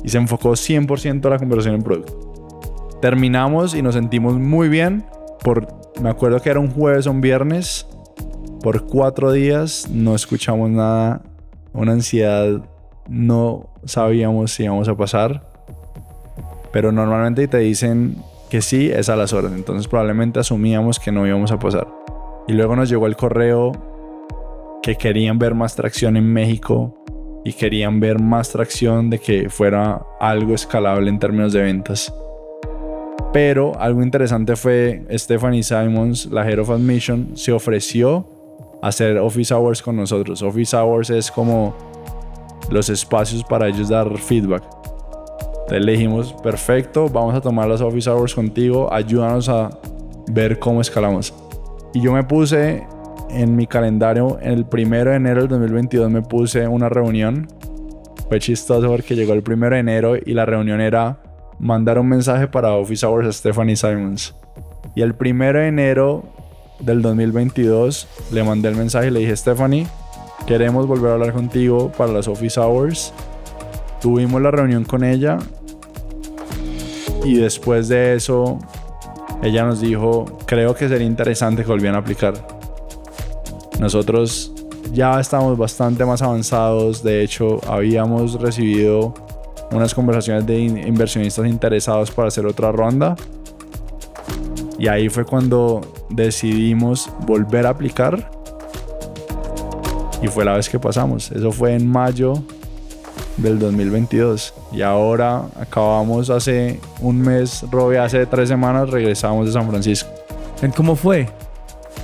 Y 0.02 0.08
se 0.08 0.18
enfocó 0.18 0.50
100% 0.50 1.26
a 1.26 1.30
la 1.30 1.38
conversación 1.38 1.76
en 1.76 1.82
producto. 1.82 2.25
Terminamos 3.00 3.74
y 3.74 3.82
nos 3.82 3.94
sentimos 3.94 4.34
muy 4.34 4.68
bien. 4.68 5.04
Por, 5.42 5.66
me 6.00 6.08
acuerdo 6.08 6.40
que 6.40 6.50
era 6.50 6.60
un 6.60 6.70
jueves 6.70 7.06
o 7.06 7.10
un 7.10 7.20
viernes. 7.20 7.86
Por 8.62 8.86
cuatro 8.86 9.32
días 9.32 9.88
no 9.90 10.14
escuchamos 10.14 10.70
nada. 10.70 11.22
Una 11.72 11.92
ansiedad. 11.92 12.62
No 13.08 13.68
sabíamos 13.84 14.52
si 14.52 14.64
íbamos 14.64 14.88
a 14.88 14.96
pasar. 14.96 15.48
Pero 16.72 16.90
normalmente 16.92 17.46
te 17.48 17.58
dicen 17.58 18.16
que 18.50 18.62
sí 18.62 18.90
es 18.90 19.08
a 19.08 19.16
las 19.16 19.32
horas. 19.32 19.52
Entonces 19.52 19.88
probablemente 19.88 20.40
asumíamos 20.40 20.98
que 20.98 21.12
no 21.12 21.26
íbamos 21.26 21.52
a 21.52 21.58
pasar. 21.58 21.86
Y 22.48 22.52
luego 22.52 22.76
nos 22.76 22.88
llegó 22.88 23.06
el 23.06 23.16
correo 23.16 23.72
que 24.82 24.96
querían 24.96 25.38
ver 25.38 25.54
más 25.54 25.74
tracción 25.74 26.16
en 26.16 26.32
México 26.32 26.94
y 27.44 27.52
querían 27.52 28.00
ver 28.00 28.20
más 28.20 28.50
tracción 28.50 29.10
de 29.10 29.18
que 29.18 29.50
fuera 29.50 30.02
algo 30.20 30.54
escalable 30.54 31.10
en 31.10 31.18
términos 31.18 31.52
de 31.52 31.62
ventas. 31.62 32.12
Pero 33.36 33.78
algo 33.78 34.02
interesante 34.02 34.56
fue 34.56 35.04
Stephanie 35.10 35.62
Simons, 35.62 36.24
la 36.32 36.48
Head 36.48 36.58
of 36.58 36.70
Admission, 36.70 37.32
se 37.36 37.52
ofreció 37.52 38.26
a 38.80 38.88
hacer 38.88 39.18
Office 39.18 39.52
Hours 39.52 39.82
con 39.82 39.94
nosotros. 39.94 40.40
Office 40.42 40.74
Hours 40.74 41.10
es 41.10 41.30
como 41.30 41.76
los 42.70 42.88
espacios 42.88 43.44
para 43.44 43.68
ellos 43.68 43.90
dar 43.90 44.16
feedback. 44.16 44.62
Entonces 45.50 45.84
le 45.84 45.92
dijimos, 45.92 46.32
perfecto, 46.42 47.10
vamos 47.10 47.34
a 47.34 47.42
tomar 47.42 47.68
las 47.68 47.82
Office 47.82 48.08
Hours 48.08 48.34
contigo, 48.34 48.90
ayúdanos 48.90 49.50
a 49.50 49.68
ver 50.28 50.58
cómo 50.58 50.80
escalamos. 50.80 51.34
Y 51.92 52.00
yo 52.00 52.14
me 52.14 52.24
puse 52.24 52.86
en 53.28 53.54
mi 53.54 53.66
calendario, 53.66 54.38
el 54.40 54.64
primero 54.64 55.10
de 55.10 55.16
enero 55.16 55.42
del 55.42 55.50
2022 55.50 56.10
me 56.10 56.22
puse 56.22 56.66
una 56.66 56.88
reunión. 56.88 57.48
Fue 58.30 58.38
chistoso 58.38 58.88
porque 58.88 59.14
llegó 59.14 59.34
el 59.34 59.42
primero 59.42 59.74
de 59.74 59.80
enero 59.80 60.16
y 60.16 60.32
la 60.32 60.46
reunión 60.46 60.80
era 60.80 61.18
mandar 61.58 61.98
un 61.98 62.08
mensaje 62.08 62.48
para 62.48 62.72
Office 62.72 63.04
Hours 63.04 63.28
a 63.28 63.32
Stephanie 63.32 63.76
Simons. 63.76 64.34
Y 64.94 65.02
el 65.02 65.14
primero 65.14 65.58
de 65.58 65.68
enero 65.68 66.24
del 66.80 67.02
2022 67.02 68.08
le 68.32 68.42
mandé 68.42 68.68
el 68.68 68.76
mensaje 68.76 69.08
y 69.08 69.10
le 69.10 69.20
dije, 69.20 69.36
Stephanie, 69.36 69.86
queremos 70.46 70.86
volver 70.86 71.10
a 71.10 71.14
hablar 71.14 71.32
contigo 71.32 71.90
para 71.96 72.12
las 72.12 72.28
Office 72.28 72.58
Hours. 72.60 73.12
Tuvimos 74.00 74.40
la 74.40 74.50
reunión 74.50 74.84
con 74.84 75.04
ella 75.04 75.38
y 77.24 77.34
después 77.34 77.88
de 77.88 78.14
eso 78.14 78.58
ella 79.42 79.64
nos 79.64 79.80
dijo, 79.80 80.24
creo 80.46 80.74
que 80.74 80.88
sería 80.88 81.06
interesante 81.06 81.62
que 81.62 81.68
volvieran 81.68 81.96
a 81.96 81.98
aplicar. 81.98 82.34
Nosotros 83.80 84.52
ya 84.92 85.20
estamos 85.20 85.58
bastante 85.58 86.04
más 86.04 86.22
avanzados, 86.22 87.02
de 87.02 87.22
hecho 87.22 87.60
habíamos 87.68 88.40
recibido 88.40 89.14
unas 89.70 89.94
conversaciones 89.94 90.46
de 90.46 90.58
inversionistas 90.58 91.46
interesados 91.46 92.10
para 92.10 92.28
hacer 92.28 92.46
otra 92.46 92.72
ronda. 92.72 93.16
Y 94.78 94.88
ahí 94.88 95.08
fue 95.08 95.24
cuando 95.24 95.80
decidimos 96.10 97.10
volver 97.26 97.66
a 97.66 97.70
aplicar. 97.70 98.30
Y 100.22 100.28
fue 100.28 100.44
la 100.44 100.54
vez 100.54 100.68
que 100.68 100.78
pasamos. 100.78 101.30
Eso 101.30 101.52
fue 101.52 101.74
en 101.74 101.86
mayo 101.86 102.34
del 103.36 103.58
2022. 103.58 104.54
Y 104.72 104.82
ahora 104.82 105.46
acabamos 105.60 106.30
hace 106.30 106.80
un 107.00 107.20
mes, 107.20 107.64
Robe, 107.70 107.98
hace 107.98 108.24
tres 108.26 108.48
semanas 108.48 108.90
regresamos 108.90 109.46
de 109.46 109.52
San 109.52 109.68
Francisco. 109.68 110.10
¿Cómo 110.74 110.96
fue? 110.96 111.28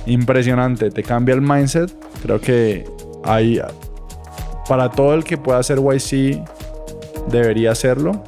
Impresionante, 0.05 0.91
te 0.91 1.03
cambia 1.03 1.33
el 1.35 1.41
mindset. 1.41 1.91
Creo 2.21 2.39
que 2.39 2.85
hay, 3.23 3.59
para 4.67 4.89
todo 4.89 5.13
el 5.13 5.23
que 5.23 5.37
pueda 5.37 5.59
hacer 5.59 5.79
YC, 5.79 6.43
debería 7.29 7.71
hacerlo. 7.71 8.23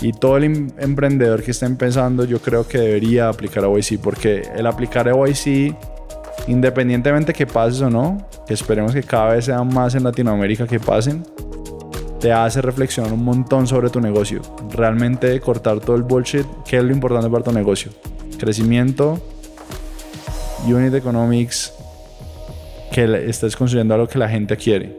Y 0.00 0.12
todo 0.12 0.36
el 0.36 0.44
em, 0.44 0.70
emprendedor 0.78 1.42
que 1.42 1.52
esté 1.52 1.66
empezando, 1.66 2.24
yo 2.24 2.40
creo 2.40 2.66
que 2.66 2.78
debería 2.78 3.28
aplicar 3.28 3.64
a 3.64 3.68
YC, 3.68 4.00
porque 4.00 4.42
el 4.54 4.66
aplicar 4.66 5.08
a 5.08 5.12
YC, 5.12 5.76
independientemente 6.48 7.32
que 7.32 7.46
pases 7.46 7.80
o 7.82 7.90
no, 7.90 8.26
que 8.46 8.54
esperemos 8.54 8.92
que 8.92 9.02
cada 9.02 9.34
vez 9.34 9.44
sean 9.44 9.72
más 9.72 9.94
en 9.94 10.02
Latinoamérica 10.02 10.66
que 10.66 10.80
pasen, 10.80 11.24
te 12.18 12.32
hace 12.32 12.62
reflexionar 12.62 13.12
un 13.12 13.24
montón 13.24 13.66
sobre 13.66 13.90
tu 13.90 14.00
negocio. 14.00 14.42
Realmente 14.72 15.38
cortar 15.40 15.80
todo 15.80 15.96
el 15.96 16.02
bullshit, 16.02 16.46
¿qué 16.66 16.78
es 16.78 16.84
lo 16.84 16.92
importante 16.92 17.30
para 17.30 17.44
tu 17.44 17.52
negocio? 17.52 17.92
Crecimiento, 18.38 19.20
unit 20.66 20.94
economics, 20.94 21.72
que 22.92 23.28
estés 23.28 23.56
construyendo 23.56 23.94
algo 23.94 24.06
que 24.06 24.18
la 24.18 24.28
gente 24.28 24.56
quiere. 24.56 24.96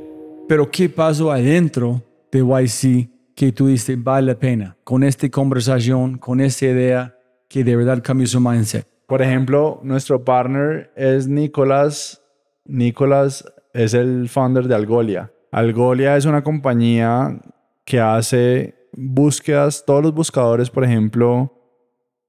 Pero 0.47 0.69
¿qué 0.69 0.89
pasó 0.89 1.31
adentro 1.31 2.01
de 2.37 2.43
YC 2.43 3.09
que 3.35 3.51
tú 3.51 3.67
dices 3.67 4.01
vale 4.01 4.27
la 4.27 4.39
pena 4.39 4.77
con 4.83 5.03
esta 5.03 5.29
conversación, 5.29 6.17
con 6.17 6.41
esta 6.41 6.65
idea 6.65 7.15
que 7.47 7.63
de 7.63 7.75
verdad 7.75 8.01
cambió 8.03 8.27
su 8.27 8.39
mindset? 8.39 8.87
Por 9.07 9.21
ejemplo, 9.21 9.79
nuestro 9.83 10.23
partner 10.23 10.91
es 10.95 11.27
Nicolás. 11.27 12.21
Nicolás 12.65 13.45
es 13.73 13.93
el 13.93 14.29
founder 14.29 14.67
de 14.67 14.75
Algolia. 14.75 15.31
Algolia 15.51 16.17
es 16.17 16.25
una 16.25 16.43
compañía 16.43 17.39
que 17.85 17.99
hace 17.99 18.75
búsquedas, 18.93 19.83
todos 19.85 20.01
los 20.01 20.13
buscadores, 20.13 20.69
por 20.69 20.83
ejemplo, 20.83 21.51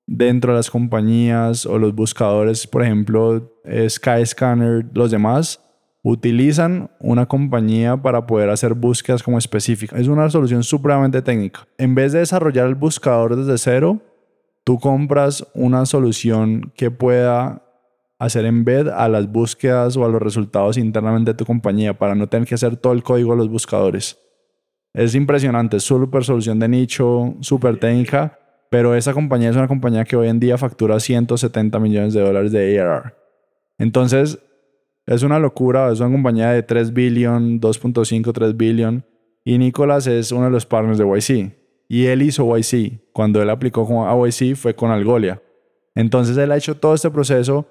dentro 0.07 0.53
de 0.53 0.59
las 0.59 0.71
compañías 0.71 1.65
o 1.65 1.79
los 1.79 1.95
buscadores, 1.95 2.67
por 2.67 2.83
ejemplo, 2.83 3.51
Skyscanner, 3.89 4.85
los 4.93 5.11
demás, 5.11 5.64
utilizan 6.07 6.91
una 7.01 7.27
compañía 7.27 7.97
para 7.97 8.27
poder 8.27 8.51
hacer 8.51 8.75
búsquedas 8.75 9.23
como 9.23 9.39
específicas. 9.39 9.99
Es 9.99 10.07
una 10.07 10.29
solución 10.29 10.63
supremamente 10.63 11.23
técnica. 11.23 11.67
En 11.79 11.95
vez 11.95 12.13
de 12.13 12.19
desarrollar 12.19 12.67
el 12.67 12.75
buscador 12.75 13.37
desde 13.37 13.57
cero, 13.57 14.03
tú 14.65 14.79
compras 14.79 15.47
una 15.55 15.87
solución 15.87 16.73
que 16.77 16.91
pueda 16.91 17.63
hacer 18.19 18.45
embed 18.45 18.89
a 18.89 19.09
las 19.09 19.33
búsquedas 19.33 19.97
o 19.97 20.05
a 20.05 20.09
los 20.09 20.21
resultados 20.21 20.77
internamente 20.77 21.33
de 21.33 21.39
tu 21.39 21.47
compañía 21.47 21.99
para 21.99 22.15
no 22.15 22.29
tener 22.29 22.47
que 22.47 22.55
hacer 22.55 22.77
todo 22.77 22.93
el 22.93 23.03
código 23.03 23.33
de 23.33 23.39
los 23.39 23.49
buscadores. 23.49 24.19
Es 24.93 25.15
impresionante, 25.15 25.79
es 25.79 25.85
súper 25.85 26.23
solución 26.23 26.59
de 26.59 26.69
nicho, 26.69 27.35
súper 27.41 27.79
técnica, 27.79 28.39
pero 28.71 28.95
esa 28.95 29.15
compañía 29.15 29.49
es 29.49 29.57
una 29.57 29.69
compañía 29.69 30.05
que 30.05 30.17
hoy 30.17 30.29
en 30.29 30.39
día 30.39 30.59
factura 30.59 31.01
170 31.01 31.79
millones 31.79 32.13
de 32.13 32.21
dólares 32.21 32.53
de 32.53 32.79
ARR. 32.79 33.15
Entonces, 33.79 34.39
es 35.07 35.23
una 35.23 35.39
locura, 35.39 35.93
es 35.93 36.01
una 36.01 36.11
compañía 36.11 36.51
de 36.51 36.63
3 36.63 36.93
billion, 36.93 37.61
2.5, 37.61 38.33
3 38.33 38.57
billion. 38.57 39.05
Y 39.45 39.59
Nicolás 39.59 40.07
es 40.07 40.33
uno 40.33 40.45
de 40.45 40.51
los 40.51 40.65
partners 40.65 40.99
de 40.99 41.05
YC. 41.05 41.53
Y 41.89 42.07
él 42.07 42.23
hizo 42.23 42.57
YC. 42.57 43.13
Cuando 43.13 43.43
él 43.43 43.51
aplicó 43.51 44.07
a 44.07 44.29
YC 44.29 44.57
fue 44.57 44.75
con 44.75 44.91
Algolia. 44.91 45.43
Entonces 45.95 46.37
él 46.37 46.51
ha 46.51 46.57
hecho 46.57 46.77
todo 46.77 46.95
este 46.95 47.11
proceso 47.11 47.69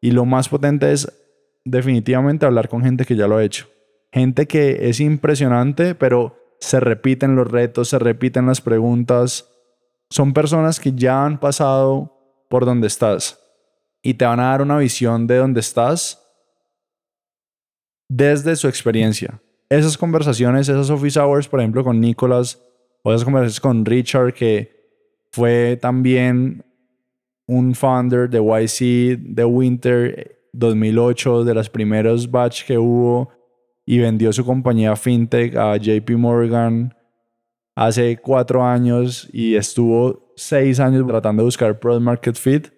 y 0.00 0.10
lo 0.10 0.26
más 0.26 0.48
potente 0.48 0.92
es 0.92 1.10
definitivamente 1.64 2.44
hablar 2.44 2.68
con 2.68 2.82
gente 2.82 3.04
que 3.04 3.16
ya 3.16 3.26
lo 3.26 3.36
ha 3.36 3.44
hecho. 3.44 3.66
Gente 4.12 4.46
que 4.46 4.88
es 4.88 5.00
impresionante, 5.00 5.94
pero 5.94 6.36
se 6.60 6.78
repiten 6.78 7.34
los 7.34 7.50
retos, 7.50 7.88
se 7.88 7.98
repiten 7.98 8.46
las 8.46 8.60
preguntas. 8.60 9.50
Son 10.10 10.34
personas 10.34 10.78
que 10.78 10.92
ya 10.92 11.24
han 11.24 11.40
pasado 11.40 12.12
por 12.48 12.66
donde 12.66 12.86
estás 12.86 13.40
y 14.02 14.14
te 14.14 14.26
van 14.26 14.38
a 14.38 14.50
dar 14.50 14.62
una 14.62 14.76
visión 14.76 15.26
de 15.26 15.38
dónde 15.38 15.60
estás 15.60 16.23
desde 18.08 18.56
su 18.56 18.68
experiencia. 18.68 19.40
Esas 19.68 19.96
conversaciones, 19.96 20.68
esas 20.68 20.90
office 20.90 21.18
hours, 21.18 21.48
por 21.48 21.60
ejemplo, 21.60 21.82
con 21.82 22.00
Nicolás, 22.00 22.60
o 23.02 23.12
esas 23.12 23.24
conversaciones 23.24 23.60
con 23.60 23.84
Richard, 23.84 24.32
que 24.32 24.72
fue 25.30 25.78
también 25.80 26.64
un 27.46 27.74
founder 27.74 28.28
de 28.30 28.38
YC, 28.38 29.18
de 29.34 29.44
Winter 29.44 30.38
2008, 30.52 31.44
de 31.44 31.54
los 31.54 31.68
primeros 31.68 32.30
batch 32.30 32.64
que 32.64 32.78
hubo, 32.78 33.30
y 33.86 33.98
vendió 33.98 34.32
su 34.32 34.44
compañía 34.44 34.96
FinTech 34.96 35.56
a 35.56 35.76
JP 35.76 36.10
Morgan 36.16 36.94
hace 37.74 38.16
cuatro 38.16 38.64
años 38.64 39.28
y 39.32 39.56
estuvo 39.56 40.32
seis 40.36 40.80
años 40.80 41.06
tratando 41.06 41.42
de 41.42 41.46
buscar 41.46 41.78
Product 41.78 42.02
Market 42.02 42.36
Fit 42.36 42.68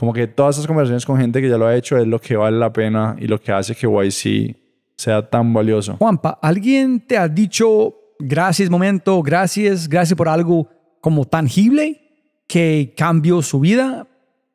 como 0.00 0.14
que 0.14 0.26
todas 0.26 0.56
esas 0.56 0.66
conversaciones 0.66 1.04
con 1.04 1.18
gente 1.18 1.42
que 1.42 1.50
ya 1.50 1.58
lo 1.58 1.66
ha 1.66 1.76
hecho 1.76 1.98
es 1.98 2.06
lo 2.06 2.18
que 2.18 2.34
vale 2.34 2.56
la 2.58 2.72
pena 2.72 3.16
y 3.18 3.26
lo 3.26 3.38
que 3.38 3.52
hace 3.52 3.74
que 3.74 3.86
YC 3.86 4.56
sea 4.96 5.28
tan 5.28 5.52
valioso. 5.52 5.98
Juanpa, 5.98 6.38
¿alguien 6.40 7.00
te 7.06 7.18
ha 7.18 7.28
dicho 7.28 7.94
gracias 8.18 8.70
momento, 8.70 9.22
gracias, 9.22 9.86
gracias 9.86 10.16
por 10.16 10.26
algo 10.26 10.70
como 11.02 11.26
tangible 11.26 12.00
que 12.46 12.94
cambió 12.96 13.42
su 13.42 13.60
vida 13.60 14.06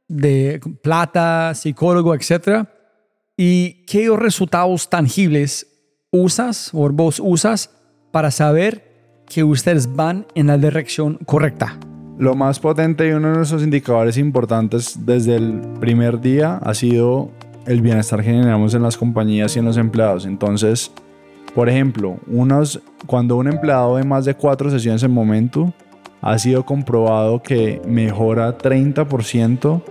de 0.08 0.60
plata, 0.82 1.54
psicólogo, 1.54 2.16
etcétera? 2.16 2.68
¿Y 3.38 3.86
qué 3.86 4.10
resultados 4.18 4.90
tangibles 4.90 5.68
usas 6.10 6.72
o 6.74 6.90
vos 6.90 7.22
usas 7.24 7.70
para 8.12 8.32
saber 8.32 9.24
que 9.28 9.44
ustedes 9.44 9.96
van 9.96 10.26
en 10.34 10.48
la 10.48 10.58
dirección 10.58 11.20
correcta? 11.24 11.78
Lo 12.18 12.34
más 12.34 12.60
potente 12.60 13.08
y 13.08 13.12
uno 13.12 13.30
de 13.30 13.36
nuestros 13.36 13.62
indicadores 13.62 14.18
importantes 14.18 15.06
desde 15.06 15.36
el 15.36 15.60
primer 15.82 16.22
día 16.22 16.58
ha 16.64 16.74
sido 16.74 17.30
el 17.66 17.82
bienestar 17.82 18.22
que 18.22 18.32
generamos 18.32 18.74
en 18.74 18.84
las 18.84 18.96
compañías 18.96 19.56
y 19.56 19.60
en 19.60 19.66
los 19.66 19.76
empleados. 19.76 20.26
Entonces, 20.26 20.94
por 21.54 21.68
ejemplo, 21.68 22.18
unos, 22.28 22.82
cuando 23.06 23.36
un 23.36 23.48
empleado 23.48 23.98
de 23.98 24.04
más 24.06 24.24
de 24.24 24.34
cuatro 24.34 24.70
sesiones 24.70 25.04
en 25.04 25.12
momento, 25.12 25.74
ha 26.22 26.40
sido 26.40 26.66
comprobado 26.66 27.44
que 27.44 27.82
mejora 27.86 28.58
30% 28.58 29.82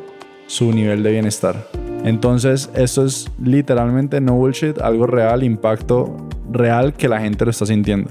su 0.47 0.73
nivel 0.73 1.03
de 1.03 1.13
bienestar. 1.13 1.69
Entonces, 2.05 2.71
esto 2.75 3.05
es 3.05 3.31
literalmente 3.43 4.21
no 4.21 4.35
bullshit, 4.35 4.79
algo 4.79 5.07
real, 5.07 5.43
impacto 5.43 6.17
real 6.51 6.95
que 6.95 7.09
la 7.09 7.21
gente 7.21 7.45
lo 7.45 7.51
está 7.51 7.67
sintiendo. 7.67 8.11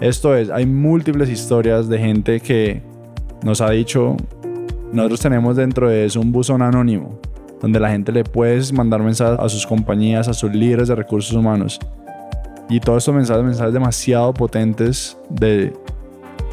Esto 0.00 0.36
es, 0.36 0.50
hay 0.50 0.66
múltiples 0.66 1.28
historias 1.28 1.88
de 1.88 1.98
gente 1.98 2.40
que 2.40 2.89
nos 3.42 3.60
ha 3.60 3.70
dicho, 3.70 4.16
nosotros 4.92 5.20
tenemos 5.20 5.56
dentro 5.56 5.88
de 5.88 6.04
eso 6.04 6.20
un 6.20 6.32
buzón 6.32 6.62
anónimo, 6.62 7.18
donde 7.60 7.80
la 7.80 7.90
gente 7.90 8.12
le 8.12 8.24
puede 8.24 8.60
mandar 8.72 9.02
mensajes 9.02 9.38
a 9.38 9.48
sus 9.48 9.66
compañías, 9.66 10.28
a 10.28 10.34
sus 10.34 10.52
líderes 10.52 10.88
de 10.88 10.94
recursos 10.94 11.32
humanos. 11.32 11.78
Y 12.68 12.80
todos 12.80 12.98
estos 12.98 13.14
mensajes, 13.14 13.44
mensajes 13.44 13.72
demasiado 13.72 14.32
potentes 14.32 15.16
de, 15.28 15.72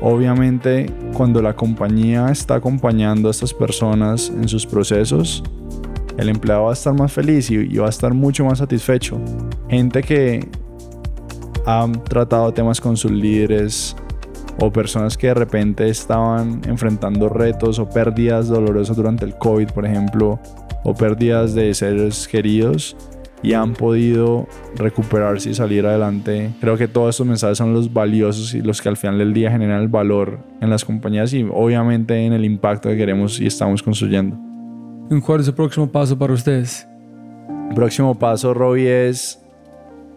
obviamente, 0.02 0.92
cuando 1.14 1.42
la 1.42 1.56
compañía 1.56 2.30
está 2.30 2.56
acompañando 2.56 3.28
a 3.28 3.32
estas 3.32 3.54
personas 3.54 4.30
en 4.30 4.48
sus 4.48 4.66
procesos, 4.66 5.44
el 6.18 6.30
empleado 6.30 6.64
va 6.64 6.72
a 6.72 6.74
estar 6.74 6.94
más 6.94 7.12
feliz 7.12 7.52
y, 7.52 7.56
y 7.56 7.78
va 7.78 7.86
a 7.86 7.90
estar 7.90 8.14
mucho 8.14 8.44
más 8.46 8.58
satisfecho. 8.58 9.20
Gente 9.70 10.02
que 10.02 10.48
ha 11.68 11.88
tratado 12.10 12.52
temas 12.52 12.82
con 12.82 12.98
sus 12.98 13.12
líderes, 13.12 13.96
o 14.60 14.72
personas 14.72 15.18
que 15.18 15.28
de 15.28 15.34
repente 15.34 15.88
estaban 15.90 16.62
enfrentando 16.66 17.30
retos 17.30 17.80
o 17.80 17.90
pérdidas 17.90 18.48
dolorosas 18.48 18.98
durante 18.98 19.26
el 19.26 19.36
COVID, 19.38 19.70
por 19.70 19.86
ejemplo, 19.86 20.40
o 20.84 20.94
pérdidas 20.94 21.54
de 21.54 21.74
seres 21.74 22.28
queridos 22.28 22.96
y 23.44 23.54
han 23.54 23.74
podido 23.74 24.48
recuperarse 24.76 25.52
y 25.52 25.54
salir 25.54 25.86
adelante. 25.86 26.52
Creo 26.60 26.76
que 26.78 26.88
todos 26.88 27.12
estos 27.12 27.28
mensajes 27.28 27.58
son 27.58 27.74
los 27.74 27.94
valiosos 27.94 28.54
y 28.54 28.62
los 28.62 28.82
que 28.82 28.90
al 28.90 28.98
final 28.98 29.20
del 29.20 29.34
día 29.34 29.52
generan 29.52 29.82
el 29.82 29.88
valor 29.88 30.40
en 30.60 30.70
las 30.70 30.84
compañías 30.84 31.34
y 31.34 31.44
obviamente 31.44 32.26
en 32.26 32.34
el 32.34 32.46
impacto 32.46 32.90
que 32.90 32.98
queremos 32.98 33.40
y 33.40 33.46
estamos 33.46 33.84
construyendo. 33.84 34.38
¿Cuál 35.26 35.42
es 35.42 35.48
el 35.48 35.54
próximo 35.54 35.90
paso 35.90 36.18
para 36.18 36.34
ustedes? 36.34 36.88
El 37.70 37.76
próximo 37.76 38.18
paso, 38.18 38.54
Robbie, 38.54 39.08
es, 39.08 39.40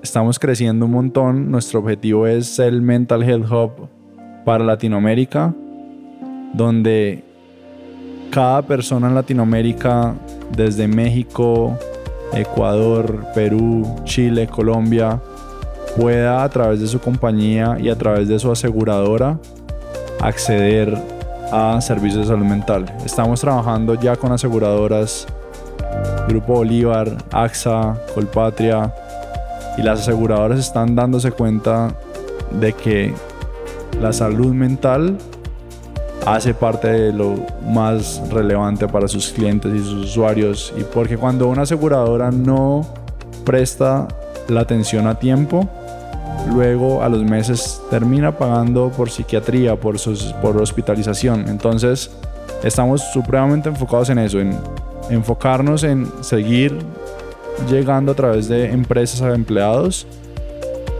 estamos 0.02 0.38
creciendo 0.38 0.86
un 0.86 0.92
montón. 0.92 1.50
Nuestro 1.50 1.80
objetivo 1.80 2.26
es 2.26 2.58
el 2.58 2.80
Mental 2.80 3.22
Health 3.22 3.50
Hub 3.50 3.99
para 4.44 4.64
Latinoamérica, 4.64 5.52
donde 6.52 7.24
cada 8.30 8.62
persona 8.62 9.08
en 9.08 9.14
Latinoamérica, 9.14 10.14
desde 10.54 10.86
México, 10.88 11.78
Ecuador, 12.32 13.26
Perú, 13.34 13.96
Chile, 14.04 14.46
Colombia, 14.46 15.20
pueda 15.96 16.44
a 16.44 16.48
través 16.48 16.80
de 16.80 16.86
su 16.86 17.00
compañía 17.00 17.76
y 17.80 17.88
a 17.88 17.96
través 17.96 18.28
de 18.28 18.38
su 18.38 18.50
aseguradora 18.50 19.38
acceder 20.20 20.96
a 21.52 21.80
servicios 21.80 22.22
de 22.22 22.32
salud 22.32 22.46
mental. 22.46 22.86
Estamos 23.04 23.40
trabajando 23.40 23.94
ya 23.94 24.16
con 24.16 24.32
aseguradoras, 24.32 25.26
Grupo 26.28 26.54
Bolívar, 26.54 27.16
AXA, 27.32 27.96
Colpatria, 28.14 28.94
y 29.76 29.82
las 29.82 30.00
aseguradoras 30.00 30.58
están 30.58 30.94
dándose 30.94 31.32
cuenta 31.32 31.92
de 32.52 32.72
que 32.72 33.12
la 34.00 34.12
salud 34.12 34.52
mental 34.54 35.18
hace 36.26 36.54
parte 36.54 36.88
de 36.88 37.12
lo 37.12 37.34
más 37.66 38.22
relevante 38.30 38.86
para 38.88 39.08
sus 39.08 39.30
clientes 39.30 39.72
y 39.74 39.78
sus 39.78 40.04
usuarios. 40.10 40.72
Y 40.78 40.82
porque 40.82 41.16
cuando 41.16 41.48
una 41.48 41.62
aseguradora 41.62 42.30
no 42.30 42.86
presta 43.44 44.08
la 44.48 44.60
atención 44.60 45.06
a 45.06 45.18
tiempo, 45.18 45.68
luego 46.52 47.02
a 47.02 47.08
los 47.08 47.22
meses 47.22 47.80
termina 47.90 48.36
pagando 48.36 48.90
por 48.90 49.10
psiquiatría, 49.10 49.76
por, 49.76 49.98
sus, 49.98 50.32
por 50.42 50.56
hospitalización. 50.60 51.48
Entonces, 51.48 52.10
estamos 52.62 53.02
supremamente 53.12 53.68
enfocados 53.68 54.10
en 54.10 54.18
eso, 54.18 54.40
en 54.40 54.58
enfocarnos 55.10 55.82
en 55.84 56.10
seguir 56.20 56.78
llegando 57.68 58.12
a 58.12 58.14
través 58.14 58.48
de 58.48 58.70
empresas 58.70 59.20
a 59.22 59.34
empleados 59.34 60.06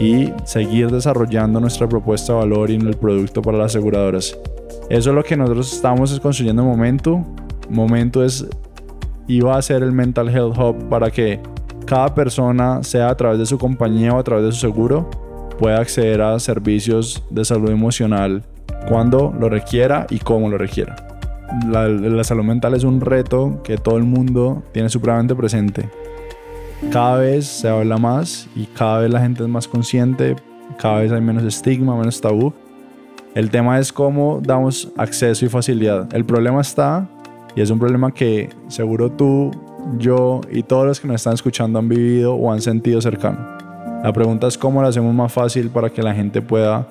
y 0.01 0.33
seguir 0.45 0.91
desarrollando 0.91 1.61
nuestra 1.61 1.87
propuesta 1.87 2.33
de 2.33 2.39
valor 2.41 2.71
y 2.71 2.77
el 2.77 2.97
producto 2.97 3.43
para 3.43 3.59
las 3.59 3.67
aseguradoras. 3.67 4.37
Eso 4.89 5.11
es 5.11 5.15
lo 5.15 5.23
que 5.23 5.37
nosotros 5.37 5.73
estamos 5.73 6.19
construyendo 6.19 6.63
en 6.63 6.69
Momento. 6.69 7.25
Momento 7.69 8.25
es 8.25 8.47
iba 9.29 9.57
a 9.57 9.63
ser 9.63 9.83
el 9.83 9.93
Mental 9.93 10.29
Health 10.29 10.59
Hub 10.59 10.89
para 10.89 11.11
que 11.11 11.39
cada 11.85 12.15
persona, 12.15 12.83
sea 12.83 13.11
a 13.11 13.17
través 13.17 13.39
de 13.39 13.47
su 13.47 13.59
compañía 13.59 14.13
o 14.15 14.19
a 14.19 14.25
través 14.25 14.47
de 14.47 14.53
su 14.53 14.59
seguro, 14.59 15.09
pueda 15.59 15.81
acceder 15.81 16.23
a 16.23 16.39
servicios 16.41 17.23
de 17.31 17.45
salud 17.45 17.71
emocional 17.71 18.43
cuando 18.89 19.35
lo 19.39 19.49
requiera 19.49 20.07
y 20.09 20.19
cómo 20.19 20.49
lo 20.49 20.57
requiera. 20.57 20.97
La, 21.69 21.89
la 21.89 22.25
salud 22.25 22.45
mental 22.45 22.75
es 22.75 22.85
un 22.85 23.01
reto 23.01 23.61
que 23.63 23.77
todo 23.77 23.99
el 23.99 24.05
mundo 24.05 24.63
tiene 24.73 24.89
supremamente 24.89 25.35
presente 25.35 25.89
cada 26.89 27.19
vez 27.19 27.47
se 27.47 27.69
habla 27.69 27.99
más 27.99 28.49
y 28.57 28.65
cada 28.67 29.01
vez 29.01 29.11
la 29.11 29.21
gente 29.21 29.43
es 29.43 29.49
más 29.49 29.69
consciente, 29.69 30.37
cada 30.79 31.01
vez 31.01 31.13
hay 31.13 31.21
menos 31.21 31.45
estigma, 31.45 31.97
menos 31.97 32.21
tabú. 32.21 32.53
El 33.35 33.51
tema 33.51 33.79
es 33.79 33.93
cómo 33.93 34.41
damos 34.43 34.91
acceso 34.97 35.45
y 35.45 35.49
facilidad. 35.49 36.13
El 36.15 36.25
problema 36.25 36.61
está, 36.61 37.07
y 37.55 37.61
es 37.61 37.71
un 37.71 37.79
problema 37.79 38.13
que 38.13 38.49
seguro 38.69 39.11
tú, 39.11 39.51
yo 39.99 40.41
y 40.51 40.63
todos 40.63 40.87
los 40.87 41.01
que 41.01 41.07
nos 41.07 41.17
están 41.17 41.35
escuchando 41.35 41.79
han 41.79 41.89
vivido 41.89 42.35
o 42.35 42.51
han 42.51 42.61
sentido 42.61 43.01
cercano. 43.01 43.39
La 44.03 44.13
pregunta 44.13 44.47
es 44.47 44.57
cómo 44.57 44.83
lo 44.83 44.89
hacemos 44.89 45.15
más 45.15 45.33
fácil 45.33 45.71
para 45.71 45.91
que 45.91 46.03
la 46.03 46.15
gente 46.15 46.43
pueda 46.43 46.89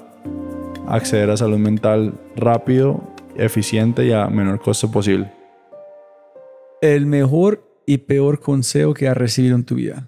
acceder 0.87 1.29
a 1.29 1.37
salud 1.37 1.57
mental 1.57 2.13
rápido, 2.35 3.01
eficiente 3.35 4.05
y 4.05 4.11
a 4.11 4.27
menor 4.27 4.59
costo 4.59 4.89
posible. 4.89 5.31
El 6.81 7.05
mejor 7.05 7.68
y 7.89 7.97
peor 7.97 8.39
consejo 8.39 8.93
que 8.93 9.07
has 9.07 9.17
recibido 9.17 9.55
en 9.55 9.63
tu 9.63 9.73
vida? 9.73 10.07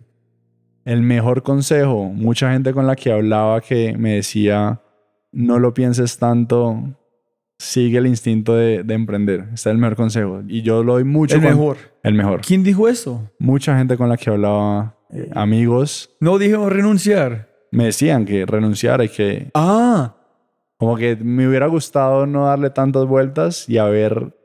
El 0.85 1.01
mejor 1.01 1.41
consejo, 1.41 2.09
mucha 2.13 2.51
gente 2.51 2.73
con 2.73 2.85
la 2.85 2.95
que 2.95 3.11
hablaba 3.11 3.59
que 3.59 3.97
me 3.97 4.13
decía, 4.17 4.81
no 5.31 5.57
lo 5.57 5.73
pienses 5.73 6.19
tanto, 6.19 6.79
sigue 7.57 7.97
el 7.97 8.05
instinto 8.05 8.53
de, 8.53 8.85
emprender. 8.87 9.45
Este 9.45 9.53
es 9.53 9.65
el 9.65 9.79
mejor 9.79 9.95
consejo. 9.95 10.43
Y 10.47 10.61
yo 10.61 10.83
lo 10.83 10.93
doy 10.93 11.05
mucho. 11.05 11.37
El 11.37 11.41
mejor. 11.41 11.77
El 12.03 12.13
mejor. 12.13 12.41
¿Quién 12.41 12.61
dijo 12.61 12.87
eso? 12.87 13.31
Mucha 13.39 13.75
gente 13.75 13.97
con 13.97 14.09
la 14.09 14.17
que 14.17 14.29
hablaba, 14.29 14.95
eh, 15.09 15.31
amigos. 15.33 16.15
No 16.19 16.37
dijeron 16.37 16.69
renunciar. 16.69 17.49
Me 17.71 17.85
decían 17.85 18.25
que 18.25 18.45
renunciara 18.45 19.05
y 19.05 19.09
que... 19.09 19.49
Ah. 19.55 20.17
Como 20.77 20.97
que 20.97 21.15
me 21.15 21.47
hubiera 21.47 21.65
gustado 21.65 22.27
no 22.27 22.45
darle 22.45 22.69
tantas 22.69 23.07
vueltas 23.07 23.67
y 23.67 23.79
haber 23.79 24.35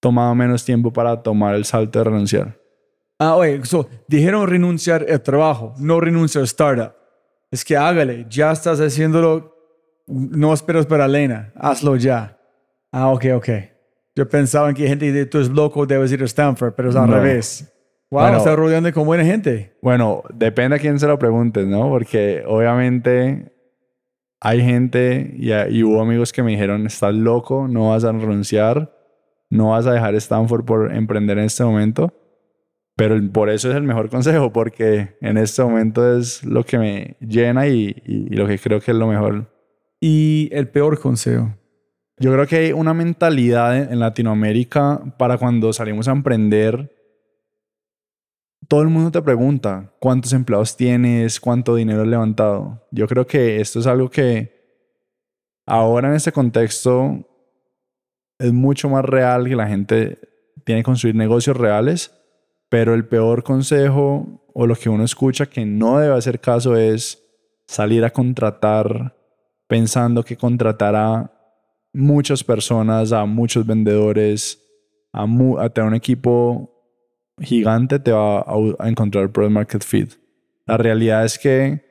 tomado 0.00 0.34
menos 0.34 0.64
tiempo 0.64 0.92
para 0.92 1.22
tomar 1.22 1.54
el 1.54 1.64
salto 1.64 1.98
de 1.98 2.04
renunciar. 2.06 2.58
Ah, 3.18 3.36
oye, 3.36 3.60
so, 3.64 3.86
dijeron 4.08 4.48
renunciar 4.48 5.06
al 5.08 5.20
trabajo, 5.20 5.74
no 5.78 6.00
renunciar 6.00 6.40
al 6.40 6.46
startup. 6.46 6.94
Es 7.50 7.64
que 7.64 7.76
hágale, 7.76 8.26
ya 8.30 8.50
estás 8.50 8.80
haciéndolo, 8.80 9.54
no 10.06 10.54
esperes 10.54 10.86
para 10.86 11.04
Elena, 11.04 11.52
hazlo 11.54 11.96
ya. 11.96 12.38
Ah, 12.90 13.08
ok, 13.08 13.26
ok. 13.36 13.48
Yo 14.16 14.28
pensaba 14.28 14.72
que 14.72 14.88
gente 14.88 15.12
de 15.12 15.26
tú 15.26 15.38
es 15.38 15.50
loco, 15.50 15.84
debes 15.84 16.10
ir 16.12 16.22
a 16.22 16.24
Stanford, 16.24 16.72
pero 16.74 16.88
es 16.90 16.96
al 16.96 17.08
revés. 17.08 17.70
Wow, 18.10 18.22
bueno, 18.22 18.38
estás 18.38 18.56
rodeando 18.56 18.92
con 18.92 19.04
buena 19.04 19.24
gente. 19.24 19.76
Bueno, 19.82 20.22
depende 20.34 20.76
a 20.76 20.78
quién 20.78 20.98
se 20.98 21.06
lo 21.06 21.18
preguntes, 21.18 21.66
¿no? 21.66 21.88
Porque 21.90 22.42
obviamente 22.46 23.52
hay 24.40 24.62
gente 24.62 25.34
y, 25.36 25.52
y 25.52 25.84
hubo 25.84 26.00
amigos 26.00 26.32
que 26.32 26.42
me 26.42 26.52
dijeron, 26.52 26.86
estás 26.86 27.14
loco, 27.14 27.68
no 27.68 27.90
vas 27.90 28.04
a 28.04 28.12
renunciar 28.12 28.99
no 29.50 29.70
vas 29.70 29.86
a 29.86 29.92
dejar 29.92 30.14
Stanford 30.14 30.64
por 30.64 30.94
emprender 30.94 31.36
en 31.38 31.44
este 31.44 31.64
momento. 31.64 32.14
Pero 32.96 33.16
por 33.32 33.48
eso 33.48 33.70
es 33.70 33.76
el 33.76 33.82
mejor 33.82 34.10
consejo, 34.10 34.52
porque 34.52 35.16
en 35.20 35.38
este 35.38 35.62
momento 35.62 36.18
es 36.18 36.44
lo 36.44 36.64
que 36.64 36.78
me 36.78 37.16
llena 37.20 37.66
y, 37.66 37.94
lo 38.30 38.46
que 38.46 38.58
creo 38.58 38.80
que 38.80 38.90
es 38.90 38.96
lo 38.96 39.06
mejor. 39.06 39.50
¿Y 40.00 40.50
el 40.52 40.68
peor 40.68 41.00
consejo? 41.00 41.54
Yo 42.18 42.32
creo 42.32 42.46
que 42.46 42.56
hay 42.56 42.72
una 42.72 42.92
mentalidad 42.92 43.74
en 43.90 43.98
Latinoamérica 43.98 45.14
para 45.18 45.38
cuando 45.38 45.72
salimos 45.72 46.08
a 46.08 46.12
emprender. 46.12 46.94
Todo 48.68 48.82
el 48.82 48.88
mundo 48.88 49.10
te 49.10 49.22
pregunta 49.22 49.94
cuántos 49.98 50.34
empleados 50.34 50.76
tienes, 50.76 51.40
cuánto 51.40 51.74
dinero 51.74 52.02
has 52.02 52.08
levantado. 52.08 52.86
Yo 52.90 53.08
creo 53.08 53.26
que 53.26 53.62
esto 53.62 53.78
es 53.78 53.86
algo 53.86 54.10
que 54.10 54.52
ahora 55.64 56.08
en 56.08 56.16
este 56.16 56.32
contexto 56.32 57.29
es 58.40 58.52
mucho 58.52 58.88
más 58.88 59.04
real 59.04 59.46
que 59.46 59.54
la 59.54 59.68
gente 59.68 60.18
tiene 60.64 60.80
que 60.80 60.86
construir 60.86 61.14
negocios 61.14 61.56
reales, 61.56 62.10
pero 62.68 62.94
el 62.94 63.06
peor 63.06 63.42
consejo 63.42 64.48
o 64.54 64.66
lo 64.66 64.74
que 64.74 64.88
uno 64.88 65.04
escucha 65.04 65.46
que 65.46 65.64
no 65.66 65.98
debe 65.98 66.14
hacer 66.14 66.40
caso 66.40 66.76
es 66.76 67.22
salir 67.66 68.04
a 68.04 68.10
contratar 68.10 69.14
pensando 69.68 70.24
que 70.24 70.36
contratará 70.36 71.30
muchas 71.92 72.42
personas, 72.42 73.12
a 73.12 73.26
muchos 73.26 73.66
vendedores, 73.66 74.58
a, 75.12 75.26
tener 75.68 75.88
un 75.88 75.94
equipo 75.94 76.72
gigante 77.38 77.98
te 77.98 78.10
va 78.10 78.40
a, 78.40 78.54
a 78.78 78.88
encontrar 78.88 79.30
product 79.30 79.52
market 79.52 79.84
fit. 79.84 80.14
La 80.66 80.76
realidad 80.76 81.24
es 81.24 81.38
que 81.38 81.89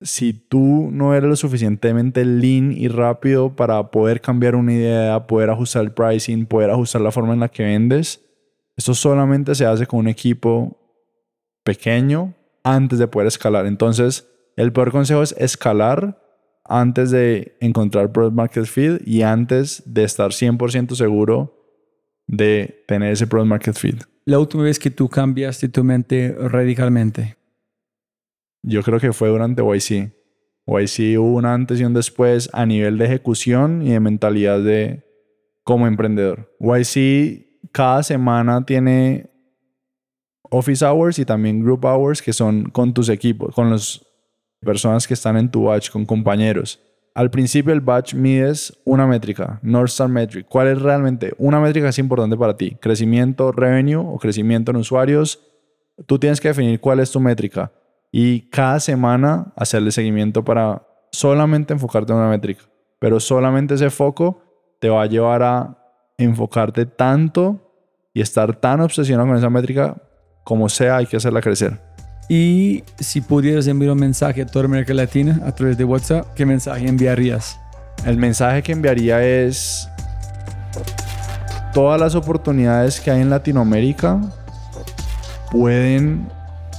si 0.00 0.32
tú 0.32 0.90
no 0.92 1.14
eres 1.14 1.28
lo 1.28 1.36
suficientemente 1.36 2.24
lean 2.24 2.72
y 2.72 2.88
rápido 2.88 3.56
para 3.56 3.90
poder 3.90 4.20
cambiar 4.20 4.54
una 4.54 4.72
idea, 4.72 5.26
poder 5.26 5.50
ajustar 5.50 5.82
el 5.82 5.92
pricing, 5.92 6.46
poder 6.46 6.70
ajustar 6.70 7.00
la 7.00 7.12
forma 7.12 7.32
en 7.32 7.40
la 7.40 7.48
que 7.48 7.64
vendes, 7.64 8.20
esto 8.76 8.94
solamente 8.94 9.54
se 9.54 9.64
hace 9.64 9.86
con 9.86 10.00
un 10.00 10.08
equipo 10.08 10.76
pequeño 11.64 12.34
antes 12.62 12.98
de 12.98 13.08
poder 13.08 13.28
escalar. 13.28 13.66
Entonces, 13.66 14.28
el 14.56 14.72
peor 14.72 14.90
consejo 14.90 15.22
es 15.22 15.34
escalar 15.38 16.20
antes 16.64 17.10
de 17.10 17.56
encontrar 17.60 18.12
product 18.12 18.36
market 18.36 18.64
fit 18.66 19.00
y 19.06 19.22
antes 19.22 19.82
de 19.86 20.04
estar 20.04 20.30
100% 20.30 20.94
seguro 20.94 21.54
de 22.26 22.84
tener 22.86 23.12
ese 23.12 23.26
product 23.26 23.48
market 23.48 23.76
fit. 23.76 24.02
La 24.24 24.38
última 24.38 24.64
vez 24.64 24.78
que 24.78 24.90
tú 24.90 25.08
cambiaste 25.08 25.68
tu 25.68 25.84
mente 25.84 26.36
radicalmente. 26.38 27.36
Yo 28.66 28.82
creo 28.82 28.98
que 28.98 29.12
fue 29.12 29.28
durante 29.28 29.62
YC. 29.62 30.12
YC 30.66 31.18
hubo 31.20 31.36
un 31.36 31.46
antes 31.46 31.80
y 31.80 31.84
un 31.84 31.94
después 31.94 32.50
a 32.52 32.66
nivel 32.66 32.98
de 32.98 33.06
ejecución 33.06 33.82
y 33.82 33.92
de 33.92 34.00
mentalidad 34.00 34.60
de 34.60 35.04
como 35.62 35.86
emprendedor. 35.86 36.52
YC 36.58 37.70
cada 37.70 38.02
semana 38.02 38.66
tiene 38.66 39.30
office 40.50 40.84
hours 40.84 41.18
y 41.20 41.24
también 41.24 41.62
group 41.62 41.84
hours 41.84 42.20
que 42.20 42.32
son 42.32 42.64
con 42.70 42.92
tus 42.92 43.08
equipos, 43.08 43.54
con 43.54 43.70
las 43.70 44.04
personas 44.60 45.06
que 45.06 45.14
están 45.14 45.36
en 45.36 45.48
tu 45.48 45.64
batch, 45.64 45.90
con 45.90 46.04
compañeros. 46.04 46.80
Al 47.14 47.30
principio 47.30 47.72
el 47.72 47.80
batch 47.80 48.14
mides 48.14 48.76
una 48.84 49.06
métrica, 49.06 49.60
North 49.62 49.90
Star 49.90 50.08
Metric. 50.08 50.46
¿Cuál 50.48 50.68
es 50.68 50.82
realmente 50.82 51.32
una 51.38 51.60
métrica 51.60 51.88
es 51.88 51.98
importante 52.00 52.36
para 52.36 52.56
ti? 52.56 52.76
Crecimiento, 52.80 53.52
revenue 53.52 54.04
o 54.04 54.18
crecimiento 54.18 54.72
en 54.72 54.78
usuarios. 54.78 55.40
Tú 56.06 56.18
tienes 56.18 56.40
que 56.40 56.48
definir 56.48 56.80
cuál 56.80 56.98
es 56.98 57.12
tu 57.12 57.20
métrica 57.20 57.70
y 58.18 58.48
cada 58.48 58.80
semana 58.80 59.52
hacerle 59.56 59.92
seguimiento 59.92 60.42
para 60.42 60.86
solamente 61.12 61.74
enfocarte 61.74 62.14
en 62.14 62.18
una 62.18 62.30
métrica. 62.30 62.62
Pero 62.98 63.20
solamente 63.20 63.74
ese 63.74 63.90
foco 63.90 64.40
te 64.80 64.88
va 64.88 65.02
a 65.02 65.06
llevar 65.06 65.42
a 65.42 65.76
enfocarte 66.16 66.86
tanto 66.86 67.60
y 68.14 68.22
estar 68.22 68.56
tan 68.56 68.80
obsesionado 68.80 69.28
con 69.28 69.36
esa 69.36 69.50
métrica 69.50 69.98
como 70.44 70.70
sea, 70.70 70.96
hay 70.96 71.04
que 71.04 71.18
hacerla 71.18 71.42
crecer. 71.42 71.78
Y 72.26 72.84
si 72.98 73.20
pudieras 73.20 73.66
enviar 73.66 73.92
un 73.92 73.98
mensaje 73.98 74.40
a 74.40 74.46
toda 74.46 74.64
América 74.64 74.94
Latina 74.94 75.42
a 75.44 75.52
través 75.54 75.76
de 75.76 75.84
WhatsApp, 75.84 76.32
¿qué 76.34 76.46
mensaje 76.46 76.88
enviarías? 76.88 77.60
El 78.06 78.16
mensaje 78.16 78.62
que 78.62 78.72
enviaría 78.72 79.22
es 79.22 79.90
todas 81.74 82.00
las 82.00 82.14
oportunidades 82.14 82.98
que 82.98 83.10
hay 83.10 83.20
en 83.20 83.28
Latinoamérica 83.28 84.22
pueden 85.50 86.34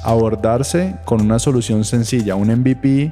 abordarse 0.08 0.96
con 1.04 1.20
una 1.20 1.38
solución 1.38 1.84
sencilla, 1.84 2.36
un 2.36 2.48
MVP 2.48 3.12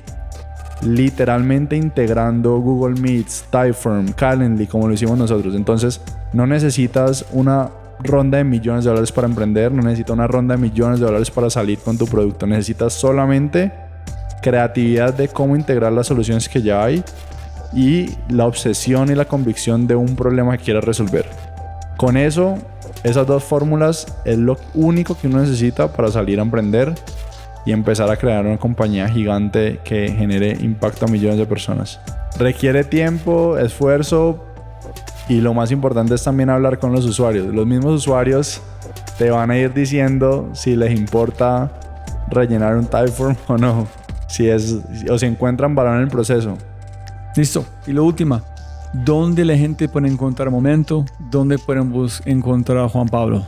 literalmente 0.82 1.76
integrando 1.76 2.58
Google 2.60 3.00
Meets, 3.02 3.46
Typeform, 3.50 4.14
Calendly 4.14 4.66
como 4.66 4.88
lo 4.88 4.94
hicimos 4.94 5.18
nosotros. 5.18 5.56
Entonces, 5.56 6.00
no 6.32 6.48
necesitas 6.48 7.26
una 7.34 7.70
ronda 8.00 8.38
de 8.38 8.46
millones 8.46 8.86
de 8.86 8.92
dólares 8.92 9.12
para 9.12 9.28
emprender, 9.28 9.74
no 9.74 9.82
necesitas 9.82 10.14
una 10.14 10.28
ronda 10.28 10.56
de 10.56 10.62
millones 10.62 11.02
de 11.02 11.06
dólares 11.06 11.30
para 11.32 11.50
salir 11.50 11.80
con 11.80 11.98
tu 11.98 12.06
producto, 12.06 12.48
necesitas 12.48 12.94
solamente 12.94 13.74
creatividad 14.42 15.14
de 15.14 15.28
cómo 15.28 15.58
integrar 15.58 15.92
las 15.92 16.08
soluciones 16.08 16.48
que 16.48 16.62
ya 16.62 16.82
hay 16.82 17.04
y 17.74 18.10
la 18.30 18.46
obsesión 18.46 19.12
y 19.12 19.16
la 19.16 19.26
convicción 19.26 19.86
de 19.86 19.96
un 19.96 20.16
problema 20.16 20.58
que 20.58 20.64
quieras 20.64 20.86
resolver. 20.86 21.26
Con 21.98 22.16
eso, 22.16 22.58
esas 23.04 23.28
dos 23.28 23.44
fórmulas 23.44 24.08
es 24.26 24.38
lo 24.38 24.58
único 24.74 25.18
que 25.18 25.28
uno 25.28 25.42
necesita 25.42 25.92
para 25.92 26.10
salir 26.12 26.40
a 26.40 26.42
emprender 26.42 26.96
y 27.66 27.72
empezar 27.72 28.10
a 28.10 28.18
crear 28.18 28.46
una 28.46 28.58
compañía 28.58 29.08
gigante 29.10 29.80
que 29.84 30.12
genere 30.12 30.58
impacto 30.62 31.06
a 31.06 31.08
millones 31.08 31.38
de 31.38 31.46
personas. 31.46 32.00
Requiere 32.38 32.84
tiempo, 32.84 33.58
esfuerzo, 33.58 34.40
y 35.28 35.42
lo 35.42 35.54
más 35.54 35.72
importante 35.72 36.14
es 36.14 36.24
también 36.24 36.50
hablar 36.50 36.78
con 36.78 36.92
los 36.92 37.06
usuarios. 37.06 37.48
Los 37.48 37.66
mismos 37.66 37.94
usuarios 37.94 38.62
te 39.18 39.32
van 39.32 39.50
a 39.50 39.58
ir 39.58 39.74
diciendo 39.74 40.50
si 40.54 40.76
les 40.76 40.98
importa 40.98 41.72
rellenar 42.30 42.76
un 42.76 42.86
Typeform 42.86 43.36
o 43.48 43.58
no. 43.58 43.88
Si 44.28 44.50
es, 44.50 44.78
o 45.10 45.18
si 45.18 45.26
encuentran 45.26 45.74
valor 45.76 45.96
en 45.96 46.02
el 46.02 46.08
proceso. 46.10 46.58
Listo. 47.36 47.66
Y 47.88 47.94
lo 47.94 48.04
última. 48.04 48.44
¿Dónde 49.04 49.44
la 49.44 49.58
gente 49.58 49.90
puede 49.90 50.08
encontrar 50.08 50.50
Momento? 50.50 51.04
¿Dónde 51.30 51.58
pueden 51.58 51.92
encontrar 52.26 52.78
a 52.78 52.88
Juan 52.88 53.10
Pablo? 53.10 53.46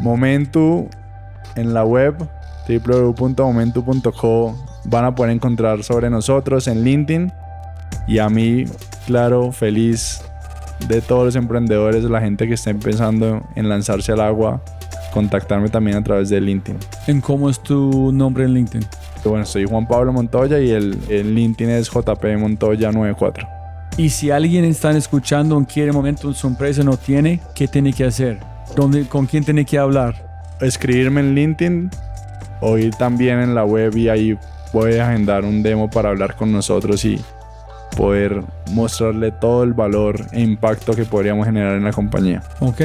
Momento 0.00 0.86
en 1.54 1.74
la 1.74 1.84
web 1.84 2.16
www.momentu.co 2.66 4.56
van 4.86 5.04
a 5.04 5.14
poder 5.14 5.32
encontrar 5.32 5.82
sobre 5.82 6.08
nosotros 6.08 6.66
en 6.66 6.82
LinkedIn 6.82 7.30
y 8.08 8.20
a 8.20 8.30
mí, 8.30 8.64
claro, 9.06 9.52
feliz 9.52 10.22
de 10.88 11.02
todos 11.02 11.26
los 11.26 11.36
emprendedores, 11.36 12.02
la 12.04 12.22
gente 12.22 12.48
que 12.48 12.54
está 12.54 12.70
empezando 12.70 13.42
en 13.56 13.68
lanzarse 13.68 14.12
al 14.12 14.22
agua, 14.22 14.62
contactarme 15.12 15.68
también 15.68 15.98
a 15.98 16.02
través 16.02 16.30
de 16.30 16.40
LinkedIn. 16.40 16.80
¿En 17.06 17.20
cómo 17.20 17.50
es 17.50 17.60
tu 17.60 18.12
nombre 18.12 18.44
en 18.44 18.54
LinkedIn? 18.54 18.88
Bueno, 19.24 19.44
soy 19.44 19.66
Juan 19.66 19.86
Pablo 19.86 20.14
Montoya 20.14 20.58
y 20.58 20.70
el, 20.70 20.98
el 21.10 21.34
LinkedIn 21.34 21.74
es 21.74 21.90
JP 21.90 22.24
Montoya 22.38 22.90
94. 22.90 23.59
Y 23.96 24.10
si 24.10 24.30
alguien 24.30 24.64
está 24.64 24.90
escuchando 24.92 25.56
un 25.56 25.64
quiere 25.64 25.92
momento 25.92 26.28
en 26.28 26.34
su 26.34 26.46
empresa 26.46 26.82
no 26.82 26.96
tiene, 26.96 27.40
¿qué 27.54 27.68
tiene 27.68 27.92
que 27.92 28.04
hacer? 28.04 28.38
¿Dónde, 28.76 29.06
¿Con 29.06 29.26
quién 29.26 29.44
tiene 29.44 29.64
que 29.64 29.78
hablar? 29.78 30.14
Escribirme 30.60 31.20
en 31.20 31.34
LinkedIn 31.34 31.90
o 32.60 32.78
ir 32.78 32.94
también 32.94 33.40
en 33.40 33.54
la 33.54 33.64
web 33.64 33.96
y 33.96 34.08
ahí 34.08 34.38
puede 34.72 35.00
agendar 35.00 35.44
un 35.44 35.62
demo 35.62 35.90
para 35.90 36.10
hablar 36.10 36.36
con 36.36 36.52
nosotros 36.52 37.04
y 37.04 37.20
poder 37.96 38.42
mostrarle 38.72 39.32
todo 39.32 39.64
el 39.64 39.72
valor 39.72 40.26
e 40.32 40.40
impacto 40.40 40.94
que 40.94 41.04
podríamos 41.04 41.46
generar 41.46 41.76
en 41.76 41.84
la 41.84 41.92
compañía. 41.92 42.42
Ok. 42.60 42.82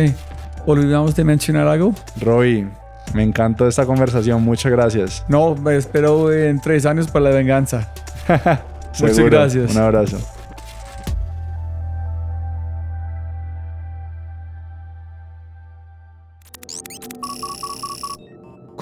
¿Olvidamos 0.66 1.16
de 1.16 1.24
mencionar 1.24 1.68
algo? 1.68 1.94
Roy, 2.20 2.68
me 3.14 3.24
encantó 3.24 3.68
esta 3.68 3.86
conversación. 3.86 4.44
Muchas 4.44 4.72
gracias. 4.72 5.24
No, 5.28 5.56
me 5.56 5.78
espero 5.78 6.34
en 6.34 6.60
tres 6.60 6.86
años 6.86 7.08
para 7.08 7.26
la 7.26 7.36
venganza. 7.36 7.88
Muchas 9.00 9.20
gracias. 9.20 9.76
Un 9.76 9.82
abrazo. 9.82 10.18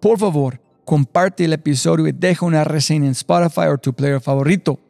por 0.00 0.18
favor, 0.18 0.60
comparte 0.84 1.44
el 1.44 1.52
episodio 1.52 2.08
y 2.08 2.12
deja 2.12 2.46
una 2.46 2.64
reseña 2.64 3.06
en 3.06 3.12
Spotify 3.12 3.68
o 3.72 3.78
tu 3.78 3.92
player 3.92 4.20
favorito. 4.20 4.80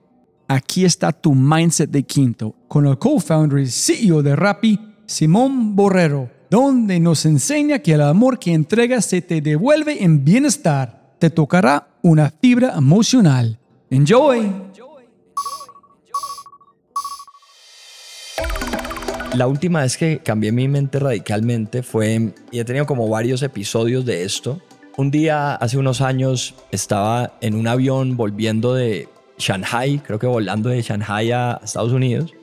Aquí 0.48 0.84
está 0.84 1.12
tu 1.12 1.34
mindset 1.34 1.90
de 1.90 2.02
quinto 2.02 2.54
con 2.68 2.86
el 2.86 2.98
co-founder 2.98 3.58
y 3.60 3.66
CEO 3.66 4.22
de 4.22 4.34
Rappi, 4.34 4.80
Simón 5.06 5.76
Borrero, 5.76 6.30
donde 6.50 6.98
nos 7.00 7.26
enseña 7.26 7.80
que 7.80 7.92
el 7.92 8.00
amor 8.00 8.38
que 8.38 8.52
entregas 8.52 9.04
se 9.04 9.20
te 9.22 9.40
devuelve 9.40 10.02
en 10.02 10.24
bienestar. 10.24 11.14
Te 11.18 11.30
tocará 11.30 11.88
una 12.02 12.30
fibra 12.30 12.74
emocional. 12.76 13.58
Enjoy. 13.90 14.52
La 19.34 19.46
última 19.46 19.82
vez 19.82 19.96
que 19.96 20.18
cambié 20.18 20.50
mi 20.50 20.66
mente 20.66 20.98
radicalmente 20.98 21.84
fue, 21.84 22.32
y 22.50 22.58
he 22.58 22.64
tenido 22.64 22.86
como 22.86 23.08
varios 23.08 23.42
episodios 23.42 24.04
de 24.04 24.24
esto. 24.24 24.60
Un 25.00 25.10
día, 25.10 25.54
hace 25.54 25.78
unos 25.78 26.02
años, 26.02 26.54
estaba 26.72 27.32
en 27.40 27.54
un 27.54 27.66
avión 27.66 28.18
volviendo 28.18 28.74
de 28.74 29.08
Shanghai, 29.38 29.98
creo 30.04 30.18
que 30.18 30.26
volando 30.26 30.68
de 30.68 30.82
Shanghai 30.82 31.32
a 31.32 31.58
Estados 31.64 31.92
Unidos, 31.92 32.34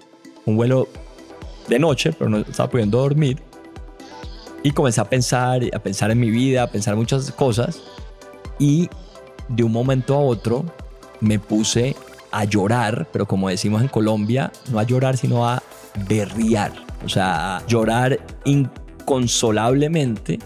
un 0.43 0.55
vuelo 0.55 0.87
de 1.67 1.77
noche, 1.77 2.13
pero 2.13 2.31
no 2.31 2.39
estaba 2.39 2.67
pudiendo 2.67 2.97
dormir. 2.97 3.37
Y 4.63 4.71
comencé 4.71 5.01
a 5.01 5.05
pensar, 5.05 5.61
a 5.71 5.77
pensar 5.77 6.09
en 6.09 6.19
mi 6.19 6.31
vida, 6.31 6.63
a 6.63 6.67
pensar 6.67 6.95
muchas 6.95 7.31
cosas. 7.31 7.79
Y 8.57 8.89
de 9.49 9.63
un 9.63 9.71
momento 9.71 10.15
a 10.15 10.19
otro 10.19 10.65
me 11.19 11.37
puse 11.37 11.95
a 12.31 12.43
llorar, 12.45 13.07
pero 13.13 13.27
como 13.27 13.49
decimos 13.49 13.83
en 13.83 13.87
Colombia, 13.87 14.51
no 14.71 14.79
a 14.79 14.83
llorar, 14.83 15.15
sino 15.15 15.47
a 15.47 15.61
berriar. 16.09 16.71
O 17.05 17.09
sea, 17.09 17.57
a 17.57 17.67
llorar 17.67 18.17
inconsolablemente 18.45 20.39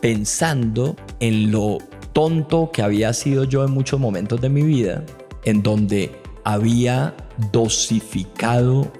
pensando 0.00 0.96
en 1.22 1.52
lo 1.52 1.78
tonto 2.12 2.70
que 2.72 2.82
había 2.82 3.12
sido 3.12 3.44
yo 3.44 3.64
en 3.64 3.70
muchos 3.70 4.00
momentos 4.00 4.40
de 4.40 4.48
mi 4.48 4.62
vida 4.62 5.04
en 5.44 5.62
donde 5.62 6.10
había 6.44 7.14
dosificado 7.52 8.92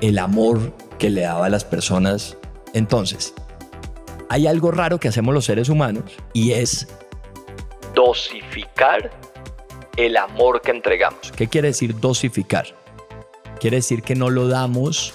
el 0.00 0.18
amor 0.18 0.74
que 0.98 1.08
le 1.08 1.20
daba 1.20 1.46
a 1.46 1.48
las 1.48 1.64
personas. 1.64 2.36
Entonces, 2.74 3.32
hay 4.28 4.48
algo 4.48 4.72
raro 4.72 4.98
que 4.98 5.06
hacemos 5.06 5.32
los 5.32 5.44
seres 5.44 5.68
humanos 5.68 6.04
y 6.32 6.50
es 6.50 6.88
dosificar 7.94 9.12
el 9.96 10.16
amor 10.16 10.60
que 10.60 10.72
entregamos. 10.72 11.32
¿Qué 11.36 11.46
quiere 11.46 11.68
decir 11.68 11.98
dosificar? 12.00 12.66
Quiere 13.60 13.76
decir 13.76 14.02
que 14.02 14.16
no 14.16 14.30
lo 14.30 14.48
damos 14.48 15.14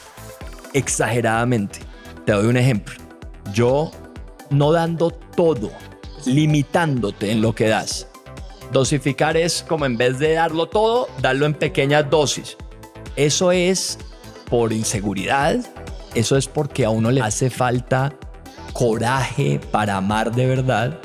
exageradamente. 0.72 1.80
Te 2.26 2.32
doy 2.32 2.48
un 2.48 2.56
ejemplo. 2.56 2.96
Yo 3.54 3.92
no 4.50 4.72
dando 4.72 5.12
todo, 5.12 5.70
limitándote 6.26 7.32
en 7.32 7.42
lo 7.42 7.54
que 7.54 7.68
das, 7.68 8.08
Dosificar 8.74 9.38
es 9.38 9.64
como 9.68 9.86
en 9.86 9.98
vez 9.98 10.18
de 10.18 10.34
darlo 10.34 10.66
todo, 10.66 11.08
darlo 11.22 11.46
en 11.46 11.54
pequeñas 11.54 12.10
dosis. 12.10 12.58
Eso 13.16 13.52
es 13.52 14.00
por 14.50 14.74
inseguridad, 14.74 15.60
eso 16.16 16.38
es 16.38 16.48
porque 16.48 16.84
a 16.84 16.90
uno 16.90 17.12
le 17.12 17.22
hace 17.22 17.52
falta 17.52 18.14
coraje 18.74 19.62
para 19.72 19.98
amar 19.98 20.34
de 20.34 20.48
verdad. 20.48 21.00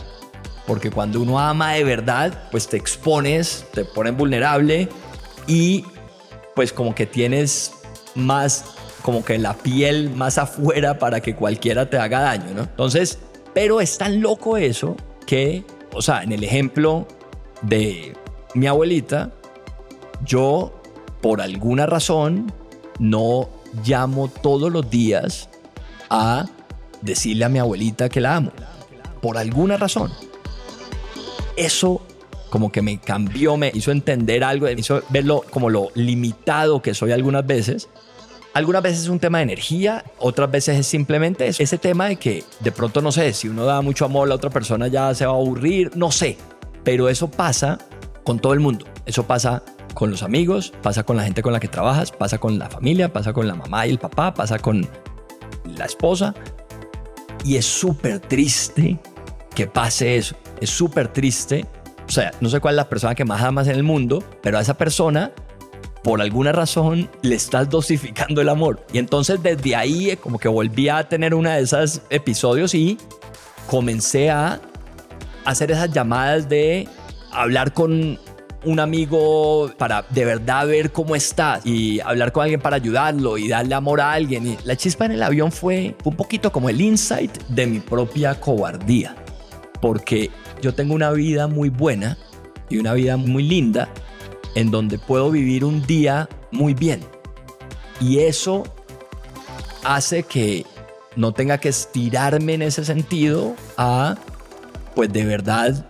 Porque 0.67 0.91
cuando 0.91 1.21
uno 1.21 1.39
ama 1.39 1.75
de 1.75 1.85
verdad, 1.85 2.49
pues 2.51 2.69
te 2.69 2.79
expones, 2.79 3.67
te 3.75 3.85
pones 3.85 4.17
vulnerable 4.17 4.89
y 5.47 5.85
pues 6.55 6.73
como 6.73 6.95
que 6.95 7.05
tienes 7.05 7.73
más, 8.15 8.65
como 9.03 9.23
que 9.23 9.39
la 9.39 9.53
piel 9.53 10.09
más 10.09 10.39
afuera 10.39 10.99
para 10.99 11.21
que 11.21 11.35
cualquiera 11.35 11.91
te 11.91 11.99
haga 11.99 12.21
daño, 12.21 12.55
¿no? 12.55 12.63
Entonces, 12.63 13.19
pero 13.53 13.83
es 13.83 13.99
tan 13.99 14.23
loco 14.23 14.57
eso 14.57 14.97
que, 15.29 15.63
o 15.93 16.01
sea, 16.01 16.23
en 16.23 16.33
el 16.33 16.43
ejemplo 16.43 17.07
de 17.61 18.17
mi 18.55 18.67
abuelita, 18.67 19.31
yo 20.25 20.73
por 21.21 21.43
alguna 21.43 21.85
razón 21.85 22.51
no 22.99 23.51
llamo 23.85 24.29
todos 24.29 24.73
los 24.73 24.89
días 24.89 25.51
a 26.09 26.47
decirle 27.03 27.45
a 27.45 27.51
mi 27.51 27.59
abuelita 27.59 28.09
que 28.09 28.23
la 28.23 28.37
amo. 28.37 28.53
Por 29.21 29.37
alguna 29.37 29.77
razón. 29.77 30.11
Eso 31.57 32.01
como 32.49 32.73
que 32.73 32.81
me 32.81 32.99
cambió, 32.99 33.59
me 33.59 33.71
hizo 33.75 33.91
entender 33.91 34.43
algo, 34.43 34.65
me 34.65 34.73
hizo 34.73 35.03
verlo 35.11 35.45
como 35.51 35.69
lo 35.69 35.91
limitado 35.95 36.81
que 36.81 36.95
soy 36.95 37.13
algunas 37.13 37.47
veces. 37.47 37.91
Algunas 38.59 38.83
veces 38.83 39.03
es 39.03 39.09
un 39.09 39.21
tema 39.21 39.39
de 39.39 39.45
energía, 39.45 40.03
otras 40.19 40.51
veces 40.51 40.77
es 40.81 40.87
simplemente 40.89 41.47
ese 41.47 41.79
tema 41.79 42.07
de 42.07 42.17
que 42.17 42.43
de 42.59 42.73
pronto 42.73 43.01
no 43.01 43.13
sé, 43.13 43.33
si 43.33 43.47
uno 43.47 43.65
da 43.65 43.83
mucho 43.83 44.05
amor, 44.05 44.27
la 44.27 44.35
otra 44.35 44.51
persona 44.51 44.89
ya 44.89 45.15
se 45.15 45.25
va 45.25 45.31
a 45.31 45.37
aburrir, 45.37 45.97
no 45.97 46.11
sé. 46.11 46.37
Pero 46.83 47.09
eso 47.09 47.31
pasa 47.31 47.79
con 48.25 48.41
todo 48.41 48.55
el 48.55 48.59
mundo. 48.59 48.85
Eso 49.07 49.29
pasa 49.29 49.63
con 49.95 50.11
los 50.11 50.25
amigos, 50.25 50.73
pasa 50.83 51.05
con 51.05 51.17
la 51.17 51.23
gente 51.23 51.41
con 51.41 51.53
la 51.53 51.61
que 51.61 51.69
trabajas, 51.69 52.11
pasa 52.11 52.39
con 52.39 52.59
la 52.59 52.69
familia, 52.69 53.13
pasa 53.13 53.33
con 53.33 53.47
la 53.47 53.55
mamá 53.55 53.87
y 53.87 53.91
el 53.91 54.01
papá, 54.01 54.35
pasa 54.35 54.59
con 54.59 54.89
la 55.65 55.85
esposa. 55.85 56.35
Y 57.45 57.59
es 57.59 57.65
súper 57.65 58.19
triste 58.19 58.99
que 59.55 59.69
pase 59.69 60.17
eso. 60.17 60.35
Es 60.61 60.71
súper 60.71 61.07
triste. 61.07 61.65
O 62.09 62.11
sea, 62.11 62.33
no 62.41 62.49
sé 62.49 62.59
cuál 62.59 62.75
es 62.75 62.79
la 62.79 62.89
persona 62.89 63.15
que 63.15 63.25
más 63.25 63.41
amas 63.41 63.69
en 63.69 63.77
el 63.77 63.85
mundo, 63.85 64.25
pero 64.43 64.59
a 64.59 64.63
esa 64.63 64.77
persona, 64.77 65.31
por 66.03 66.23
alguna 66.23 66.53
razón, 66.53 67.11
le 67.23 67.35
estás 67.35 67.69
dosificando 67.69 68.41
el 68.41 68.49
amor. 68.49 68.85
Y 68.93 68.99
entonces 68.99 69.43
desde 69.43 69.75
ahí, 69.75 70.17
como 70.17 70.39
que 70.39 70.49
volví 70.49 70.89
a 70.89 71.09
tener 71.09 71.35
una 71.35 71.57
de 71.57 71.63
esos 71.63 72.03
episodios 72.11 72.75
y 72.75 72.99
comencé 73.67 74.31
a 74.31 74.61
hacer 75.45 75.71
esas 75.71 75.93
llamadas 75.93 76.49
de 76.49 76.89
hablar 77.33 77.73
con 77.73 78.19
un 78.65 78.81
amigo 78.81 79.71
para 79.79 80.05
de 80.11 80.25
verdad 80.25 80.67
ver 80.67 80.91
cómo 80.91 81.15
estás 81.15 81.65
y 81.65 82.01
hablar 82.01 82.33
con 82.33 82.43
alguien 82.43 82.61
para 82.61 82.77
ayudarlo 82.77 83.39
y 83.39 83.49
darle 83.49 83.75
amor 83.75 84.01
a 84.01 84.13
alguien. 84.13 84.47
Y 84.47 84.59
la 84.65 84.77
chispa 84.77 85.07
en 85.07 85.13
el 85.13 85.23
avión 85.23 85.53
fue 85.53 85.97
un 86.05 86.17
poquito 86.17 86.53
como 86.53 86.69
el 86.69 86.81
insight 86.81 87.37
de 87.49 87.67
mi 87.67 87.81
propia 87.81 88.39
cobardía. 88.41 89.15
Porque 89.81 90.31
yo 90.61 90.75
tengo 90.75 90.95
una 90.95 91.11
vida 91.13 91.47
muy 91.47 91.69
buena 91.69 92.19
y 92.69 92.79
una 92.79 92.93
vida 92.95 93.17
muy 93.17 93.43
linda 93.45 93.89
en 94.59 94.73
donde 94.73 94.99
puedo 94.99 95.31
vivir 95.31 95.65
un 95.65 95.87
día 95.87 96.29
muy 96.51 96.75
bien. 96.75 97.01
Y 98.01 98.19
eso 98.19 98.65
hace 99.85 100.25
que 100.25 100.67
no 101.15 101.31
tenga 101.31 101.59
que 101.59 101.69
estirarme 101.69 102.55
en 102.55 102.63
ese 102.63 102.85
sentido 102.85 103.55
a, 103.77 104.17
pues 104.97 105.13
de 105.13 105.25
verdad, 105.25 105.87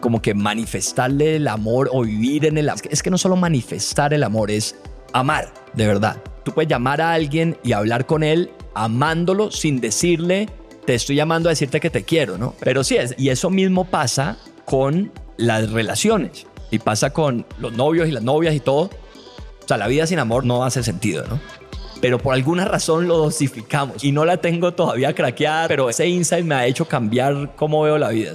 como 0.00 0.20
que 0.20 0.34
manifestarle 0.34 1.36
el 1.36 1.48
amor 1.48 1.88
o 1.90 2.02
vivir 2.02 2.44
en 2.44 2.58
el 2.58 2.68
amor. 2.68 2.82
Es 2.90 3.02
que 3.02 3.08
no 3.08 3.16
solo 3.16 3.34
manifestar 3.34 4.12
el 4.12 4.24
amor, 4.24 4.50
es 4.50 4.76
amar, 5.14 5.50
de 5.72 5.86
verdad. 5.86 6.18
Tú 6.44 6.52
puedes 6.52 6.68
llamar 6.68 7.00
a 7.00 7.14
alguien 7.14 7.56
y 7.64 7.72
hablar 7.72 8.04
con 8.04 8.22
él 8.22 8.50
amándolo 8.74 9.50
sin 9.50 9.80
decirle, 9.80 10.50
te 10.84 10.94
estoy 10.94 11.16
llamando 11.16 11.48
a 11.48 11.52
decirte 11.52 11.80
que 11.80 11.88
te 11.88 12.04
quiero, 12.04 12.36
¿no? 12.36 12.54
Pero 12.60 12.84
sí 12.84 12.96
es, 12.96 13.14
y 13.16 13.30
eso 13.30 13.48
mismo 13.48 13.86
pasa 13.86 14.36
con 14.66 15.10
las 15.38 15.70
relaciones 15.70 16.46
y 16.72 16.80
pasa 16.80 17.10
con 17.10 17.46
los 17.58 17.74
novios 17.74 18.08
y 18.08 18.10
las 18.10 18.24
novias 18.24 18.54
y 18.56 18.60
todo. 18.60 18.90
O 19.62 19.68
sea, 19.68 19.76
la 19.76 19.86
vida 19.86 20.06
sin 20.08 20.18
amor 20.18 20.44
no 20.44 20.64
hace 20.64 20.82
sentido, 20.82 21.24
¿no? 21.28 21.38
Pero 22.00 22.18
por 22.18 22.34
alguna 22.34 22.64
razón 22.64 23.06
lo 23.06 23.16
dosificamos 23.18 24.02
y 24.02 24.10
no 24.10 24.24
la 24.24 24.38
tengo 24.38 24.72
todavía 24.72 25.14
craqueada, 25.14 25.68
pero 25.68 25.88
ese 25.88 26.08
insight 26.08 26.44
me 26.44 26.56
ha 26.56 26.66
hecho 26.66 26.88
cambiar 26.88 27.54
cómo 27.54 27.82
veo 27.82 27.98
la 27.98 28.08
vida. 28.08 28.32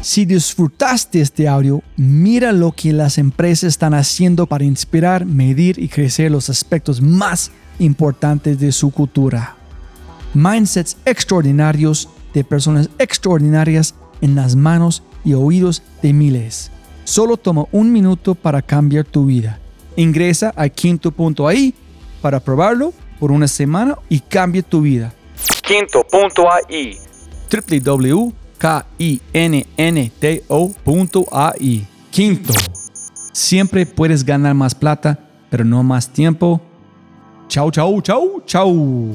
Si 0.00 0.24
disfrutaste 0.24 1.20
este 1.20 1.46
audio, 1.46 1.82
mira 1.96 2.50
lo 2.52 2.72
que 2.72 2.92
las 2.92 3.18
empresas 3.18 3.68
están 3.68 3.94
haciendo 3.94 4.46
para 4.46 4.64
inspirar, 4.64 5.24
medir 5.26 5.78
y 5.78 5.88
crecer 5.88 6.30
los 6.30 6.48
aspectos 6.48 7.00
más 7.02 7.52
importantes 7.78 8.58
de 8.58 8.72
su 8.72 8.90
cultura. 8.90 9.56
Mindsets 10.34 10.96
extraordinarios 11.04 12.08
de 12.32 12.42
personas 12.42 12.88
extraordinarias 12.98 13.94
en 14.20 14.34
las 14.34 14.56
manos 14.56 15.02
y 15.24 15.34
oídos 15.34 15.82
de 16.02 16.12
miles. 16.12 16.70
Solo 17.08 17.38
toma 17.38 17.64
un 17.72 17.90
minuto 17.90 18.34
para 18.34 18.60
cambiar 18.60 19.06
tu 19.06 19.24
vida. 19.24 19.58
Ingresa 19.96 20.52
a 20.54 20.68
quinto.ai 20.68 21.72
para 22.20 22.38
probarlo 22.38 22.92
por 23.18 23.32
una 23.32 23.48
semana 23.48 23.96
y 24.10 24.20
cambie 24.20 24.62
tu 24.62 24.82
vida. 24.82 25.14
Quinto.ai 25.62 26.98
www 27.50 28.34
K-I-N-N-T-O.ai. 28.58 29.16
Quinto, 32.10 32.52
siempre 33.32 33.86
puedes 33.86 34.22
ganar 34.22 34.52
más 34.52 34.74
plata, 34.74 35.18
pero 35.48 35.64
no 35.64 35.82
más 35.82 36.10
tiempo. 36.10 36.60
Chau, 37.48 37.70
chau, 37.70 38.02
chau, 38.02 38.42
chau. 38.44 39.14